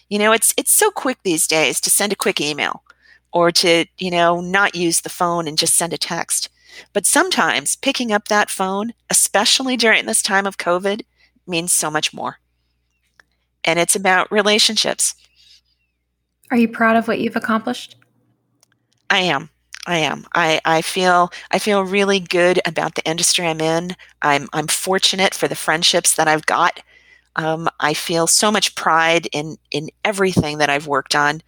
You 0.09 0.21
know, 0.21 0.31
it's, 0.31 0.55
it's 0.57 0.71
so 0.71 0.93
quick 0.93 1.19
these 1.25 1.49
days 1.49 1.81
to 1.81 1.91
send 1.91 2.13
a 2.13 2.17
quick 2.17 2.41
email 2.41 2.85
or 3.33 3.51
to, 3.51 3.87
you 3.99 4.13
know, 4.13 4.41
not 4.41 4.77
use 4.77 5.01
the 5.01 5.09
phone 5.09 5.49
and 5.49 5.59
just 5.59 5.75
send 5.75 5.93
a 5.93 5.99
text. 5.99 6.51
But 6.93 7.05
sometimes 7.05 7.75
picking 7.75 8.13
up 8.13 8.29
that 8.29 8.49
phone, 8.49 8.95
especially 9.11 9.77
during 9.77 10.07
this 10.07 10.23
time 10.23 10.47
of 10.47 10.57
COVID, 10.57 11.03
means 11.49 11.73
so 11.73 11.91
much 11.91 12.15
more. 12.15 12.39
And 13.65 13.81
it's 13.81 13.97
about 13.97 14.31
relationships. 14.31 15.17
Are 16.53 16.57
you 16.57 16.69
proud 16.69 16.95
of 16.95 17.09
what 17.09 17.19
you've 17.19 17.35
accomplished? 17.35 17.97
I 19.11 19.19
am. 19.23 19.51
I 19.89 19.97
am. 19.99 20.27
I, 20.35 20.61
I 20.67 20.83
feel 20.83 21.31
I 21.51 21.59
feel 21.59 21.83
really 21.83 22.21
good 22.21 22.61
about 22.67 22.95
the 22.95 23.09
industry 23.09 23.47
I'm 23.47 23.61
in. 23.63 23.97
I'm 24.21 24.47
I'm 24.53 24.67
fortunate 24.67 25.33
for 25.33 25.49
the 25.49 25.57
friendships 25.57 26.15
that 26.17 26.29
I've 26.29 26.45
got. 26.45 26.81
Um, 27.37 27.69
I 27.81 27.95
feel 27.95 28.27
so 28.27 28.53
much 28.53 28.75
pride 28.75 29.29
in 29.33 29.57
in 29.71 29.89
everything 30.05 30.59
that 30.59 30.69
I've 30.69 30.87
worked 30.87 31.15
on. 31.15 31.41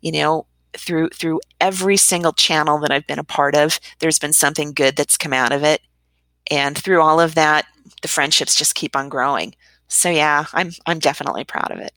You 0.00 0.12
know, 0.12 0.46
through 0.72 1.10
through 1.10 1.40
every 1.60 1.98
single 1.98 2.32
channel 2.32 2.78
that 2.80 2.90
I've 2.90 3.06
been 3.06 3.18
a 3.18 3.24
part 3.24 3.54
of, 3.54 3.78
there's 3.98 4.18
been 4.18 4.32
something 4.32 4.72
good 4.72 4.96
that's 4.96 5.18
come 5.18 5.34
out 5.34 5.52
of 5.52 5.62
it. 5.62 5.82
And 6.50 6.78
through 6.78 7.02
all 7.02 7.20
of 7.20 7.34
that, 7.34 7.66
the 8.00 8.08
friendships 8.08 8.54
just 8.56 8.74
keep 8.74 8.96
on 8.96 9.10
growing. 9.10 9.54
So 9.88 10.08
yeah, 10.08 10.46
I'm 10.54 10.72
I'm 10.86 10.98
definitely 10.98 11.44
proud 11.44 11.70
of 11.70 11.78
it. 11.78 11.92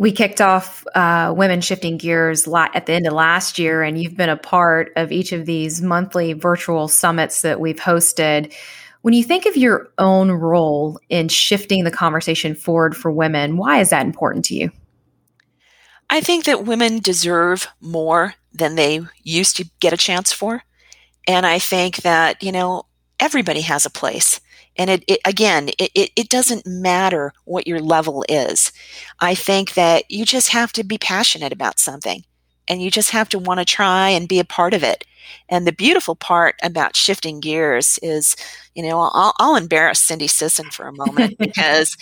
We 0.00 0.12
kicked 0.12 0.40
off 0.40 0.86
uh, 0.94 1.34
Women 1.36 1.60
Shifting 1.60 1.98
Gears 1.98 2.48
at 2.48 2.86
the 2.86 2.94
end 2.94 3.06
of 3.06 3.12
last 3.12 3.58
year, 3.58 3.82
and 3.82 4.00
you've 4.00 4.16
been 4.16 4.30
a 4.30 4.36
part 4.38 4.94
of 4.96 5.12
each 5.12 5.32
of 5.32 5.44
these 5.44 5.82
monthly 5.82 6.32
virtual 6.32 6.88
summits 6.88 7.42
that 7.42 7.60
we've 7.60 7.76
hosted. 7.76 8.50
When 9.02 9.12
you 9.12 9.22
think 9.22 9.44
of 9.44 9.58
your 9.58 9.90
own 9.98 10.30
role 10.30 10.98
in 11.10 11.28
shifting 11.28 11.84
the 11.84 11.90
conversation 11.90 12.54
forward 12.54 12.96
for 12.96 13.10
women, 13.10 13.58
why 13.58 13.80
is 13.80 13.90
that 13.90 14.06
important 14.06 14.46
to 14.46 14.54
you? 14.54 14.70
I 16.08 16.22
think 16.22 16.46
that 16.46 16.64
women 16.64 17.00
deserve 17.00 17.68
more 17.82 18.32
than 18.54 18.76
they 18.76 19.02
used 19.22 19.58
to 19.58 19.68
get 19.80 19.92
a 19.92 19.98
chance 19.98 20.32
for. 20.32 20.62
And 21.28 21.44
I 21.44 21.58
think 21.58 21.96
that, 21.96 22.42
you 22.42 22.52
know, 22.52 22.86
everybody 23.20 23.60
has 23.60 23.84
a 23.84 23.90
place. 23.90 24.40
And 24.80 24.88
it, 24.88 25.04
it 25.06 25.20
again, 25.26 25.68
it, 25.78 25.90
it, 25.94 26.10
it 26.16 26.28
doesn't 26.30 26.66
matter 26.66 27.34
what 27.44 27.66
your 27.66 27.80
level 27.80 28.24
is. 28.30 28.72
I 29.20 29.34
think 29.34 29.74
that 29.74 30.10
you 30.10 30.24
just 30.24 30.48
have 30.48 30.72
to 30.72 30.82
be 30.82 30.96
passionate 30.96 31.52
about 31.52 31.78
something 31.78 32.24
and 32.66 32.80
you 32.80 32.90
just 32.90 33.10
have 33.10 33.28
to 33.28 33.38
want 33.38 33.60
to 33.60 33.66
try 33.66 34.08
and 34.08 34.26
be 34.26 34.38
a 34.38 34.44
part 34.44 34.72
of 34.72 34.82
it. 34.82 35.04
And 35.50 35.66
the 35.66 35.72
beautiful 35.72 36.16
part 36.16 36.54
about 36.62 36.96
shifting 36.96 37.40
gears 37.40 37.98
is, 38.02 38.34
you 38.74 38.82
know, 38.82 39.00
I'll, 39.12 39.34
I'll 39.38 39.56
embarrass 39.56 40.00
Cindy 40.00 40.28
Sisson 40.28 40.70
for 40.70 40.88
a 40.88 40.94
moment 40.94 41.36
because, 41.38 41.94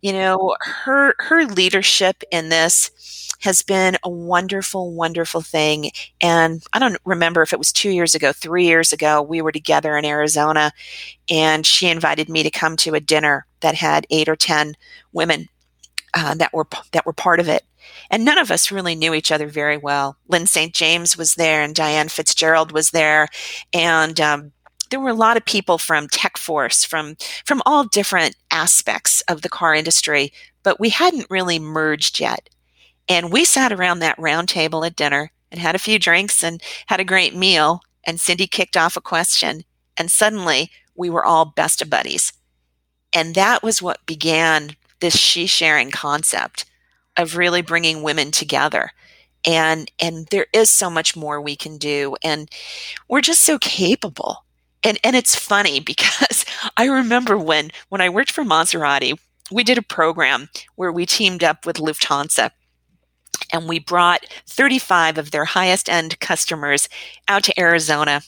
you 0.00 0.14
know, 0.14 0.56
her 0.62 1.14
her 1.18 1.44
leadership 1.44 2.22
in 2.30 2.48
this 2.48 2.90
has 3.42 3.62
been 3.62 3.96
a 4.02 4.10
wonderful, 4.10 4.92
wonderful 4.92 5.40
thing. 5.40 5.90
And 6.20 6.62
I 6.72 6.78
don't 6.78 6.98
remember 7.04 7.42
if 7.42 7.52
it 7.52 7.58
was 7.58 7.72
two 7.72 7.90
years 7.90 8.14
ago, 8.14 8.32
three 8.32 8.66
years 8.66 8.92
ago, 8.92 9.20
we 9.20 9.42
were 9.42 9.52
together 9.52 9.96
in 9.96 10.04
Arizona 10.04 10.72
and 11.28 11.66
she 11.66 11.88
invited 11.88 12.28
me 12.28 12.42
to 12.42 12.50
come 12.50 12.76
to 12.78 12.94
a 12.94 13.00
dinner 13.00 13.46
that 13.60 13.74
had 13.74 14.06
eight 14.10 14.28
or 14.28 14.36
10 14.36 14.74
women 15.12 15.48
uh, 16.14 16.34
that 16.34 16.52
were 16.52 16.66
that 16.92 17.06
were 17.06 17.12
part 17.12 17.40
of 17.40 17.48
it. 17.48 17.62
And 18.10 18.24
none 18.24 18.38
of 18.38 18.50
us 18.50 18.70
really 18.70 18.94
knew 18.94 19.14
each 19.14 19.32
other 19.32 19.48
very 19.48 19.76
well. 19.76 20.16
Lyn 20.28 20.46
St. 20.46 20.74
James 20.74 21.16
was 21.16 21.34
there, 21.34 21.62
and 21.62 21.74
Diane 21.74 22.08
Fitzgerald 22.08 22.72
was 22.72 22.90
there, 22.90 23.28
and 23.72 24.20
um, 24.20 24.52
there 24.90 25.00
were 25.00 25.10
a 25.10 25.14
lot 25.14 25.36
of 25.36 25.44
people 25.44 25.78
from 25.78 26.06
TechForce, 26.08 26.86
from 26.86 27.16
from 27.44 27.62
all 27.64 27.84
different 27.84 28.36
aspects 28.50 29.22
of 29.22 29.42
the 29.42 29.48
car 29.48 29.74
industry, 29.74 30.32
but 30.62 30.78
we 30.78 30.90
hadn't 30.90 31.30
really 31.30 31.58
merged 31.58 32.20
yet. 32.20 32.48
And 33.08 33.32
we 33.32 33.44
sat 33.44 33.72
around 33.72 33.98
that 33.98 34.18
round 34.18 34.48
table 34.48 34.84
at 34.84 34.96
dinner 34.96 35.32
and 35.50 35.60
had 35.60 35.74
a 35.74 35.80
few 35.80 35.98
drinks 35.98 36.42
and 36.42 36.62
had 36.86 37.00
a 37.00 37.04
great 37.04 37.34
meal. 37.34 37.82
And 38.04 38.20
Cindy 38.20 38.46
kicked 38.46 38.76
off 38.76 38.96
a 38.96 39.00
question, 39.00 39.64
and 39.96 40.10
suddenly 40.10 40.70
we 40.94 41.10
were 41.10 41.24
all 41.24 41.44
best 41.44 41.82
of 41.82 41.90
buddies. 41.90 42.32
And 43.12 43.34
that 43.34 43.62
was 43.62 43.82
what 43.82 44.04
began 44.06 44.76
this 45.00 45.16
she 45.16 45.46
sharing 45.46 45.90
concept 45.90 46.64
of 47.16 47.36
really 47.36 47.60
bringing 47.60 48.02
women 48.02 48.30
together 48.30 48.92
and 49.44 49.90
and 50.00 50.26
there 50.28 50.46
is 50.52 50.70
so 50.70 50.88
much 50.88 51.16
more 51.16 51.40
we 51.40 51.56
can 51.56 51.78
do 51.78 52.16
and 52.22 52.50
we're 53.08 53.20
just 53.20 53.42
so 53.42 53.58
capable 53.58 54.44
and 54.82 54.98
and 55.04 55.16
it's 55.16 55.34
funny 55.34 55.80
because 55.92 56.44
i 56.76 56.86
remember 56.86 57.36
when 57.36 57.70
when 57.88 58.00
i 58.00 58.08
worked 58.08 58.30
for 58.30 58.44
maserati 58.44 59.18
we 59.50 59.64
did 59.64 59.78
a 59.78 59.82
program 59.82 60.48
where 60.76 60.92
we 60.92 61.04
teamed 61.04 61.44
up 61.44 61.66
with 61.66 61.76
lufthansa 61.76 62.50
and 63.52 63.68
we 63.68 63.78
brought 63.78 64.26
35 64.46 65.18
of 65.18 65.30
their 65.30 65.44
highest 65.44 65.88
end 65.88 66.18
customers 66.20 66.88
out 67.28 67.44
to 67.44 67.60
arizona 67.60 68.22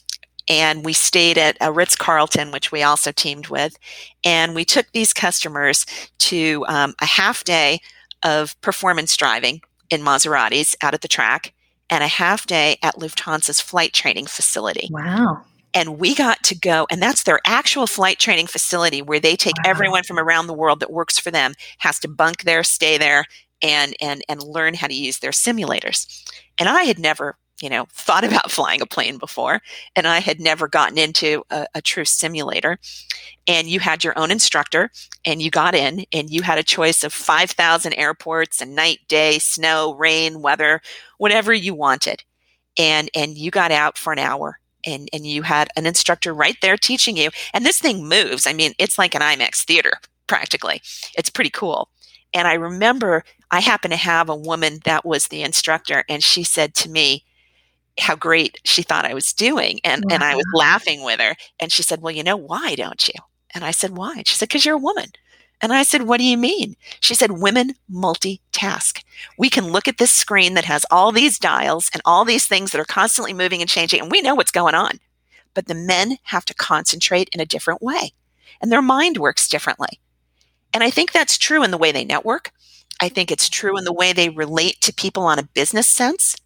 and 0.48 0.84
we 0.84 0.92
stayed 0.92 1.38
at 1.38 1.56
a 1.60 1.72
Ritz 1.72 1.96
Carlton, 1.96 2.50
which 2.50 2.70
we 2.70 2.82
also 2.82 3.12
teamed 3.12 3.48
with. 3.48 3.76
And 4.24 4.54
we 4.54 4.64
took 4.64 4.86
these 4.92 5.12
customers 5.12 5.86
to 6.18 6.64
um, 6.68 6.94
a 7.00 7.06
half 7.06 7.44
day 7.44 7.80
of 8.22 8.60
performance 8.60 9.16
driving 9.16 9.62
in 9.90 10.02
Maseratis 10.02 10.74
out 10.82 10.94
at 10.94 11.00
the 11.00 11.08
track 11.08 11.52
and 11.90 12.02
a 12.02 12.08
half 12.08 12.46
day 12.46 12.78
at 12.82 12.96
Lufthansa's 12.96 13.60
flight 13.60 13.92
training 13.92 14.26
facility. 14.26 14.88
Wow. 14.90 15.42
And 15.72 15.98
we 15.98 16.14
got 16.14 16.42
to 16.44 16.54
go, 16.56 16.86
and 16.90 17.02
that's 17.02 17.24
their 17.24 17.40
actual 17.44 17.86
flight 17.86 18.18
training 18.18 18.46
facility 18.46 19.02
where 19.02 19.18
they 19.18 19.34
take 19.34 19.56
wow. 19.58 19.70
everyone 19.70 20.04
from 20.04 20.18
around 20.18 20.46
the 20.46 20.54
world 20.54 20.80
that 20.80 20.92
works 20.92 21.18
for 21.18 21.30
them, 21.30 21.54
has 21.78 21.98
to 22.00 22.08
bunk 22.08 22.44
there, 22.44 22.62
stay 22.62 22.96
there, 22.96 23.26
and 23.64 23.96
and 24.00 24.22
and 24.28 24.42
learn 24.42 24.74
how 24.74 24.86
to 24.86 24.94
use 24.94 25.18
their 25.18 25.32
simulators. 25.32 26.06
And 26.58 26.68
I 26.68 26.84
had 26.84 27.00
never 27.00 27.36
you 27.60 27.70
know, 27.70 27.86
thought 27.92 28.24
about 28.28 28.50
flying 28.50 28.80
a 28.80 28.86
plane 28.86 29.18
before, 29.18 29.60
and 29.96 30.06
I 30.06 30.18
had 30.18 30.40
never 30.40 30.68
gotten 30.68 30.98
into 30.98 31.44
a, 31.50 31.66
a, 31.74 31.80
true 31.80 32.04
simulator. 32.04 32.78
And 33.46 33.68
you 33.68 33.80
had 33.80 34.04
your 34.04 34.18
own 34.18 34.30
instructor, 34.30 34.90
and 35.24 35.40
you 35.40 35.50
got 35.50 35.74
in, 35.74 36.04
and 36.12 36.30
you 36.30 36.42
had 36.42 36.58
a 36.58 36.62
choice 36.62 37.04
of 37.04 37.12
5,000 37.12 37.92
airports 37.94 38.60
and 38.60 38.74
night, 38.74 39.00
day, 39.08 39.38
snow, 39.38 39.94
rain, 39.94 40.42
weather, 40.42 40.80
whatever 41.18 41.52
you 41.52 41.74
wanted. 41.74 42.22
And, 42.78 43.08
and 43.14 43.38
you 43.38 43.50
got 43.50 43.70
out 43.70 43.96
for 43.96 44.12
an 44.12 44.18
hour. 44.18 44.58
And, 44.86 45.08
and 45.14 45.26
you 45.26 45.40
had 45.42 45.68
an 45.76 45.86
instructor 45.86 46.34
right 46.34 46.56
there 46.60 46.76
teaching 46.76 47.16
you. 47.16 47.30
And 47.54 47.64
this 47.64 47.78
thing 47.78 48.06
moves. 48.06 48.46
I 48.46 48.52
mean, 48.52 48.72
it's 48.78 48.98
like 48.98 49.14
an 49.14 49.22
IMAX 49.22 49.64
theater, 49.64 49.92
practically. 50.26 50.82
It's 51.16 51.30
pretty 51.30 51.48
cool. 51.48 51.88
And 52.34 52.48
I 52.48 52.54
remember 52.54 53.24
I 53.50 53.60
happened 53.60 53.92
to 53.92 53.98
have 53.98 54.28
a 54.28 54.36
woman 54.36 54.80
that 54.84 55.06
was 55.06 55.28
the 55.28 55.42
instructor, 55.42 56.04
and 56.08 56.22
she 56.22 56.42
said 56.42 56.74
to 56.74 56.90
me, 56.90 57.24
how 57.98 58.16
great 58.16 58.58
she 58.64 58.82
thought 58.82 59.04
I 59.04 59.14
was 59.14 59.32
doing. 59.32 59.80
And, 59.84 60.04
wow. 60.04 60.14
and 60.14 60.24
I 60.24 60.34
was 60.34 60.44
laughing 60.54 61.04
with 61.04 61.20
her. 61.20 61.36
And 61.60 61.70
she 61.70 61.82
said, 61.82 62.02
Well, 62.02 62.12
you 62.12 62.22
know, 62.22 62.36
why 62.36 62.74
don't 62.74 63.06
you? 63.08 63.14
And 63.52 63.64
I 63.64 63.70
said, 63.70 63.96
Why? 63.96 64.22
she 64.24 64.34
said, 64.34 64.48
Because 64.48 64.64
you're 64.64 64.74
a 64.76 64.78
woman. 64.78 65.12
And 65.60 65.72
I 65.72 65.82
said, 65.84 66.02
What 66.02 66.18
do 66.18 66.24
you 66.24 66.36
mean? 66.36 66.76
She 67.00 67.14
said, 67.14 67.32
Women 67.32 67.74
multitask. 67.90 69.02
We 69.38 69.48
can 69.48 69.68
look 69.68 69.86
at 69.86 69.98
this 69.98 70.12
screen 70.12 70.54
that 70.54 70.64
has 70.64 70.84
all 70.90 71.12
these 71.12 71.38
dials 71.38 71.90
and 71.92 72.02
all 72.04 72.24
these 72.24 72.46
things 72.46 72.72
that 72.72 72.80
are 72.80 72.84
constantly 72.84 73.32
moving 73.32 73.60
and 73.60 73.70
changing, 73.70 74.00
and 74.00 74.10
we 74.10 74.22
know 74.22 74.34
what's 74.34 74.50
going 74.50 74.74
on. 74.74 74.98
But 75.54 75.66
the 75.66 75.74
men 75.74 76.18
have 76.24 76.44
to 76.46 76.54
concentrate 76.54 77.30
in 77.32 77.40
a 77.40 77.46
different 77.46 77.80
way, 77.80 78.12
and 78.60 78.72
their 78.72 78.82
mind 78.82 79.18
works 79.18 79.48
differently. 79.48 80.00
And 80.74 80.82
I 80.82 80.90
think 80.90 81.12
that's 81.12 81.38
true 81.38 81.62
in 81.62 81.70
the 81.70 81.78
way 81.78 81.92
they 81.92 82.04
network. 82.04 82.50
I 83.00 83.08
think 83.08 83.30
it's 83.30 83.48
true 83.48 83.78
in 83.78 83.84
the 83.84 83.92
way 83.92 84.12
they 84.12 84.28
relate 84.28 84.80
to 84.82 84.92
people 84.92 85.22
on 85.22 85.38
a 85.38 85.48
business 85.54 85.88
sense. 85.88 86.36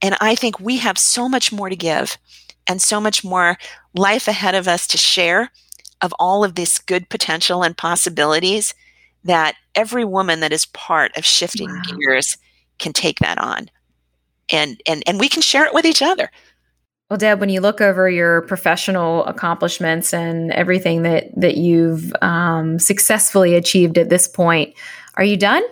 And 0.00 0.16
I 0.20 0.34
think 0.34 0.58
we 0.58 0.78
have 0.78 0.98
so 0.98 1.28
much 1.28 1.52
more 1.52 1.68
to 1.68 1.76
give 1.76 2.18
and 2.66 2.80
so 2.80 3.00
much 3.00 3.24
more 3.24 3.58
life 3.94 4.28
ahead 4.28 4.54
of 4.54 4.68
us 4.68 4.86
to 4.88 4.98
share 4.98 5.50
of 6.00 6.14
all 6.18 6.44
of 6.44 6.54
this 6.54 6.78
good 6.78 7.08
potential 7.08 7.62
and 7.62 7.76
possibilities 7.76 8.74
that 9.24 9.54
every 9.74 10.04
woman 10.04 10.40
that 10.40 10.52
is 10.52 10.66
part 10.66 11.16
of 11.16 11.24
shifting 11.24 11.70
wow. 11.70 11.82
gears 11.98 12.36
can 12.78 12.92
take 12.92 13.20
that 13.20 13.38
on. 13.38 13.70
And, 14.50 14.80
and, 14.86 15.02
and 15.06 15.20
we 15.20 15.28
can 15.28 15.42
share 15.42 15.64
it 15.64 15.74
with 15.74 15.84
each 15.84 16.02
other. 16.02 16.30
Well, 17.12 17.18
Deb, 17.18 17.40
when 17.40 17.50
you 17.50 17.60
look 17.60 17.82
over 17.82 18.08
your 18.08 18.40
professional 18.40 19.26
accomplishments 19.26 20.14
and 20.14 20.50
everything 20.52 21.02
that 21.02 21.28
that 21.36 21.58
you've 21.58 22.10
um, 22.22 22.78
successfully 22.78 23.54
achieved 23.54 23.98
at 23.98 24.08
this 24.08 24.26
point, 24.26 24.72
are 25.16 25.22
you 25.22 25.36
done? 25.36 25.62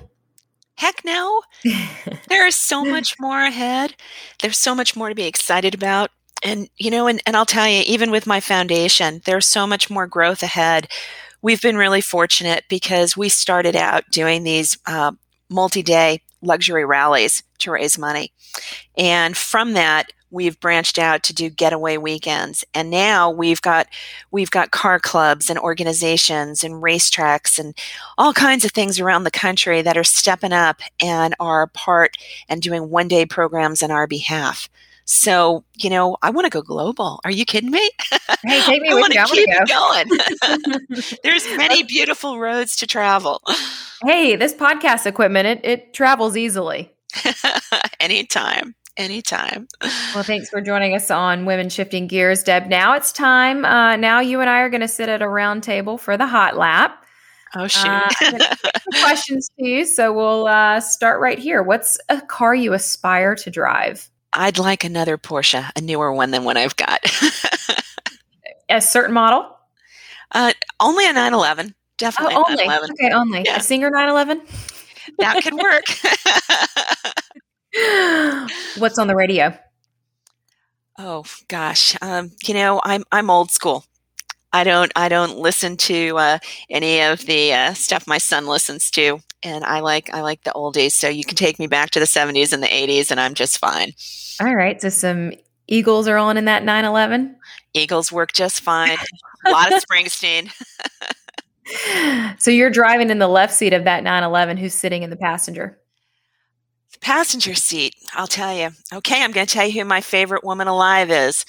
heck 0.76 1.02
no. 1.02 1.40
there 2.28 2.46
is 2.46 2.56
so 2.56 2.84
much 2.84 3.18
more 3.18 3.40
ahead. 3.40 3.94
There's 4.42 4.58
so 4.58 4.74
much 4.74 4.94
more 4.94 5.08
to 5.08 5.14
be 5.14 5.24
excited 5.24 5.72
about. 5.72 6.10
And, 6.42 6.68
you 6.76 6.90
know, 6.90 7.06
and, 7.06 7.22
and 7.24 7.38
I'll 7.38 7.46
tell 7.46 7.66
you, 7.66 7.84
even 7.86 8.10
with 8.10 8.26
my 8.26 8.40
foundation, 8.40 9.22
there's 9.24 9.46
so 9.46 9.66
much 9.66 9.88
more 9.88 10.06
growth 10.06 10.42
ahead. 10.42 10.88
We've 11.40 11.62
been 11.62 11.76
really 11.76 12.02
fortunate 12.02 12.64
because 12.68 13.16
we 13.16 13.30
started 13.30 13.76
out 13.76 14.04
doing 14.10 14.42
these 14.44 14.76
uh, 14.86 15.12
multi 15.48 15.82
day 15.82 16.20
luxury 16.42 16.84
rallies 16.84 17.42
to 17.60 17.70
raise 17.70 17.96
money. 17.98 18.30
And 18.96 19.34
from 19.34 19.72
that, 19.74 20.12
we've 20.30 20.58
branched 20.60 20.98
out 20.98 21.22
to 21.22 21.34
do 21.34 21.50
getaway 21.50 21.96
weekends 21.96 22.64
and 22.74 22.90
now 22.90 23.30
we've 23.30 23.62
got 23.62 23.86
we've 24.30 24.50
got 24.50 24.70
car 24.70 24.98
clubs 24.98 25.50
and 25.50 25.58
organizations 25.58 26.64
and 26.64 26.82
racetracks 26.82 27.58
and 27.58 27.76
all 28.18 28.32
kinds 28.32 28.64
of 28.64 28.70
things 28.72 29.00
around 29.00 29.24
the 29.24 29.30
country 29.30 29.82
that 29.82 29.96
are 29.96 30.04
stepping 30.04 30.52
up 30.52 30.80
and 31.02 31.34
are 31.40 31.66
part 31.68 32.16
and 32.48 32.62
doing 32.62 32.90
one 32.90 33.08
day 33.08 33.26
programs 33.26 33.82
on 33.82 33.90
our 33.90 34.06
behalf 34.06 34.68
so, 35.12 35.64
you 35.76 35.90
know, 35.90 36.16
I 36.22 36.30
want 36.30 36.44
to 36.44 36.50
go 36.50 36.62
global. 36.62 37.18
Are 37.24 37.32
you 37.32 37.44
kidding 37.44 37.72
me? 37.72 37.90
Hey, 38.44 38.62
take 38.62 38.80
me 38.80 38.88
I 38.90 38.94
want 38.94 39.12
to 39.12 39.24
keep 39.24 39.48
go. 39.50 39.64
going. 39.66 41.02
There's 41.24 41.44
many 41.56 41.82
beautiful 41.82 42.38
roads 42.38 42.76
to 42.76 42.86
travel. 42.86 43.42
Hey, 44.04 44.36
this 44.36 44.54
podcast 44.54 45.06
equipment, 45.06 45.48
it, 45.48 45.64
it 45.64 45.94
travels 45.94 46.36
easily. 46.36 46.92
Anytime 48.00 48.76
Anytime. 49.00 49.66
Well, 50.14 50.24
thanks 50.24 50.50
for 50.50 50.60
joining 50.60 50.94
us 50.94 51.10
on 51.10 51.46
Women 51.46 51.70
Shifting 51.70 52.06
Gears, 52.06 52.42
Deb. 52.42 52.66
Now 52.66 52.94
it's 52.94 53.12
time. 53.12 53.64
Uh, 53.64 53.96
now 53.96 54.20
you 54.20 54.40
and 54.42 54.50
I 54.50 54.58
are 54.58 54.68
going 54.68 54.82
to 54.82 54.88
sit 54.88 55.08
at 55.08 55.22
a 55.22 55.28
round 55.28 55.62
table 55.62 55.96
for 55.96 56.18
the 56.18 56.26
hot 56.26 56.58
lap. 56.58 57.02
Oh, 57.56 57.66
shoot. 57.66 57.88
Uh, 57.88 58.54
questions 59.00 59.48
to 59.58 59.66
you. 59.66 59.86
So 59.86 60.12
we'll 60.12 60.46
uh, 60.46 60.80
start 60.80 61.18
right 61.18 61.38
here. 61.38 61.62
What's 61.62 61.98
a 62.10 62.20
car 62.20 62.54
you 62.54 62.74
aspire 62.74 63.34
to 63.36 63.50
drive? 63.50 64.10
I'd 64.34 64.58
like 64.58 64.84
another 64.84 65.16
Porsche, 65.16 65.70
a 65.74 65.80
newer 65.80 66.12
one 66.12 66.30
than 66.30 66.44
what 66.44 66.58
I've 66.58 66.76
got. 66.76 67.00
a 68.68 68.82
certain 68.82 69.14
model? 69.14 69.56
Uh, 70.32 70.52
only 70.78 71.04
a 71.08 71.12
911. 71.14 71.74
Definitely. 71.96 72.34
Oh, 72.36 72.44
only. 72.48 72.64
Okay, 72.92 73.12
only. 73.12 73.42
Yeah. 73.46 73.56
A 73.56 73.60
Singer 73.60 73.88
911? 73.88 74.42
That 75.18 75.42
could 75.42 75.54
work. 75.54 75.84
What's 78.78 78.98
on 78.98 79.06
the 79.06 79.14
radio? 79.14 79.56
Oh 80.98 81.24
gosh, 81.48 81.96
um, 82.02 82.32
you 82.44 82.54
know 82.54 82.80
I'm 82.84 83.04
I'm 83.12 83.30
old 83.30 83.50
school. 83.50 83.84
I 84.52 84.64
don't 84.64 84.92
I 84.96 85.08
don't 85.08 85.38
listen 85.38 85.76
to 85.78 86.18
uh, 86.18 86.38
any 86.68 87.00
of 87.02 87.24
the 87.26 87.52
uh, 87.52 87.74
stuff 87.74 88.06
my 88.06 88.18
son 88.18 88.46
listens 88.46 88.90
to, 88.92 89.20
and 89.42 89.64
I 89.64 89.80
like 89.80 90.12
I 90.12 90.22
like 90.22 90.42
the 90.42 90.52
oldies. 90.54 90.92
So 90.92 91.08
you 91.08 91.24
can 91.24 91.36
take 91.36 91.58
me 91.58 91.66
back 91.66 91.90
to 91.90 92.00
the 92.00 92.06
'70s 92.06 92.52
and 92.52 92.62
the 92.62 92.66
'80s, 92.66 93.10
and 93.10 93.20
I'm 93.20 93.34
just 93.34 93.58
fine. 93.58 93.92
All 94.40 94.54
right, 94.54 94.80
so 94.80 94.88
some 94.88 95.32
Eagles 95.68 96.08
are 96.08 96.18
on 96.18 96.36
in 96.36 96.46
that 96.46 96.64
911. 96.64 97.36
Eagles 97.74 98.10
work 98.10 98.32
just 98.32 98.60
fine. 98.60 98.98
A 99.46 99.50
lot 99.50 99.72
of 99.72 99.82
Springsteen. 99.84 100.50
so 102.38 102.50
you're 102.50 102.70
driving 102.70 103.10
in 103.10 103.18
the 103.18 103.28
left 103.28 103.54
seat 103.54 103.72
of 103.72 103.84
that 103.84 104.02
911. 104.02 104.56
Who's 104.56 104.74
sitting 104.74 105.02
in 105.02 105.10
the 105.10 105.16
passenger? 105.16 105.79
Passenger 107.00 107.54
seat, 107.54 107.94
I'll 108.14 108.26
tell 108.26 108.54
you. 108.54 108.70
Okay, 108.92 109.22
I'm 109.22 109.32
going 109.32 109.46
to 109.46 109.52
tell 109.52 109.66
you 109.66 109.80
who 109.80 109.84
my 109.84 110.00
favorite 110.00 110.44
woman 110.44 110.68
alive 110.68 111.10
is. 111.10 111.44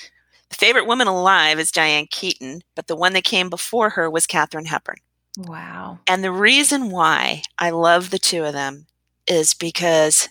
The 0.50 0.56
favorite 0.56 0.88
woman 0.88 1.08
alive 1.08 1.60
is 1.60 1.72
Diane 1.72 2.08
Keaton, 2.10 2.62
but 2.76 2.88
the 2.88 2.96
one 2.96 3.14
that 3.14 3.24
came 3.24 3.50
before 3.50 3.92
her 3.92 4.10
was 4.10 4.28
Katharine 4.28 4.66
Hepburn. 4.66 4.98
Wow. 5.38 6.00
And 6.08 6.24
the 6.24 6.32
reason 6.32 6.92
why 6.92 7.44
I 7.58 7.70
love 7.70 8.10
the 8.10 8.20
two 8.20 8.44
of 8.44 8.54
them 8.54 8.88
is 9.28 9.54
because 9.54 10.28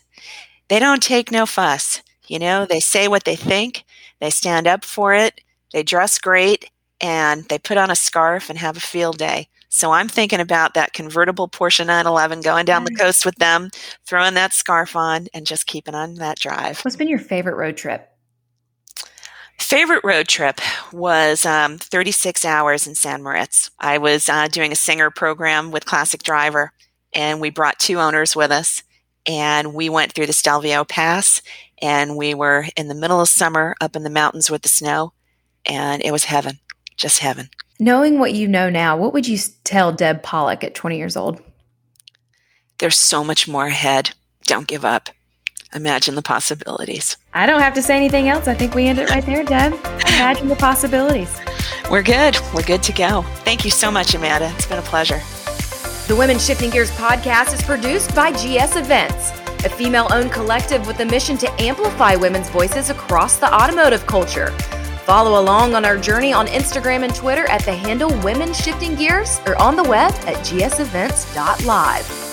they 0.68 0.78
don't 0.78 1.02
take 1.02 1.30
no 1.30 1.46
fuss. 1.46 2.02
You 2.26 2.38
know, 2.38 2.66
they 2.66 2.80
say 2.80 3.08
what 3.08 3.24
they 3.24 3.36
think, 3.36 3.84
they 4.20 4.30
stand 4.30 4.66
up 4.66 4.84
for 4.84 5.14
it, 5.14 5.40
they 5.72 5.82
dress 5.82 6.18
great, 6.18 6.70
and 7.00 7.44
they 7.48 7.58
put 7.58 7.78
on 7.78 7.90
a 7.90 7.96
scarf 7.96 8.50
and 8.50 8.58
have 8.58 8.76
a 8.76 8.80
field 8.80 9.18
day. 9.18 9.48
So 9.72 9.92
I'm 9.92 10.08
thinking 10.08 10.40
about 10.40 10.74
that 10.74 10.92
convertible 10.92 11.48
Porsche 11.48 11.86
911 11.86 12.40
going 12.40 12.64
down 12.64 12.84
the 12.84 12.94
coast 12.94 13.24
with 13.24 13.36
them, 13.36 13.70
throwing 14.04 14.34
that 14.34 14.52
scarf 14.52 14.96
on, 14.96 15.28
and 15.32 15.46
just 15.46 15.68
keeping 15.68 15.94
on 15.94 16.16
that 16.16 16.40
drive. 16.40 16.80
What's 16.80 16.96
been 16.96 17.08
your 17.08 17.20
favorite 17.20 17.54
road 17.54 17.76
trip? 17.76 18.08
Favorite 19.60 20.02
road 20.02 20.26
trip 20.26 20.60
was 20.92 21.46
um, 21.46 21.78
36 21.78 22.44
hours 22.44 22.88
in 22.88 22.96
San 22.96 23.22
Moritz. 23.22 23.70
I 23.78 23.98
was 23.98 24.28
uh, 24.28 24.48
doing 24.48 24.72
a 24.72 24.76
singer 24.76 25.08
program 25.08 25.70
with 25.70 25.86
Classic 25.86 26.20
Driver, 26.20 26.72
and 27.14 27.40
we 27.40 27.50
brought 27.50 27.78
two 27.78 28.00
owners 28.00 28.34
with 28.34 28.50
us, 28.50 28.82
and 29.24 29.72
we 29.72 29.88
went 29.88 30.12
through 30.12 30.26
the 30.26 30.32
Stelvio 30.32 30.82
Pass, 30.82 31.42
and 31.80 32.16
we 32.16 32.34
were 32.34 32.66
in 32.76 32.88
the 32.88 32.94
middle 32.94 33.20
of 33.20 33.28
summer 33.28 33.76
up 33.80 33.94
in 33.94 34.02
the 34.02 34.10
mountains 34.10 34.50
with 34.50 34.62
the 34.62 34.68
snow, 34.68 35.12
and 35.64 36.02
it 36.02 36.10
was 36.10 36.24
heaven, 36.24 36.58
just 36.96 37.20
heaven. 37.20 37.50
Knowing 37.82 38.18
what 38.18 38.34
you 38.34 38.46
know 38.46 38.68
now, 38.68 38.94
what 38.94 39.14
would 39.14 39.26
you 39.26 39.38
tell 39.64 39.90
Deb 39.90 40.22
Pollock 40.22 40.62
at 40.62 40.74
20 40.74 40.98
years 40.98 41.16
old? 41.16 41.40
There's 42.76 42.94
so 42.94 43.24
much 43.24 43.48
more 43.48 43.68
ahead. 43.68 44.10
Don't 44.44 44.66
give 44.66 44.84
up. 44.84 45.08
Imagine 45.74 46.14
the 46.14 46.20
possibilities. 46.20 47.16
I 47.32 47.46
don't 47.46 47.62
have 47.62 47.72
to 47.72 47.82
say 47.82 47.96
anything 47.96 48.28
else. 48.28 48.46
I 48.46 48.52
think 48.52 48.74
we 48.74 48.86
end 48.86 48.98
it 48.98 49.08
right 49.08 49.24
there, 49.24 49.44
Deb. 49.44 49.72
Imagine 49.72 50.48
the 50.48 50.56
possibilities. 50.56 51.34
We're 51.90 52.02
good. 52.02 52.36
We're 52.54 52.64
good 52.64 52.82
to 52.82 52.92
go. 52.92 53.22
Thank 53.46 53.64
you 53.64 53.70
so 53.70 53.90
much, 53.90 54.14
Amanda. 54.14 54.52
It's 54.56 54.66
been 54.66 54.78
a 54.78 54.82
pleasure. 54.82 55.22
The 56.06 56.16
Women 56.18 56.38
Shifting 56.38 56.68
Gears 56.68 56.90
podcast 56.90 57.54
is 57.54 57.62
produced 57.62 58.14
by 58.14 58.30
GS 58.32 58.76
Events, 58.76 59.30
a 59.64 59.70
female 59.70 60.06
owned 60.12 60.32
collective 60.32 60.86
with 60.86 61.00
a 61.00 61.06
mission 61.06 61.38
to 61.38 61.50
amplify 61.62 62.14
women's 62.14 62.50
voices 62.50 62.90
across 62.90 63.38
the 63.38 63.50
automotive 63.50 64.06
culture. 64.06 64.54
Follow 65.04 65.40
along 65.40 65.74
on 65.74 65.84
our 65.84 65.96
journey 65.96 66.32
on 66.32 66.46
Instagram 66.46 67.02
and 67.04 67.14
Twitter 67.14 67.48
at 67.48 67.64
the 67.64 67.74
handle 67.74 68.10
Women 68.20 68.52
Shifting 68.52 68.94
Gears 68.94 69.40
or 69.46 69.60
on 69.60 69.76
the 69.76 69.84
web 69.84 70.12
at 70.26 70.36
gsevents.live. 70.46 72.29